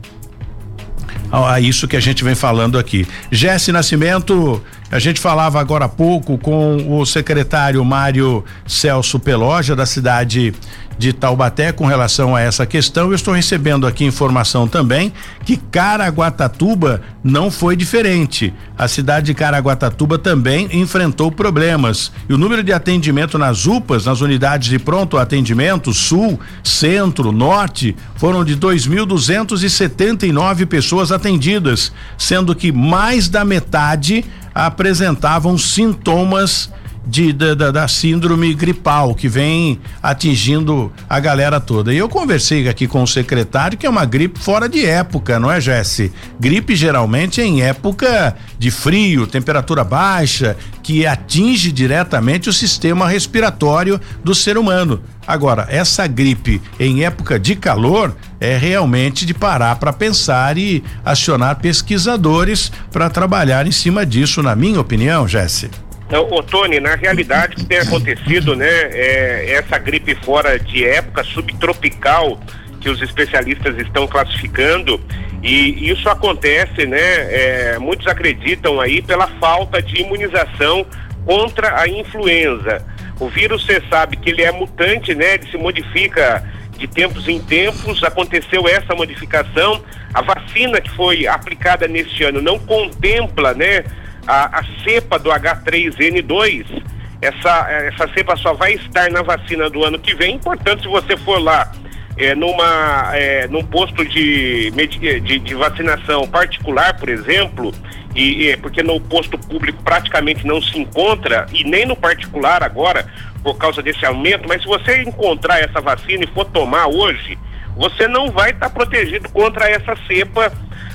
a, 1.31 1.61
isso 1.61 1.89
que 1.89 1.97
a 1.97 2.01
gente 2.01 2.25
vem 2.25 2.35
falando 2.35 2.79
aqui. 2.79 3.07
Jesse 3.31 3.73
Nascimento, 3.73 4.63
a 4.91 4.99
gente 4.99 5.21
falava 5.21 5.61
agora 5.61 5.87
há 5.87 5.89
pouco 5.89 6.39
com 6.39 6.99
o 6.99 7.05
secretário 7.05 7.85
Mário 7.85 8.45
Celso 8.67 9.19
Peloja, 9.19 9.75
da 9.75 9.87
cidade 9.87 10.55
de 10.99 11.13
Taubaté 11.13 11.73
com 11.73 11.87
relação 11.87 12.35
a 12.35 12.41
essa 12.41 12.67
questão. 12.67 13.09
Eu 13.09 13.15
estou 13.15 13.35
recebendo 13.35 13.87
aqui 13.87 14.05
informação 14.05 14.67
também 14.67 15.13
que 15.45 15.57
Caraguatatuba 15.57 17.03
não 17.23 17.51
foi 17.51 17.77
diferente. 17.77 18.53
A 18.79 18.89
cidade 18.89 19.27
de 19.27 19.35
Caraguatatuba 19.35 20.19
também 20.19 20.69
enfrentou 20.73 21.31
problemas. 21.31 22.11
E 22.29 22.35
o 22.35 22.39
número 22.39 22.63
de 22.63 22.73
atendimento 22.73 23.39
nas 23.39 23.67
UPAs, 23.67 24.07
nas 24.07 24.21
unidades 24.21 24.69
de 24.69 24.79
pronto 24.79 25.19
atendimento, 25.19 25.93
sul, 25.93 26.39
centro, 26.63 27.33
norte, 27.33 27.97
foram 28.17 28.45
de 28.45 28.57
2.279 28.57 30.67
pessoas 30.67 31.13
atendidas, 31.13 31.93
sendo 32.17 32.55
que 32.55 32.73
mais 32.73 33.29
da 33.29 33.45
metade 33.45 34.25
apresentavam 34.55 35.59
sintomas 35.59 36.71
de, 37.07 37.33
da, 37.33 37.71
da, 37.71 37.87
síndrome 37.87 38.53
gripal 38.53 39.15
que 39.15 39.29
vem 39.29 39.79
atingindo 40.03 40.93
a 41.09 41.21
galera 41.21 41.61
toda. 41.61 41.95
E 41.95 41.99
eu 41.99 42.09
conversei 42.09 42.69
aqui 42.69 42.89
com 42.89 43.03
o 43.03 43.07
secretário 43.07 43.79
que 43.79 43.87
é 43.87 43.91
uma 43.91 44.05
gripe 44.05 44.41
fora 44.41 44.69
de 44.69 44.85
época, 44.85 45.39
não 45.39 45.51
é, 45.51 45.61
Jesse? 45.61 46.13
Gripe 46.41 46.75
geralmente 46.75 47.41
é 47.41 47.45
em 47.45 47.63
época 47.63 48.37
de 48.59 48.71
frio, 48.71 49.27
temperatura 49.27 49.85
baixa, 49.85 50.57
que 50.83 51.07
atinge 51.07 51.71
diretamente 51.71 52.49
o 52.49 52.53
sistema 52.53 53.09
respiratório 53.09 54.01
do 54.25 54.35
ser 54.35 54.59
humano. 54.59 55.01
Agora, 55.27 55.67
essa 55.69 56.07
gripe 56.07 56.61
em 56.79 57.05
época 57.05 57.39
de 57.39 57.57
calor 57.57 58.15
é 58.41 58.57
realmente 58.57 59.27
de 59.27 59.35
parar 59.35 59.77
para 59.77 59.93
pensar 59.93 60.57
e 60.57 60.85
acionar 61.05 61.57
pesquisadores 61.57 62.71
para 62.93 63.11
trabalhar 63.11 63.67
em 63.67 63.73
cima 63.73 64.07
disso, 64.07 64.43
na 64.43 64.55
minha 64.55 64.81
opinião, 64.81 65.27
Jesse. 65.27 65.86
Ô, 66.31 66.41
Tony, 66.41 66.79
na 66.79 66.95
realidade 66.95 67.55
o 67.55 67.57
que 67.57 67.65
tem 67.65 67.79
acontecido, 67.79 68.55
né, 68.55 68.69
é 68.93 69.55
essa 69.55 69.77
gripe 69.77 70.15
fora 70.15 70.57
de 70.57 70.85
época 70.85 71.25
subtropical 71.25 72.41
que 72.81 72.89
os 72.89 73.03
especialistas 73.03 73.77
estão 73.79 74.07
classificando. 74.07 75.01
E 75.43 75.91
isso 75.91 76.09
acontece, 76.09 76.87
né, 76.87 77.01
é, 77.01 77.79
muitos 77.81 78.07
acreditam 78.07 78.81
aí 78.81 79.03
pela 79.03 79.27
falta 79.41 79.83
de 79.83 80.01
imunização 80.01 80.87
contra 81.25 81.81
a 81.81 81.89
influenza. 81.89 82.85
O 83.19 83.29
vírus, 83.29 83.67
você 83.67 83.83
sabe 83.91 84.17
que 84.17 84.31
ele 84.31 84.43
é 84.43 84.53
mutante, 84.53 85.13
né, 85.13 85.35
ele 85.35 85.51
se 85.51 85.57
modifica 85.57 86.45
de 86.79 86.87
tempos 86.87 87.27
em 87.27 87.41
tempos, 87.41 88.05
aconteceu 88.05 88.69
essa 88.69 88.95
modificação, 88.95 89.83
a 90.15 90.23
vacina 90.23 90.81
que 90.81 90.91
foi 90.91 91.27
aplicada 91.27 91.89
neste 91.89 92.23
ano 92.23 92.41
não 92.41 92.59
contempla, 92.59 93.55
né, 93.55 93.85
a, 94.27 94.61
a 94.61 94.65
cepa 94.83 95.19
do 95.19 95.31
H3N2, 95.31 96.83
essa, 97.21 97.71
essa 97.71 98.09
cepa 98.13 98.37
só 98.37 98.53
vai 98.55 98.75
estar 98.75 99.11
na 99.11 99.23
vacina 99.23 99.71
do 99.71 99.85
ano 99.85 99.99
que 99.99 100.15
vem. 100.15 100.39
Portanto, 100.39 100.83
se 100.83 100.89
você 100.89 101.17
for 101.17 101.39
lá 101.39 101.73
é, 102.17 102.35
numa, 102.35 103.11
é, 103.15 103.47
num 103.49 103.63
posto 103.65 104.05
de, 104.05 104.71
de, 104.71 105.39
de, 105.39 105.55
vacinação 105.55 106.27
particular, 106.27 106.99
por 106.99 107.09
exemplo, 107.09 107.75
e, 108.15 108.49
e, 108.49 108.57
porque 108.57 108.83
no 108.83 109.01
posto 109.01 109.39
público 109.39 109.83
praticamente 109.83 110.47
não 110.47 110.61
se 110.61 110.79
encontra, 110.79 111.47
e 111.53 111.65
nem 111.65 111.87
no 111.87 111.95
particular 111.95 112.63
agora, 112.63 113.07
por 113.43 113.57
causa 113.59 113.83
desse 113.83 114.05
aumento, 114.05 114.49
mas 114.49 114.63
se 114.63 114.67
você 114.67 115.03
encontrar 115.03 115.61
essa 115.61 115.81
vacina 115.81 116.25
e 116.25 116.27
for 116.29 116.47
tomar 116.47 116.87
hoje, 116.87 117.39
você 117.77 118.09
não 118.09 118.31
vai 118.31 118.51
estar 118.51 118.71
tá 118.71 118.75
protegido 118.75 119.29
contra 119.29 119.69
essa 119.69 119.95
cepa 120.07 120.53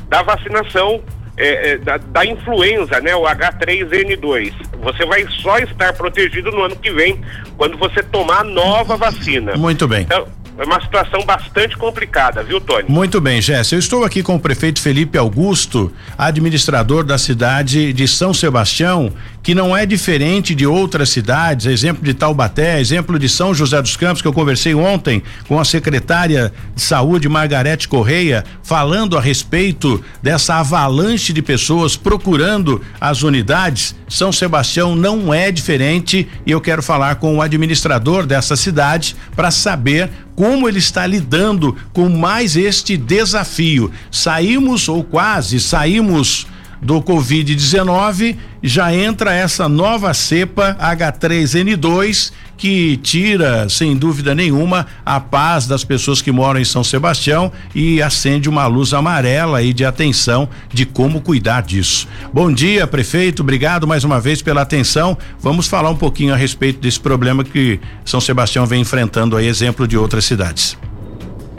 da 0.09 0.23
vacinação 0.23 1.01
é, 1.37 1.71
é, 1.71 1.77
da, 1.77 1.97
da, 1.97 2.25
influenza, 2.25 2.99
né, 2.99 3.15
o 3.15 3.23
H3N2. 3.23 4.53
Você 4.81 5.05
vai 5.05 5.25
só 5.41 5.57
estar 5.59 5.93
protegido 5.93 6.51
no 6.51 6.63
ano 6.63 6.75
que 6.75 6.91
vem, 6.91 7.21
quando 7.57 7.77
você 7.77 8.03
tomar 8.03 8.41
a 8.41 8.43
nova 8.43 8.97
vacina. 8.97 9.55
Muito 9.55 9.87
bem. 9.87 10.01
Então, 10.01 10.27
é 10.57 10.63
uma 10.63 10.81
situação 10.81 11.23
bastante 11.23 11.77
complicada, 11.77 12.43
viu, 12.43 12.59
Tony? 12.59 12.85
Muito 12.87 13.21
bem, 13.21 13.41
Jéssica. 13.41 13.75
Eu 13.75 13.79
estou 13.79 14.03
aqui 14.03 14.21
com 14.21 14.35
o 14.35 14.39
prefeito 14.39 14.81
Felipe 14.81 15.17
Augusto, 15.17 15.91
administrador 16.17 17.03
da 17.03 17.17
cidade 17.17 17.93
de 17.93 18.07
São 18.07 18.33
Sebastião, 18.33 19.11
que 19.43 19.55
não 19.55 19.75
é 19.75 19.85
diferente 19.85 20.53
de 20.53 20.65
outras 20.65 21.09
cidades, 21.09 21.65
exemplo 21.65 22.03
de 22.03 22.13
Taubaté, 22.13 22.79
exemplo 22.79 23.17
de 23.17 23.27
São 23.27 23.53
José 23.53 23.81
dos 23.81 23.95
Campos, 23.95 24.21
que 24.21 24.27
eu 24.27 24.33
conversei 24.33 24.75
ontem 24.75 25.23
com 25.47 25.59
a 25.59 25.65
secretária 25.65 26.53
de 26.75 26.81
saúde, 26.81 27.27
Margarete 27.27 27.87
Correia, 27.87 28.43
falando 28.63 29.17
a 29.17 29.21
respeito 29.21 30.03
dessa 30.21 30.55
avalanche 30.55 31.33
de 31.33 31.41
pessoas 31.41 31.95
procurando 31.95 32.81
as 32.99 33.23
unidades. 33.23 33.95
São 34.07 34.31
Sebastião 34.31 34.95
não 34.95 35.33
é 35.33 35.51
diferente 35.51 36.27
e 36.45 36.51
eu 36.51 36.61
quero 36.61 36.83
falar 36.83 37.15
com 37.15 37.37
o 37.37 37.41
administrador 37.41 38.25
dessa 38.25 38.55
cidade 38.55 39.15
para 39.35 39.49
saber 39.49 40.09
como 40.35 40.67
ele 40.67 40.79
está 40.79 41.05
lidando 41.05 41.75
com 41.93 42.09
mais 42.09 42.55
este 42.55 42.97
desafio. 42.97 43.91
Saímos 44.09 44.87
ou 44.87 45.03
quase 45.03 45.59
saímos 45.59 46.47
do 46.81 47.01
Covid-19, 47.01 48.35
já 48.63 48.93
entra 48.93 49.33
essa 49.33 49.69
nova 49.69 50.13
cepa 50.13 50.75
H3N2 50.79 52.31
que 52.57 52.97
tira, 52.97 53.67
sem 53.69 53.97
dúvida 53.97 54.35
nenhuma, 54.35 54.85
a 55.03 55.19
paz 55.19 55.65
das 55.65 55.83
pessoas 55.83 56.21
que 56.21 56.31
moram 56.31 56.59
em 56.59 56.63
São 56.63 56.83
Sebastião 56.83 57.51
e 57.73 58.01
acende 58.03 58.47
uma 58.47 58.67
luz 58.67 58.93
amarela 58.93 59.57
aí 59.57 59.73
de 59.73 59.83
atenção 59.83 60.47
de 60.71 60.85
como 60.85 61.21
cuidar 61.21 61.63
disso. 61.63 62.07
Bom 62.31 62.53
dia, 62.53 62.85
prefeito, 62.85 63.41
obrigado 63.41 63.87
mais 63.87 64.03
uma 64.03 64.19
vez 64.19 64.43
pela 64.43 64.61
atenção. 64.61 65.17
Vamos 65.39 65.67
falar 65.67 65.89
um 65.89 65.97
pouquinho 65.97 66.35
a 66.35 66.37
respeito 66.37 66.79
desse 66.79 66.99
problema 66.99 67.43
que 67.43 67.79
São 68.05 68.21
Sebastião 68.21 68.67
vem 68.67 68.81
enfrentando 68.81 69.35
aí, 69.35 69.47
exemplo 69.47 69.87
de 69.87 69.97
outras 69.97 70.25
cidades. 70.25 70.77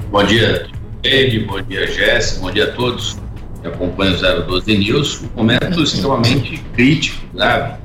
Bom 0.09 0.23
dia, 0.23 0.69
Ed, 1.03 1.41
bom 1.41 1.61
dia, 1.63 1.85
Jéssica, 1.91 2.41
bom 2.43 2.51
dia 2.53 2.65
a 2.65 2.71
todos 2.73 3.17
que 3.63 3.69
acompanham 3.69 4.15
o 4.15 4.43
012 4.43 4.79
News, 4.79 5.23
um 5.23 5.37
momento 5.37 5.83
extremamente 5.83 6.59
crítico, 6.75 7.25
grave. 7.33 7.81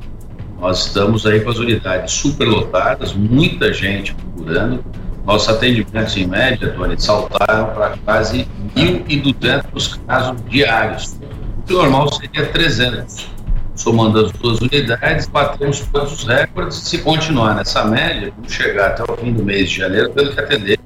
Nós 0.60 0.88
estamos 0.88 1.26
aí 1.26 1.40
com 1.42 1.52
as 1.52 1.60
unidades 1.60 2.14
superlotadas, 2.14 3.14
muita 3.14 3.72
gente 3.72 4.14
procurando. 4.16 4.84
Nossos 5.24 5.50
atendimentos, 5.50 6.18
em 6.18 6.26
média, 6.26 6.74
Tony, 6.74 7.00
saltaram 7.00 7.68
para 7.74 7.96
quase 8.04 8.48
1.200 8.76 10.00
casos 10.08 10.42
diários. 10.50 11.18
O 11.60 11.62
que 11.68 11.74
normal 11.74 12.12
seria 12.14 12.46
300. 12.48 13.28
Somando 13.76 14.26
as 14.26 14.32
duas 14.32 14.60
unidades, 14.60 15.28
batemos 15.28 15.82
todos 15.92 16.14
os 16.14 16.24
recordes. 16.24 16.78
Se 16.78 16.98
continuar 17.00 17.56
nessa 17.56 17.86
média, 17.86 18.34
vamos 18.36 18.52
chegar 18.52 18.88
até 18.88 19.04
o 19.04 19.16
fim 19.18 19.34
do 19.34 19.44
mês 19.44 19.70
de 19.70 19.78
janeiro, 19.78 20.10
tendo 20.16 20.34
que 20.34 20.40
atender 20.40 20.80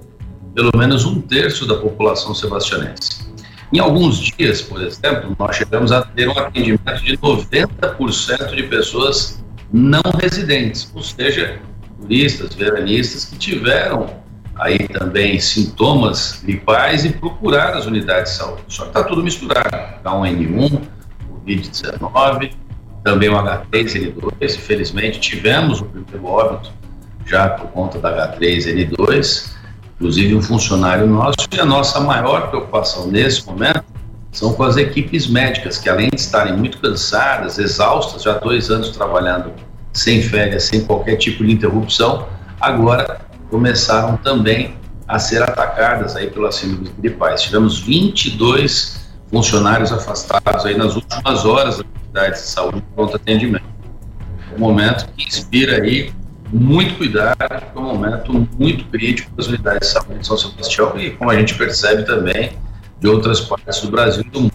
pelo 0.54 0.72
menos 0.76 1.06
um 1.06 1.22
terço 1.22 1.66
da 1.66 1.76
população 1.76 2.36
sebastianense. 2.36 3.31
Em 3.74 3.80
alguns 3.80 4.18
dias, 4.18 4.62
por 4.62 4.82
exemplo, 4.82 5.36
nós 5.40 5.56
chegamos 5.56 5.92
a 5.94 6.02
ter 6.02 6.28
um 6.28 6.38
atendimento 6.38 7.04
de 7.04 7.18
90% 7.18 8.56
de 8.56 8.64
pessoas 8.64 9.42
não 9.72 10.02
residentes, 10.20 10.92
ou 10.94 11.02
seja, 11.02 11.60
turistas, 12.02 12.54
veranistas 12.54 13.24
que 13.26 13.38
tiveram 13.38 14.14
aí 14.56 14.78
também 14.90 15.40
sintomas 15.40 16.42
gripais 16.44 17.06
e 17.06 17.14
procuraram 17.14 17.78
as 17.80 17.86
unidades 17.86 18.34
de 18.34 18.38
saúde. 18.40 18.64
Só 18.68 18.84
que 18.84 18.90
está 18.90 19.04
tudo 19.06 19.24
misturado. 19.24 19.70
H1N1, 20.04 20.82
Covid-19, 21.46 22.52
também 23.06 23.30
o 23.30 23.34
H3N2. 23.34 24.34
Infelizmente, 24.42 25.20
tivemos 25.20 25.80
o 25.80 25.86
primeiro 25.86 26.26
óbito 26.26 26.74
já 27.26 27.50
por 27.50 27.68
conta 27.70 28.00
da 28.00 28.38
H3N2 28.38 29.61
inclusive 30.02 30.34
um 30.34 30.42
funcionário 30.42 31.06
nosso, 31.06 31.48
e 31.52 31.60
a 31.60 31.66
nossa 31.66 32.00
maior 32.00 32.50
preocupação 32.50 33.06
nesse 33.06 33.46
momento 33.46 33.84
são 34.32 34.52
com 34.54 34.64
as 34.64 34.76
equipes 34.76 35.28
médicas, 35.28 35.78
que 35.78 35.88
além 35.88 36.10
de 36.10 36.16
estarem 36.16 36.58
muito 36.58 36.80
cansadas, 36.80 37.60
exaustas, 37.60 38.24
já 38.24 38.40
dois 38.40 38.72
anos 38.72 38.90
trabalhando 38.90 39.54
sem 39.94 40.24
férias, 40.24 40.64
sem 40.64 40.84
qualquer 40.86 41.18
tipo 41.18 41.46
de 41.46 41.52
interrupção, 41.52 42.28
agora 42.60 43.22
começaram 43.52 44.18
também 44.18 44.76
a 45.08 45.20
ser 45.20 45.44
atacadas 45.44 46.16
aí 46.16 46.32
pelas 46.32 46.56
síndromes 46.56 46.92
gripais. 46.98 47.44
Tivemos 47.44 47.80
22 47.82 49.02
funcionários 49.30 49.92
afastados 49.92 50.66
aí 50.66 50.76
nas 50.76 50.96
últimas 50.96 51.46
horas 51.46 51.78
das 51.78 51.86
unidades 52.04 52.42
de 52.42 52.48
saúde 52.48 52.78
de 52.78 52.88
pronto 52.96 53.16
atendimento. 53.18 53.66
Um 54.56 54.60
momento 54.60 55.08
que 55.16 55.28
inspira 55.28 55.84
aí 55.84 56.12
muito 56.52 56.96
cuidado, 56.96 57.38
é 57.42 57.80
um 57.80 57.82
momento 57.82 58.48
muito 58.58 58.86
crítico 58.86 59.36
das 59.36 59.48
unidades 59.48 59.88
de 59.88 59.94
saúde 59.94 60.20
de 60.20 60.28
São 60.28 60.38
Sebastião 60.38 61.00
e, 61.00 61.12
como 61.12 61.30
a 61.30 61.36
gente 61.36 61.56
percebe 61.56 62.04
também, 62.04 62.52
de 63.00 63.08
outras 63.08 63.40
partes 63.40 63.82
do 63.82 63.90
Brasil 63.90 64.24
e 64.26 64.30
do 64.30 64.42
mundo. 64.42 64.52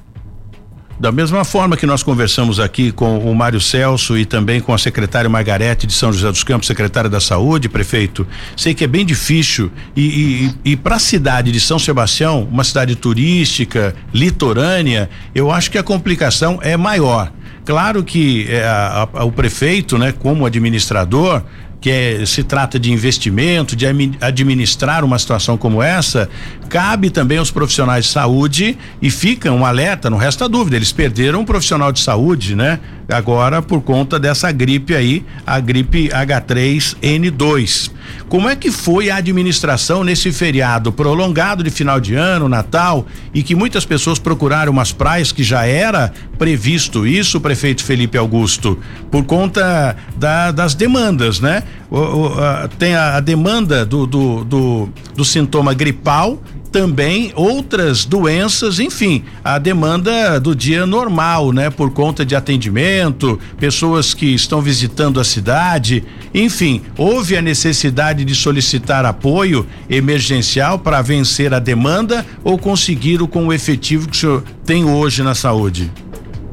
Da 0.98 1.12
mesma 1.12 1.44
forma 1.44 1.76
que 1.76 1.84
nós 1.84 2.02
conversamos 2.02 2.58
aqui 2.58 2.90
com 2.90 3.18
o 3.18 3.34
Mário 3.34 3.60
Celso 3.60 4.16
e 4.16 4.24
também 4.24 4.62
com 4.62 4.72
a 4.72 4.78
secretária 4.78 5.28
Margarete 5.28 5.86
de 5.86 5.92
São 5.92 6.10
José 6.10 6.30
dos 6.30 6.42
Campos, 6.42 6.66
secretária 6.66 7.10
da 7.10 7.20
Saúde, 7.20 7.68
prefeito, 7.68 8.26
sei 8.56 8.72
que 8.72 8.82
é 8.82 8.86
bem 8.86 9.04
difícil 9.04 9.70
e, 9.94 10.54
e, 10.64 10.72
e 10.72 10.76
para 10.76 10.96
a 10.96 10.98
cidade 10.98 11.52
de 11.52 11.60
São 11.60 11.78
Sebastião, 11.78 12.48
uma 12.50 12.64
cidade 12.64 12.96
turística, 12.96 13.94
litorânea, 14.12 15.10
eu 15.34 15.50
acho 15.50 15.70
que 15.70 15.76
a 15.76 15.82
complicação 15.82 16.58
é 16.62 16.78
maior. 16.78 17.30
Claro 17.66 18.02
que 18.02 18.46
é, 18.48 18.64
a, 18.64 19.08
a, 19.12 19.24
o 19.24 19.32
prefeito, 19.32 19.98
né, 19.98 20.12
como 20.12 20.46
administrador, 20.46 21.42
que 21.86 21.90
é, 21.92 22.26
se 22.26 22.42
trata 22.42 22.80
de 22.80 22.90
investimento, 22.90 23.76
de 23.76 23.86
administrar 24.20 25.04
uma 25.04 25.16
situação 25.20 25.56
como 25.56 25.80
essa, 25.80 26.28
cabe 26.68 27.10
também 27.10 27.38
aos 27.38 27.52
profissionais 27.52 28.06
de 28.06 28.10
saúde 28.10 28.76
e 29.00 29.08
fica 29.08 29.52
um 29.52 29.64
alerta, 29.64 30.10
não 30.10 30.18
resta 30.18 30.48
dúvida, 30.48 30.74
eles 30.74 30.90
perderam 30.90 31.42
um 31.42 31.44
profissional 31.44 31.92
de 31.92 32.00
saúde, 32.00 32.56
né? 32.56 32.80
Agora 33.08 33.62
por 33.62 33.82
conta 33.82 34.18
dessa 34.18 34.50
gripe 34.50 34.94
aí, 34.94 35.24
a 35.46 35.60
gripe 35.60 36.08
H3N2. 36.08 37.92
Como 38.28 38.48
é 38.48 38.56
que 38.56 38.70
foi 38.70 39.10
a 39.10 39.16
administração 39.16 40.02
nesse 40.02 40.32
feriado 40.32 40.92
prolongado 40.92 41.62
de 41.62 41.70
final 41.70 42.00
de 42.00 42.14
ano, 42.14 42.48
Natal, 42.48 43.06
e 43.32 43.42
que 43.42 43.54
muitas 43.54 43.84
pessoas 43.84 44.18
procuraram 44.18 44.72
umas 44.72 44.92
praias 44.92 45.30
que 45.30 45.44
já 45.44 45.64
era 45.64 46.12
previsto 46.36 47.06
isso, 47.06 47.40
prefeito 47.40 47.84
Felipe 47.84 48.18
Augusto, 48.18 48.78
por 49.10 49.24
conta 49.24 49.96
da, 50.16 50.50
das 50.50 50.74
demandas, 50.74 51.38
né? 51.38 51.62
O, 51.88 51.98
o, 51.98 52.40
a, 52.40 52.68
tem 52.76 52.96
a, 52.96 53.16
a 53.16 53.20
demanda 53.20 53.86
do, 53.86 54.06
do, 54.06 54.44
do, 54.44 54.88
do 55.14 55.24
sintoma 55.24 55.72
gripal 55.72 56.40
também 56.70 57.32
outras 57.34 58.04
doenças, 58.04 58.78
enfim, 58.78 59.24
a 59.42 59.58
demanda 59.58 60.38
do 60.38 60.54
dia 60.54 60.86
normal, 60.86 61.52
né? 61.52 61.70
Por 61.70 61.90
conta 61.92 62.24
de 62.24 62.36
atendimento, 62.36 63.38
pessoas 63.58 64.14
que 64.14 64.34
estão 64.34 64.60
visitando 64.60 65.18
a 65.20 65.24
cidade, 65.24 66.04
enfim, 66.34 66.82
houve 66.96 67.36
a 67.36 67.42
necessidade 67.42 68.24
de 68.24 68.34
solicitar 68.34 69.04
apoio 69.04 69.66
emergencial 69.88 70.78
para 70.78 71.00
vencer 71.02 71.54
a 71.54 71.58
demanda 71.58 72.24
ou 72.44 72.58
conseguiram 72.58 73.26
com 73.26 73.46
o 73.46 73.52
efetivo 73.52 74.08
que 74.08 74.16
o 74.16 74.20
senhor 74.20 74.44
tem 74.64 74.84
hoje 74.84 75.22
na 75.22 75.34
saúde? 75.34 75.90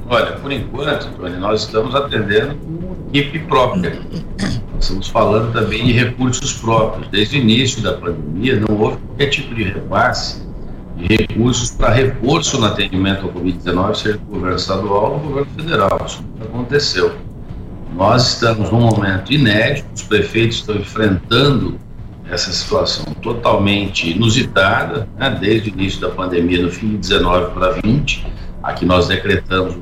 Olha, 0.08 0.34
por 0.34 0.52
enquanto, 0.52 1.08
Tony, 1.18 1.38
nós 1.38 1.62
estamos 1.62 1.96
atendendo 1.96 2.56
com 2.56 3.10
equipe 3.14 3.40
própria. 3.40 4.00
Estamos 4.84 5.08
falando 5.08 5.54
também 5.54 5.86
de 5.86 5.94
recursos 5.94 6.52
próprios. 6.52 7.08
Desde 7.08 7.38
o 7.38 7.42
início 7.42 7.82
da 7.82 7.94
pandemia, 7.94 8.60
não 8.60 8.78
houve 8.78 8.98
qualquer 8.98 9.28
tipo 9.28 9.56
de 9.56 9.64
repasse 9.64 10.44
de 10.98 11.08
recursos 11.08 11.72
para 11.72 11.94
reforço 11.94 12.60
no 12.60 12.66
atendimento 12.66 13.26
ao 13.26 13.32
Covid-19, 13.32 13.96
seja 13.96 14.18
do 14.18 14.26
governo 14.26 14.58
estadual 14.58 15.14
ou 15.14 15.20
do 15.20 15.28
governo 15.30 15.52
federal. 15.56 16.02
Isso 16.06 16.26
não 16.38 16.48
aconteceu. 16.48 17.14
Nós 17.96 18.34
estamos 18.34 18.70
num 18.72 18.82
momento 18.82 19.32
inédito, 19.32 19.88
os 19.96 20.04
prefeitos 20.04 20.58
estão 20.58 20.76
enfrentando 20.76 21.80
essa 22.30 22.52
situação 22.52 23.06
totalmente 23.22 24.12
inusitada, 24.12 25.08
né, 25.18 25.38
desde 25.40 25.70
o 25.70 25.74
início 25.74 26.02
da 26.02 26.10
pandemia, 26.10 26.62
no 26.62 26.70
fim 26.70 26.90
de 26.90 26.98
19 26.98 27.54
para 27.54 27.72
20. 27.82 28.28
Aqui 28.62 28.86
nós 28.86 29.08
decretamos 29.08 29.78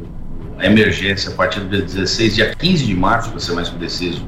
a 0.59 0.65
emergência 0.67 1.31
a 1.31 1.33
partir 1.33 1.61
do 1.61 1.69
dia 1.69 1.81
16, 1.81 2.35
dia 2.35 2.55
15 2.55 2.85
de 2.85 2.93
março, 2.93 3.31
para 3.31 3.39
ser 3.39 3.53
mais 3.53 3.69
preciso, 3.69 4.23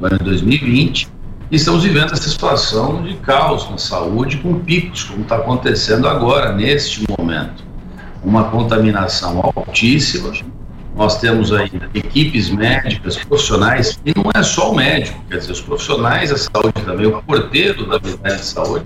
no 0.00 0.06
ano 0.06 0.18
de 0.18 0.24
2020, 0.24 1.08
e 1.50 1.56
estamos 1.56 1.82
vivendo 1.82 2.12
essa 2.12 2.28
situação 2.28 3.02
de 3.02 3.14
caos 3.16 3.68
na 3.68 3.76
saúde, 3.76 4.38
com 4.38 4.60
picos, 4.60 5.04
como 5.04 5.22
está 5.22 5.36
acontecendo 5.36 6.08
agora, 6.08 6.52
neste 6.52 7.04
momento. 7.10 7.64
Uma 8.24 8.44
contaminação 8.44 9.52
altíssima. 9.54 10.32
Nós 10.94 11.18
temos 11.18 11.52
aí 11.52 11.70
equipes 11.92 12.50
médicas, 12.50 13.16
profissionais, 13.16 14.00
e 14.04 14.12
não 14.16 14.30
é 14.34 14.42
só 14.42 14.70
o 14.70 14.76
médico, 14.76 15.20
quer 15.28 15.38
dizer, 15.38 15.52
os 15.52 15.60
profissionais 15.60 16.30
da 16.30 16.36
saúde 16.36 16.84
também, 16.84 17.06
o 17.06 17.22
porteiro 17.22 17.86
da 17.86 17.96
unidade 17.96 18.36
de 18.36 18.44
saúde, 18.44 18.84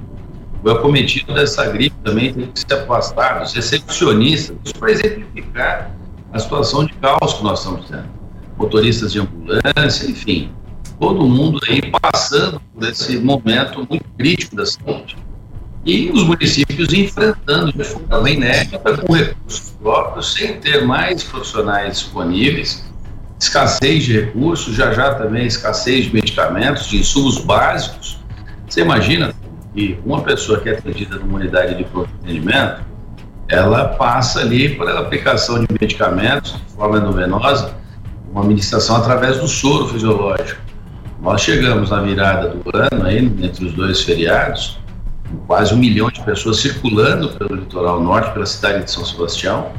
o 0.63 0.71
acometido 0.71 1.35
dessa 1.35 1.67
gripe 1.67 1.97
também 2.03 2.33
tem 2.33 2.47
que 2.47 2.61
ser 2.61 2.75
afastado, 2.75 3.45
os 3.45 3.53
recepcionistas, 3.53 4.57
isso 4.65 4.75
para 4.77 4.91
exemplificar 4.91 5.91
a 6.33 6.39
situação 6.39 6.87
de 6.87 6.95
caos 6.95 7.35
que 7.35 7.45
nós 7.45 7.59
estamos 7.59 7.87
tendo. 7.89 8.09
Motoristas 8.57 9.13
de 9.13 9.21
ambulância, 9.21 10.11
enfim, 10.11 10.51
todo 11.05 11.29
mundo 11.29 11.61
aí 11.69 11.83
passando 12.01 12.59
por 12.73 12.89
esse 12.89 13.19
momento 13.19 13.87
muito 13.87 14.05
crítico 14.17 14.57
da 14.57 14.65
saúde. 14.65 15.19
E 15.85 16.11
os 16.11 16.23
municípios 16.23 16.95
enfrentando 16.95 17.75
de 17.75 17.85
forma 17.85 18.31
inédita 18.31 18.97
com 18.97 19.13
recursos 19.13 19.75
próprios, 19.83 20.33
sem 20.33 20.59
ter 20.61 20.87
mais 20.87 21.23
profissionais 21.23 21.99
disponíveis, 21.99 22.91
escassez 23.39 24.05
de 24.05 24.19
recursos, 24.19 24.75
já 24.75 24.95
já 24.95 25.15
também 25.15 25.47
escassez 25.47 26.07
de 26.07 26.15
medicamentos, 26.15 26.87
de 26.87 26.97
insumos 27.01 27.37
básicos. 27.37 28.19
Você 28.67 28.81
imagina 28.81 29.35
que 29.75 29.99
uma 30.07 30.23
pessoa 30.23 30.59
que 30.59 30.71
é 30.71 30.73
atendida 30.73 31.17
numa 31.17 31.37
unidade 31.37 31.75
de 31.75 31.85
pronto 31.85 32.09
atendimento, 32.23 32.83
ela 33.49 33.89
passa 33.89 34.41
ali 34.41 34.71
por 34.71 34.89
aplicação 34.89 35.63
de 35.63 35.67
medicamentos 35.79 36.53
de 36.67 36.73
forma 36.73 36.97
endovenosa, 36.97 37.75
uma 38.33 38.41
administração 38.41 38.97
através 38.97 39.39
do 39.39 39.47
soro 39.47 39.89
fisiológico. 39.89 40.64
Nós 41.25 41.41
chegamos 41.41 41.89
na 41.89 42.03
virada 42.03 42.51
do 42.51 42.63
ano, 42.77 43.07
aí, 43.07 43.17
entre 43.17 43.65
os 43.65 43.73
dois 43.73 44.03
feriados, 44.03 44.79
com 45.27 45.39
quase 45.47 45.73
um 45.73 45.79
milhão 45.79 46.11
de 46.11 46.21
pessoas 46.21 46.59
circulando 46.59 47.31
pelo 47.31 47.55
litoral 47.55 47.99
norte, 48.03 48.35
pela 48.35 48.45
cidade 48.45 48.85
de 48.85 48.91
São 48.91 49.07
Sebastião, 49.07 49.73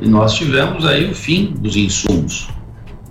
e 0.00 0.08
nós 0.08 0.34
tivemos 0.34 0.84
aí 0.84 1.08
o 1.08 1.14
fim 1.14 1.54
dos 1.56 1.76
insumos. 1.76 2.48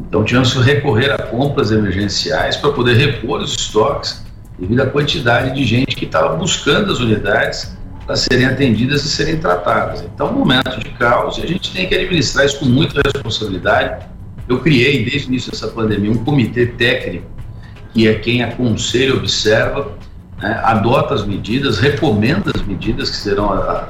Então 0.02 0.22
tivemos 0.26 0.52
que 0.52 0.60
recorrer 0.60 1.12
a 1.12 1.18
compras 1.18 1.72
emergenciais 1.72 2.58
para 2.58 2.74
poder 2.74 2.96
repor 2.96 3.40
os 3.40 3.56
estoques, 3.56 4.22
devido 4.60 4.82
à 4.82 4.88
quantidade 4.88 5.56
de 5.56 5.64
gente 5.64 5.96
que 5.96 6.04
estava 6.04 6.36
buscando 6.36 6.92
as 6.92 7.00
unidades 7.00 7.74
para 8.06 8.18
serem 8.18 8.48
atendidas 8.48 9.06
e 9.06 9.08
serem 9.08 9.38
tratadas. 9.38 10.02
Então, 10.02 10.32
um 10.32 10.40
momento 10.40 10.78
de 10.78 10.90
caos 10.90 11.38
e 11.38 11.42
a 11.42 11.48
gente 11.48 11.72
tem 11.72 11.88
que 11.88 11.96
administrar 11.96 12.46
isso 12.46 12.60
com 12.60 12.66
muita 12.66 13.02
responsabilidade. 13.02 14.06
Eu 14.46 14.60
criei, 14.60 15.06
desde 15.06 15.28
o 15.28 15.30
início 15.30 15.52
dessa 15.52 15.70
pandemia, 15.70 16.12
um 16.12 16.18
comitê 16.18 16.66
técnico 16.66 17.37
que 17.98 18.08
é 18.08 18.14
quem 18.14 18.44
aconselha, 18.44 19.16
observa, 19.16 19.92
né, 20.38 20.62
adota 20.64 21.16
as 21.16 21.26
medidas, 21.26 21.80
recomenda 21.80 22.52
as 22.54 22.62
medidas 22.62 23.10
que 23.10 23.16
serão, 23.16 23.52
a, 23.52 23.88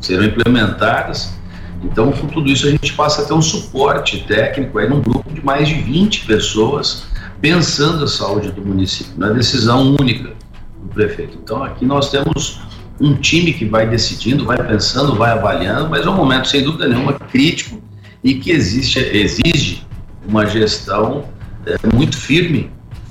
serão 0.00 0.24
implementadas. 0.24 1.36
Então, 1.82 2.12
com 2.12 2.28
tudo 2.28 2.48
isso, 2.48 2.68
a 2.68 2.70
gente 2.70 2.92
passa 2.92 3.22
a 3.22 3.24
ter 3.24 3.32
um 3.32 3.42
suporte 3.42 4.24
técnico 4.28 4.78
aí 4.78 4.88
num 4.88 5.00
grupo 5.00 5.32
de 5.32 5.44
mais 5.44 5.66
de 5.66 5.74
20 5.74 6.26
pessoas 6.26 7.06
pensando 7.40 8.04
a 8.04 8.06
saúde 8.06 8.52
do 8.52 8.64
município, 8.64 9.12
é 9.24 9.34
decisão 9.34 9.96
única 9.98 10.32
do 10.80 10.88
prefeito. 10.94 11.36
Então, 11.42 11.64
aqui 11.64 11.84
nós 11.84 12.08
temos 12.08 12.60
um 13.00 13.16
time 13.16 13.52
que 13.52 13.64
vai 13.64 13.84
decidindo, 13.88 14.44
vai 14.44 14.64
pensando, 14.64 15.16
vai 15.16 15.32
avaliando, 15.32 15.90
mas 15.90 16.06
é 16.06 16.08
um 16.08 16.14
momento, 16.14 16.46
sem 16.46 16.62
dúvida 16.62 16.86
nenhuma, 16.86 17.14
crítico 17.14 17.82
e 18.22 18.34
que 18.34 18.52
existe, 18.52 19.00
exige 19.00 19.84
uma 20.24 20.46
gestão 20.46 21.24
é, 21.66 21.74
muito 21.92 22.16
firme 22.16 22.70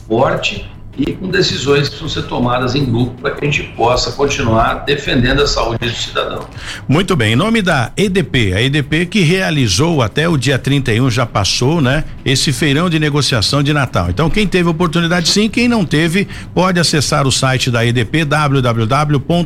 forte 0.10 0.66
e 1.00 1.14
com 1.14 1.30
decisões 1.30 1.88
que 1.88 1.96
precisam 1.96 2.22
ser 2.24 2.28
tomadas 2.28 2.76
em 2.76 2.84
grupo 2.84 3.22
para 3.22 3.32
que 3.32 3.46
a 3.46 3.50
gente 3.50 3.64
possa 3.76 4.12
continuar 4.12 4.84
defendendo 4.86 5.42
a 5.42 5.48
saúde 5.48 5.80
do 5.80 5.96
cidadão. 5.96 6.46
Muito 6.88 7.16
bem, 7.16 7.34
em 7.34 7.36
nome 7.36 7.62
da 7.62 7.92
EDP, 7.96 8.54
a 8.54 8.62
EDP 8.62 9.06
que 9.06 9.22
realizou 9.22 10.02
até 10.02 10.28
o 10.28 10.36
dia 10.38 10.60
31 10.60 11.10
já 11.10 11.26
passou, 11.26 11.80
né? 11.80 12.04
Esse 12.26 12.52
feirão 12.52 12.90
de 12.90 13.00
negociação 13.00 13.64
de 13.64 13.72
Natal. 13.74 14.10
Então, 14.10 14.30
quem 14.30 14.46
teve 14.46 14.68
oportunidade 14.70 15.30
sim, 15.30 15.50
quem 15.50 15.68
não 15.68 15.86
teve, 15.86 16.28
pode 16.54 16.80
acessar 16.80 17.26
o 17.26 17.32
site 17.32 17.72
da 17.72 17.86
EDP 17.86 18.26
www.edp.com.br 18.26 19.46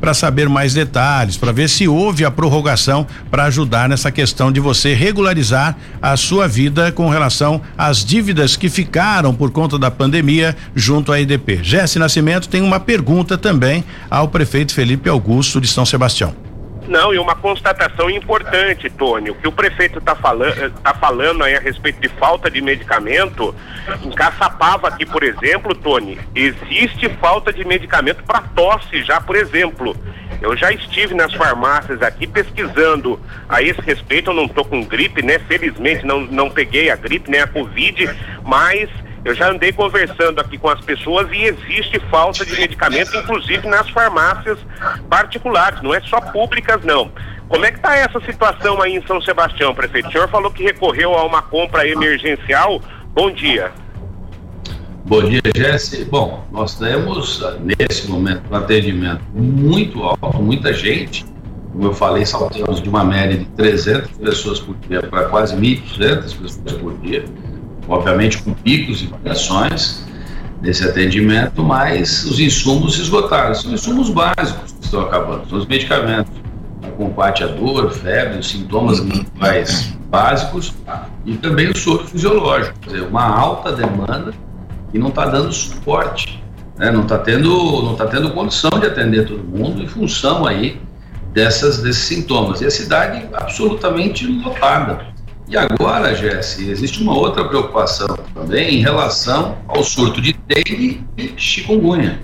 para 0.00 0.14
saber 0.14 0.48
mais 0.48 0.74
detalhes, 0.74 1.36
para 1.36 1.52
ver 1.52 1.68
se 1.68 1.86
houve 1.86 2.24
a 2.24 2.30
prorrogação 2.30 3.06
para 3.30 3.44
ajudar 3.44 3.88
nessa 3.88 4.10
questão 4.10 4.50
de 4.50 4.58
você 4.58 4.94
regularizar 4.94 5.76
a 6.02 6.16
sua 6.16 6.48
vida 6.48 6.90
com 6.90 7.08
relação 7.08 7.60
às 7.76 8.04
dívidas 8.04 8.56
que 8.56 8.68
ficaram 8.68 9.34
por 9.34 9.50
conta 9.60 9.78
da 9.78 9.90
pandemia 9.90 10.56
junto 10.74 11.12
à 11.12 11.20
EDP. 11.20 11.58
Jesse 11.62 11.98
Nascimento 11.98 12.48
tem 12.48 12.62
uma 12.62 12.80
pergunta 12.80 13.36
também 13.36 13.84
ao 14.08 14.26
prefeito 14.26 14.74
Felipe 14.74 15.06
Augusto 15.06 15.60
de 15.60 15.68
São 15.68 15.84
Sebastião. 15.84 16.34
Não, 16.88 17.12
e 17.12 17.18
uma 17.18 17.34
constatação 17.34 18.08
importante, 18.08 18.88
Tony. 18.88 19.28
O 19.28 19.34
que 19.34 19.46
o 19.46 19.52
prefeito 19.52 19.98
está 19.98 20.16
falando, 20.16 20.72
tá 20.82 20.94
falando 20.94 21.44
aí 21.44 21.54
a 21.54 21.60
respeito 21.60 22.00
de 22.00 22.08
falta 22.08 22.50
de 22.50 22.62
medicamento, 22.62 23.54
em 24.02 24.10
Caçapava 24.12 24.88
aqui, 24.88 25.04
por 25.04 25.22
exemplo, 25.22 25.74
Tony, 25.74 26.18
existe 26.34 27.10
falta 27.20 27.52
de 27.52 27.62
medicamento 27.62 28.24
para 28.24 28.40
tosse 28.40 29.02
já, 29.04 29.20
por 29.20 29.36
exemplo. 29.36 29.94
Eu 30.40 30.56
já 30.56 30.72
estive 30.72 31.12
nas 31.12 31.34
farmácias 31.34 32.00
aqui 32.00 32.26
pesquisando 32.26 33.20
a 33.46 33.62
esse 33.62 33.82
respeito. 33.82 34.30
Eu 34.30 34.34
não 34.34 34.46
estou 34.46 34.64
com 34.64 34.82
gripe, 34.82 35.22
né? 35.22 35.38
Felizmente 35.38 36.06
não, 36.06 36.22
não 36.22 36.50
peguei 36.50 36.90
a 36.90 36.96
gripe, 36.96 37.30
nem 37.30 37.42
a 37.42 37.46
Covid, 37.46 38.08
mas 38.42 38.88
eu 39.24 39.34
já 39.34 39.50
andei 39.50 39.72
conversando 39.72 40.40
aqui 40.40 40.56
com 40.56 40.68
as 40.68 40.80
pessoas 40.80 41.28
e 41.30 41.44
existe 41.44 42.00
falta 42.10 42.44
de 42.44 42.52
medicamento, 42.58 43.14
inclusive 43.16 43.68
nas 43.68 43.88
farmácias 43.90 44.58
particulares, 45.08 45.82
não 45.82 45.94
é 45.94 46.00
só 46.00 46.20
públicas, 46.20 46.82
não. 46.84 47.10
Como 47.48 47.64
é 47.64 47.70
que 47.70 47.76
está 47.76 47.96
essa 47.96 48.20
situação 48.20 48.80
aí 48.80 48.94
em 48.94 49.06
São 49.06 49.20
Sebastião, 49.20 49.74
prefeito? 49.74 50.08
O 50.08 50.12
senhor 50.12 50.28
falou 50.28 50.50
que 50.50 50.62
recorreu 50.62 51.14
a 51.14 51.24
uma 51.24 51.42
compra 51.42 51.86
emergencial. 51.86 52.80
Bom 53.12 53.30
dia. 53.30 53.72
Bom 55.04 55.22
dia, 55.24 55.42
Jesse. 55.54 56.04
Bom, 56.04 56.46
nós 56.52 56.78
temos 56.78 57.44
nesse 57.60 58.08
momento 58.08 58.42
um 58.50 58.54
atendimento 58.54 59.22
muito 59.34 60.02
alto, 60.02 60.40
muita 60.40 60.72
gente. 60.72 61.26
Como 61.72 61.84
eu 61.84 61.92
falei, 61.92 62.24
saltamos 62.24 62.80
de 62.80 62.88
uma 62.88 63.04
média 63.04 63.36
de 63.36 63.44
300 63.46 64.10
pessoas 64.12 64.60
por 64.60 64.76
dia 64.76 65.02
para 65.02 65.24
quase 65.24 65.56
1.200 65.56 66.38
pessoas 66.38 66.72
por 66.80 66.96
dia 66.98 67.24
obviamente 67.90 68.40
com 68.42 68.54
picos 68.54 69.02
e 69.02 69.06
variações 69.06 70.04
nesse 70.62 70.84
atendimento, 70.84 71.62
mas 71.62 72.24
os 72.24 72.38
insumos 72.38 72.94
se 72.94 73.02
esgotaram. 73.02 73.54
São 73.54 73.72
insumos 73.72 74.08
básicos 74.10 74.72
que 74.72 74.84
estão 74.84 75.02
acabando, 75.02 75.48
são 75.48 75.58
os 75.58 75.66
medicamentos 75.66 76.32
para 76.80 76.90
combate 76.92 77.42
à 77.42 77.48
dor, 77.48 77.90
febre, 77.90 78.38
os 78.38 78.48
sintomas 78.48 79.00
mais 79.34 79.92
básicos 80.08 80.72
e 81.26 81.36
também 81.36 81.68
o 81.68 81.76
soro 81.76 82.06
fisiológico, 82.06 82.78
quer 82.80 82.90
dizer, 82.90 83.06
uma 83.06 83.24
alta 83.24 83.72
demanda 83.72 84.32
e 84.92 84.98
não 84.98 85.08
está 85.08 85.26
dando 85.26 85.52
suporte, 85.52 86.42
né? 86.76 86.90
não 86.90 87.02
está 87.02 87.18
tendo, 87.18 87.82
não 87.82 87.94
tá 87.94 88.06
tendo 88.06 88.30
condição 88.30 88.70
de 88.78 88.86
atender 88.86 89.26
todo 89.26 89.42
mundo 89.44 89.82
em 89.82 89.86
função 89.86 90.46
aí 90.46 90.80
dessas, 91.32 91.80
desses 91.80 92.02
sintomas. 92.02 92.60
E 92.60 92.66
a 92.66 92.70
cidade 92.70 93.28
absolutamente 93.32 94.26
lotada. 94.26 95.09
E 95.50 95.56
agora, 95.56 96.14
Jesse, 96.14 96.70
existe 96.70 97.02
uma 97.02 97.12
outra 97.12 97.44
preocupação 97.44 98.16
também 98.32 98.76
em 98.76 98.82
relação 98.82 99.58
ao 99.66 99.82
surto 99.82 100.20
de 100.20 100.32
dengue 100.46 101.04
e 101.18 101.34
chikungunya. 101.36 102.20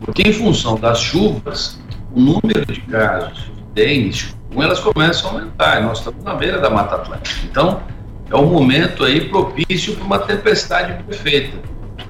Porque 0.00 0.22
em 0.22 0.32
função 0.32 0.74
das 0.74 0.98
chuvas, 0.98 1.78
o 2.12 2.18
número 2.18 2.66
de 2.66 2.80
casos 2.80 3.44
de 3.44 3.62
dengue 3.74 4.08
e 4.08 4.12
chikungunya, 4.12 4.64
elas 4.64 4.80
começam 4.80 5.30
a 5.30 5.34
aumentar. 5.34 5.82
Nós 5.82 5.98
estamos 5.98 6.24
na 6.24 6.34
beira 6.34 6.58
da 6.58 6.68
Mata 6.68 6.96
Atlântica. 6.96 7.46
Então, 7.48 7.80
é 8.28 8.34
um 8.34 8.46
momento 8.46 9.04
aí 9.04 9.28
propício 9.28 9.94
para 9.94 10.04
uma 10.04 10.18
tempestade 10.18 11.00
perfeita. 11.04 11.56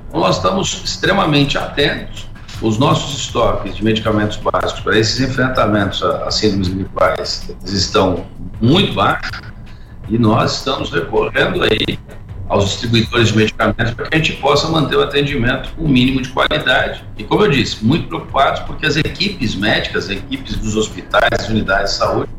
Então, 0.09 0.21
nós 0.21 0.37
estamos 0.37 0.81
extremamente 0.83 1.59
atentos. 1.59 2.27
Os 2.63 2.79
nossos 2.79 3.21
estoques 3.21 3.77
de 3.77 3.85
medicamentos 3.85 4.39
básicos 4.39 4.81
para 4.81 4.99
esses 4.99 5.21
enfrentamentos 5.21 6.03
a, 6.03 6.31
síndromes 6.31 6.69
gripais 6.69 7.55
estão 7.67 8.25
muito 8.63 8.95
baixos 8.95 9.54
e 10.09 10.19
nós 10.19 10.59
estamos 10.59 10.91
recorrendo 10.91 11.63
aí 11.63 11.99
aos 12.49 12.65
distribuidores 12.65 13.29
de 13.29 13.37
medicamentos 13.37 13.95
para 13.95 14.07
que 14.07 14.15
a 14.15 14.19
gente 14.19 14.35
possa 14.35 14.69
manter 14.69 14.97
o 14.97 15.03
atendimento 15.03 15.71
com 15.75 15.85
o 15.85 15.89
mínimo 15.89 16.21
de 16.21 16.29
qualidade. 16.29 17.05
E 17.17 17.25
como 17.25 17.43
eu 17.43 17.51
disse, 17.51 17.85
muito 17.85 18.09
preocupados 18.09 18.61
porque 18.61 18.87
as 18.87 18.97
equipes 18.97 19.55
médicas, 19.55 20.05
as 20.05 20.11
equipes 20.11 20.57
dos 20.57 20.77
hospitais, 20.77 21.31
das 21.31 21.49
unidades 21.49 21.93
de 21.93 21.99
saúde, 21.99 22.31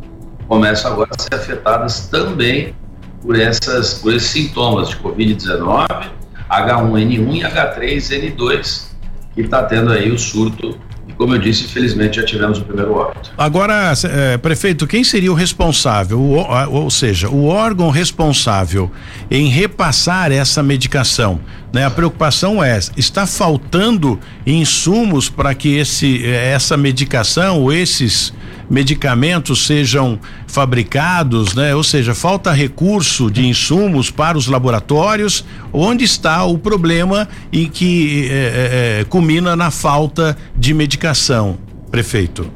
começam 0.47 0.91
agora 0.91 1.09
a 1.17 1.21
ser 1.21 1.33
afetadas 1.33 2.07
também 2.07 2.75
por, 3.21 3.37
essas, 3.37 3.95
por 3.95 4.13
esses 4.13 4.29
sintomas 4.29 4.89
de 4.89 4.97
Covid-19, 4.97 6.09
H1N1 6.49 7.35
e 7.35 7.41
H3N2, 7.41 8.85
que 9.33 9.41
está 9.41 9.63
tendo 9.63 9.91
aí 9.91 10.11
o 10.11 10.19
surto 10.19 10.77
como 11.17 11.33
eu 11.33 11.39
disse, 11.39 11.65
infelizmente 11.65 12.17
já 12.17 12.25
tivemos 12.25 12.59
o 12.59 12.63
primeiro 12.63 12.93
óbito. 12.93 13.31
Agora, 13.37 13.93
é, 14.03 14.37
prefeito, 14.37 14.85
quem 14.85 15.03
seria 15.03 15.31
o 15.31 15.35
responsável, 15.35 16.19
o, 16.19 16.71
ou 16.71 16.89
seja, 16.89 17.29
o 17.29 17.45
órgão 17.45 17.89
responsável 17.89 18.91
em 19.29 19.47
repassar 19.47 20.31
essa 20.31 20.61
medicação? 20.61 21.39
Né? 21.73 21.85
A 21.85 21.91
preocupação 21.91 22.63
é, 22.63 22.77
está 22.97 23.25
faltando 23.25 24.19
insumos 24.45 25.29
para 25.29 25.53
que 25.53 25.75
esse, 25.75 26.25
essa 26.25 26.75
medicação 26.77 27.61
ou 27.61 27.71
esses 27.71 28.33
medicamentos 28.69 29.65
sejam 29.65 30.19
fabricados, 30.47 31.53
né? 31.53 31.75
Ou 31.75 31.83
seja, 31.83 32.15
falta 32.15 32.51
recurso 32.51 33.29
de 33.29 33.45
insumos 33.47 34.09
para 34.09 34.37
os 34.37 34.47
laboratórios. 34.47 35.45
Onde 35.71 36.03
está 36.03 36.43
o 36.45 36.57
problema 36.57 37.27
e 37.51 37.67
que 37.67 38.27
é, 38.29 38.99
é, 39.01 39.03
culmina 39.05 39.55
na 39.55 39.71
falta 39.71 40.37
de 40.55 40.73
medicação, 40.73 41.57
prefeito? 41.91 42.49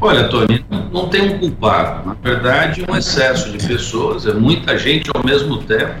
Olha, 0.00 0.28
Tony, 0.28 0.64
não 0.92 1.08
tem 1.08 1.34
um 1.34 1.38
culpado. 1.38 2.06
Na 2.06 2.14
verdade, 2.14 2.84
um 2.88 2.96
excesso 2.96 3.50
de 3.50 3.66
pessoas, 3.66 4.26
é 4.26 4.32
muita 4.32 4.78
gente 4.78 5.10
ao 5.12 5.24
mesmo 5.24 5.58
tempo 5.58 5.94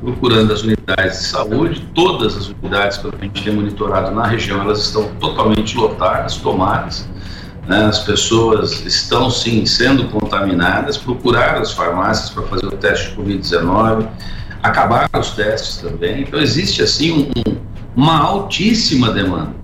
procurando 0.00 0.52
as 0.52 0.62
unidades 0.62 1.18
de 1.18 1.24
saúde. 1.26 1.88
Todas 1.94 2.36
as 2.36 2.48
unidades 2.48 2.98
que 2.98 3.08
a 3.08 3.24
gente 3.24 3.44
tem 3.44 3.52
monitorado 3.52 4.14
na 4.14 4.26
região, 4.26 4.60
elas 4.60 4.80
estão 4.80 5.08
totalmente 5.20 5.76
lotadas, 5.76 6.36
tomadas. 6.36 7.08
Né? 7.68 7.84
As 7.84 7.98
pessoas 7.98 8.84
estão 8.86 9.30
sim 9.30 9.66
sendo 9.66 10.04
contaminadas, 10.04 10.96
procuraram 10.96 11.60
as 11.60 11.72
farmácias 11.72 12.30
para 12.30 12.44
fazer 12.44 12.66
o 12.66 12.72
teste 12.72 13.10
de 13.10 13.16
Covid-19, 13.16 14.08
acabaram 14.62 15.20
os 15.20 15.30
testes 15.32 15.76
também. 15.76 16.22
Então 16.22 16.40
existe 16.40 16.82
assim 16.82 17.12
um, 17.12 17.56
uma 17.94 18.18
altíssima 18.18 19.10
demanda. 19.10 19.54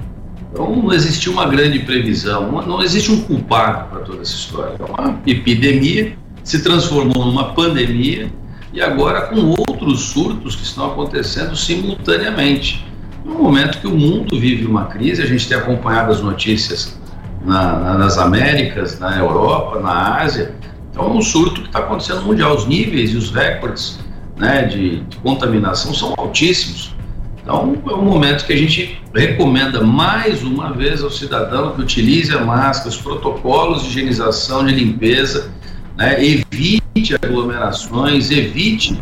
Então 0.52 0.76
não 0.76 0.92
existiu 0.92 1.32
uma 1.32 1.46
grande 1.46 1.78
previsão, 1.80 2.50
uma, 2.50 2.62
não 2.62 2.82
existe 2.82 3.10
um 3.10 3.22
culpado 3.22 3.88
para 3.88 4.00
toda 4.00 4.20
essa 4.20 4.34
história. 4.34 4.76
É 4.78 4.84
uma 4.84 5.18
epidemia 5.26 6.16
se 6.44 6.62
transformou 6.62 7.24
numa 7.24 7.54
pandemia 7.54 8.30
e 8.70 8.82
agora 8.82 9.22
com 9.22 9.54
outros 9.66 10.00
surtos 10.02 10.54
que 10.54 10.62
estão 10.62 10.84
acontecendo 10.84 11.56
simultaneamente. 11.56 12.84
No 13.24 13.34
momento 13.36 13.80
que 13.80 13.86
o 13.86 13.96
mundo 13.96 14.38
vive 14.38 14.66
uma 14.66 14.84
crise, 14.84 15.22
a 15.22 15.26
gente 15.26 15.48
tem 15.48 15.56
acompanhado 15.56 16.12
as 16.12 16.20
notícias 16.20 16.98
na, 17.44 17.78
na, 17.78 17.98
nas 17.98 18.18
Américas, 18.18 18.98
na 18.98 19.18
Europa, 19.18 19.78
na 19.80 20.20
Ásia. 20.22 20.54
Então 20.90 21.06
é 21.06 21.10
um 21.10 21.22
surto 21.22 21.60
que 21.60 21.66
está 21.66 21.80
acontecendo 21.80 22.22
mundial. 22.22 22.56
Os 22.56 22.66
níveis 22.66 23.10
e 23.12 23.16
os 23.16 23.30
recordes 23.30 23.98
né, 24.36 24.62
de, 24.62 25.00
de, 25.00 25.16
contaminação 25.18 25.92
são 25.92 26.14
altíssimos. 26.16 26.94
Então 27.42 27.76
é 27.86 27.94
um 27.94 28.04
momento 28.04 28.46
que 28.46 28.52
a 28.52 28.56
gente 28.56 28.98
recomenda 29.14 29.82
mais 29.82 30.42
uma 30.42 30.72
vez 30.72 31.02
ao 31.02 31.10
cidadão 31.10 31.74
que 31.74 31.82
utilize 31.82 32.34
a 32.34 32.42
máscara, 32.42 32.88
os 32.88 32.96
protocolos 32.96 33.82
de 33.82 33.88
higienização, 33.88 34.64
de 34.64 34.74
limpeza, 34.74 35.50
né, 35.96 36.24
evite 36.24 37.14
aglomerações, 37.20 38.30
evite 38.30 38.98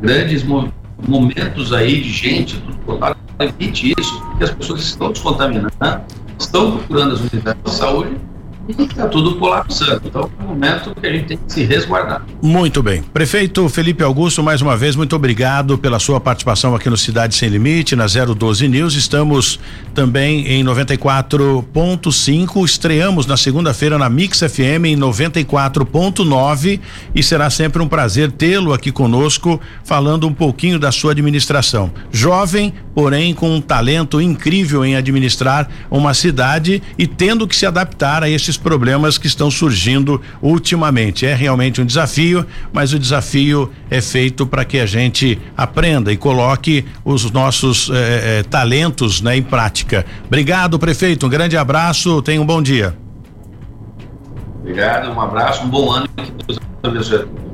grandes 0.00 0.42
momentos 1.06 1.72
aí 1.72 2.00
de 2.00 2.10
gente, 2.10 2.62
evite 3.38 3.94
isso, 3.98 4.20
porque 4.22 4.44
as 4.44 4.50
pessoas 4.50 4.80
estão 4.82 5.12
descontaminando 5.12 5.70
estão 6.40 6.78
procurando 6.78 7.14
as 7.14 7.20
unidades 7.20 7.62
de 7.64 7.70
saúde 7.70 8.16
e 8.78 8.82
está 8.82 9.08
tudo 9.08 9.36
colapsando. 9.36 10.02
Então 10.04 10.30
é 10.38 10.42
um 10.42 10.48
momento 10.48 10.94
que 10.94 11.06
a 11.06 11.12
gente 11.12 11.26
tem 11.26 11.36
que 11.36 11.52
se 11.52 11.64
resguardar. 11.64 12.22
Muito 12.42 12.82
bem. 12.82 13.02
Prefeito 13.02 13.68
Felipe 13.68 14.02
Augusto, 14.02 14.42
mais 14.42 14.62
uma 14.62 14.76
vez, 14.76 14.96
muito 14.96 15.16
obrigado 15.16 15.78
pela 15.78 15.98
sua 15.98 16.20
participação 16.20 16.74
aqui 16.74 16.88
no 16.88 16.96
Cidade 16.96 17.34
Sem 17.34 17.48
Limite, 17.48 17.96
na 17.96 18.06
012 18.06 18.68
News. 18.68 18.94
Estamos 18.94 19.58
também 19.94 20.46
em 20.46 20.64
94.5. 20.64 22.64
Estreamos 22.64 23.26
na 23.26 23.36
segunda-feira 23.36 23.98
na 23.98 24.08
Mix 24.08 24.40
FM 24.40 24.86
em 24.86 24.96
94.9 24.96 26.80
e 27.14 27.22
será 27.22 27.50
sempre 27.50 27.82
um 27.82 27.88
prazer 27.88 28.30
tê-lo 28.32 28.72
aqui 28.72 28.92
conosco, 28.92 29.60
falando 29.84 30.26
um 30.26 30.32
pouquinho 30.32 30.78
da 30.78 30.92
sua 30.92 31.12
administração. 31.12 31.90
Jovem, 32.12 32.72
porém 33.00 33.32
com 33.32 33.56
um 33.56 33.62
talento 33.62 34.20
incrível 34.20 34.84
em 34.84 34.94
administrar 34.94 35.66
uma 35.90 36.12
cidade 36.12 36.82
e 36.98 37.06
tendo 37.06 37.48
que 37.48 37.56
se 37.56 37.64
adaptar 37.64 38.22
a 38.22 38.28
esses 38.28 38.58
problemas 38.58 39.16
que 39.16 39.26
estão 39.26 39.50
surgindo 39.50 40.20
ultimamente. 40.42 41.24
É 41.24 41.34
realmente 41.34 41.80
um 41.80 41.86
desafio, 41.86 42.44
mas 42.70 42.92
o 42.92 42.98
desafio 42.98 43.72
é 43.88 44.02
feito 44.02 44.46
para 44.46 44.66
que 44.66 44.78
a 44.78 44.84
gente 44.84 45.40
aprenda 45.56 46.12
e 46.12 46.16
coloque 46.18 46.84
os 47.02 47.30
nossos 47.30 47.88
eh, 47.88 48.40
eh, 48.40 48.42
talentos 48.42 49.22
né, 49.22 49.34
em 49.34 49.42
prática. 49.42 50.04
Obrigado, 50.26 50.78
prefeito. 50.78 51.24
Um 51.24 51.30
grande 51.30 51.56
abraço. 51.56 52.20
Tenha 52.20 52.42
um 52.42 52.44
bom 52.44 52.60
dia. 52.60 52.94
Obrigado, 54.58 55.10
um 55.10 55.18
abraço, 55.18 55.64
um 55.64 55.70
bom 55.70 55.90
ano 55.90 56.06
que 56.06 56.32
Deus 56.46 56.60
abençoe. 56.82 57.49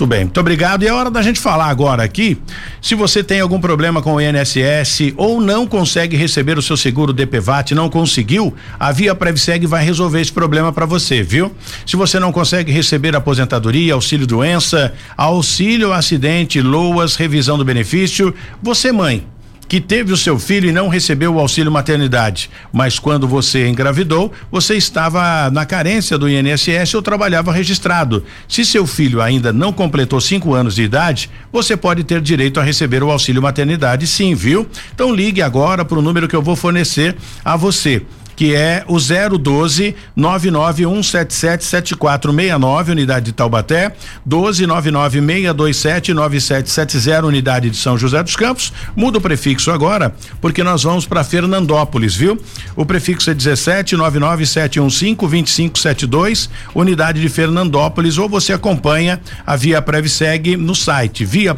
Muito 0.00 0.08
bem, 0.08 0.24
muito 0.24 0.40
obrigado. 0.40 0.82
E 0.82 0.88
é 0.88 0.92
hora 0.94 1.10
da 1.10 1.20
gente 1.20 1.38
falar 1.38 1.66
agora 1.66 2.02
aqui. 2.02 2.38
Se 2.80 2.94
você 2.94 3.22
tem 3.22 3.38
algum 3.38 3.60
problema 3.60 4.00
com 4.00 4.14
o 4.14 4.20
INSS 4.20 5.12
ou 5.14 5.42
não 5.42 5.66
consegue 5.66 6.16
receber 6.16 6.56
o 6.56 6.62
seu 6.62 6.74
seguro 6.74 7.12
DPVAT, 7.12 7.74
não 7.74 7.90
conseguiu, 7.90 8.54
a 8.78 8.90
Via 8.92 9.14
Previseg 9.14 9.66
vai 9.66 9.84
resolver 9.84 10.22
esse 10.22 10.32
problema 10.32 10.72
para 10.72 10.86
você, 10.86 11.22
viu? 11.22 11.54
Se 11.84 11.96
você 11.96 12.18
não 12.18 12.32
consegue 12.32 12.72
receber 12.72 13.14
aposentadoria, 13.14 13.92
auxílio 13.92 14.26
doença, 14.26 14.94
auxílio 15.18 15.92
acidente, 15.92 16.62
loas, 16.62 17.14
revisão 17.14 17.58
do 17.58 17.64
benefício, 17.64 18.34
você 18.62 18.90
mãe 18.90 19.26
que 19.70 19.80
teve 19.80 20.12
o 20.12 20.16
seu 20.16 20.36
filho 20.36 20.68
e 20.68 20.72
não 20.72 20.88
recebeu 20.88 21.32
o 21.32 21.38
auxílio 21.38 21.70
maternidade, 21.70 22.50
mas 22.72 22.98
quando 22.98 23.28
você 23.28 23.68
engravidou, 23.68 24.32
você 24.50 24.74
estava 24.74 25.48
na 25.48 25.64
carência 25.64 26.18
do 26.18 26.28
INSS 26.28 26.92
ou 26.94 27.00
trabalhava 27.00 27.52
registrado. 27.52 28.24
Se 28.48 28.64
seu 28.64 28.84
filho 28.84 29.22
ainda 29.22 29.52
não 29.52 29.72
completou 29.72 30.20
cinco 30.20 30.54
anos 30.54 30.74
de 30.74 30.82
idade, 30.82 31.30
você 31.52 31.76
pode 31.76 32.02
ter 32.02 32.20
direito 32.20 32.58
a 32.58 32.64
receber 32.64 33.04
o 33.04 33.12
auxílio 33.12 33.40
maternidade, 33.40 34.08
sim, 34.08 34.34
viu? 34.34 34.66
Então 34.92 35.14
ligue 35.14 35.40
agora 35.40 35.84
para 35.84 36.00
o 36.00 36.02
número 36.02 36.26
que 36.26 36.34
eu 36.34 36.42
vou 36.42 36.56
fornecer 36.56 37.16
a 37.44 37.56
você 37.56 38.02
que 38.40 38.54
é 38.54 38.82
o 38.88 38.98
012 38.98 39.94
99177 40.16 41.62
7469, 41.62 42.92
unidade 42.92 43.26
de 43.26 43.32
Taubaté, 43.32 43.92
12 44.24 44.66
99627 44.66 46.14
9770, 46.14 47.26
unidade 47.26 47.68
de 47.68 47.76
São 47.76 47.98
José 47.98 48.22
dos 48.22 48.36
Campos. 48.36 48.72
Muda 48.96 49.18
o 49.18 49.20
prefixo 49.20 49.70
agora, 49.70 50.14
porque 50.40 50.64
nós 50.64 50.84
vamos 50.84 51.04
para 51.04 51.22
Fernandópolis, 51.22 52.14
viu? 52.14 52.42
O 52.74 52.86
prefixo 52.86 53.30
é 53.30 53.34
17 53.34 53.94
99715 53.94 55.16
2572, 55.16 56.48
unidade 56.74 57.20
de 57.20 57.28
Fernandópolis, 57.28 58.16
ou 58.16 58.26
você 58.26 58.54
acompanha 58.54 59.20
a 59.46 59.54
Via 59.54 59.82
Previseg 59.82 60.56
no 60.56 60.74
site 60.74 61.26
via 61.26 61.54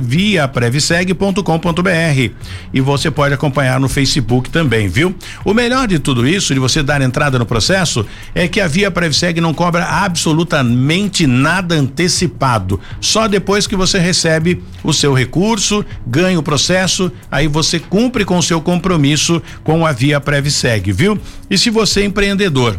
viapreviseg.com.br 0.00 2.32
e 2.72 2.80
você 2.80 3.10
pode 3.10 3.34
acompanhar 3.34 3.78
no 3.78 3.90
Facebook 3.90 4.48
também, 4.48 4.88
viu? 4.88 5.14
O 5.44 5.52
melhor 5.52 5.86
de 5.86 5.98
tudo 5.98 6.13
isso, 6.22 6.54
de 6.54 6.60
você 6.60 6.82
dar 6.82 7.02
entrada 7.02 7.38
no 7.38 7.46
processo, 7.46 8.06
é 8.34 8.46
que 8.46 8.60
a 8.60 8.68
Via 8.68 8.90
Previseg 8.90 9.40
não 9.40 9.52
cobra 9.52 9.84
absolutamente 9.84 11.26
nada 11.26 11.74
antecipado. 11.74 12.78
Só 13.00 13.26
depois 13.26 13.66
que 13.66 13.74
você 13.74 13.98
recebe 13.98 14.62
o 14.82 14.92
seu 14.92 15.12
recurso, 15.12 15.84
ganha 16.06 16.38
o 16.38 16.42
processo, 16.42 17.10
aí 17.30 17.48
você 17.48 17.78
cumpre 17.80 18.24
com 18.24 18.38
o 18.38 18.42
seu 18.42 18.60
compromisso 18.60 19.42
com 19.64 19.86
a 19.86 19.92
Via 19.92 20.20
Previseg, 20.20 20.92
viu? 20.92 21.18
E 21.50 21.58
se 21.58 21.70
você 21.70 22.02
é 22.02 22.04
empreendedor, 22.04 22.78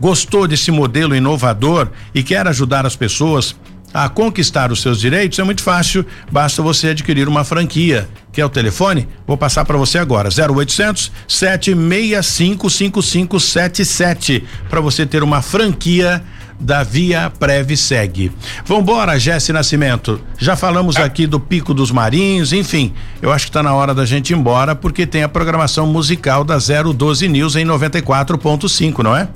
gostou 0.00 0.46
desse 0.48 0.70
modelo 0.70 1.14
inovador 1.14 1.88
e 2.14 2.22
quer 2.22 2.46
ajudar 2.48 2.86
as 2.86 2.96
pessoas 2.96 3.54
a 3.92 4.08
conquistar 4.08 4.70
os 4.70 4.82
seus 4.82 5.00
direitos, 5.00 5.38
é 5.38 5.42
muito 5.42 5.62
fácil, 5.62 6.04
basta 6.30 6.62
você 6.62 6.88
adquirir 6.88 7.28
uma 7.28 7.44
franquia. 7.44 8.08
Que 8.32 8.40
é 8.40 8.44
o 8.44 8.50
telefone? 8.50 9.08
Vou 9.26 9.38
passar 9.38 9.64
para 9.64 9.78
você 9.78 9.96
agora. 9.96 10.28
0800 10.28 11.10
765 11.26 12.68
5577 12.68 14.44
para 14.68 14.80
você 14.80 15.06
ter 15.06 15.22
uma 15.22 15.40
franquia 15.40 16.22
da 16.60 16.82
Via 16.82 17.30
Previseg. 17.30 18.32
Vambora, 18.64 19.18
Jesse 19.18 19.52
Nascimento. 19.52 20.20
Já 20.38 20.56
falamos 20.56 20.96
aqui 20.96 21.26
do 21.26 21.38
Pico 21.38 21.72
dos 21.72 21.90
Marinhos, 21.90 22.52
enfim, 22.52 22.92
eu 23.20 23.32
acho 23.32 23.46
que 23.46 23.50
está 23.50 23.62
na 23.62 23.74
hora 23.74 23.94
da 23.94 24.04
gente 24.04 24.30
ir 24.30 24.36
embora 24.36 24.74
porque 24.74 25.06
tem 25.06 25.22
a 25.22 25.28
programação 25.28 25.86
musical 25.86 26.44
da 26.44 26.58
012 26.58 27.28
News 27.28 27.56
em 27.56 27.64
94.5, 27.64 29.02
não 29.02 29.16
é? 29.16 29.28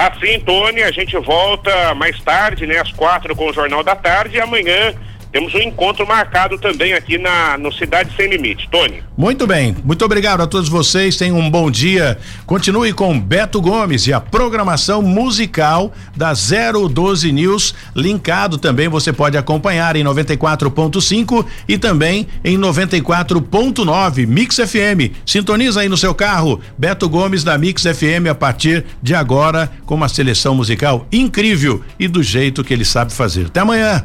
Tá 0.00 0.14
sim, 0.18 0.40
Tony. 0.40 0.82
A 0.82 0.90
gente 0.90 1.14
volta 1.18 1.94
mais 1.94 2.18
tarde, 2.22 2.66
né? 2.66 2.78
Às 2.78 2.90
quatro 2.90 3.36
com 3.36 3.50
o 3.50 3.52
Jornal 3.52 3.82
da 3.82 3.94
Tarde 3.94 4.38
e 4.38 4.40
amanhã 4.40 4.94
temos 5.32 5.54
um 5.54 5.58
encontro 5.58 6.06
marcado 6.06 6.58
também 6.58 6.92
aqui 6.92 7.18
na 7.18 7.56
no 7.56 7.72
Cidade 7.72 8.14
Sem 8.16 8.28
Limite. 8.28 8.68
Tony. 8.70 9.02
Muito 9.16 9.46
bem, 9.46 9.76
muito 9.84 10.04
obrigado 10.04 10.40
a 10.40 10.46
todos 10.46 10.68
vocês. 10.68 11.16
Tenham 11.16 11.38
um 11.38 11.50
bom 11.50 11.70
dia. 11.70 12.18
Continue 12.46 12.92
com 12.92 13.18
Beto 13.18 13.60
Gomes 13.60 14.06
e 14.06 14.12
a 14.12 14.20
programação 14.20 15.02
musical 15.02 15.92
da 16.16 16.32
012 16.32 17.30
News. 17.32 17.74
Linkado 17.94 18.58
também 18.58 18.88
você 18.88 19.12
pode 19.12 19.36
acompanhar 19.36 19.96
em 19.96 20.04
94.5 20.04 21.46
e 21.68 21.78
também 21.78 22.26
em 22.44 22.58
94.9 22.58 24.26
Mix 24.26 24.56
FM. 24.56 25.14
Sintoniza 25.24 25.80
aí 25.80 25.88
no 25.88 25.96
seu 25.96 26.14
carro. 26.14 26.60
Beto 26.76 27.08
Gomes 27.08 27.44
da 27.44 27.56
Mix 27.56 27.82
FM 27.82 28.28
a 28.30 28.34
partir 28.34 28.84
de 29.02 29.14
agora 29.14 29.70
com 29.86 29.94
uma 29.94 30.08
seleção 30.08 30.54
musical 30.54 31.06
incrível 31.12 31.82
e 31.98 32.08
do 32.08 32.22
jeito 32.22 32.64
que 32.64 32.72
ele 32.72 32.84
sabe 32.84 33.12
fazer. 33.12 33.46
Até 33.46 33.60
amanhã 33.60 34.04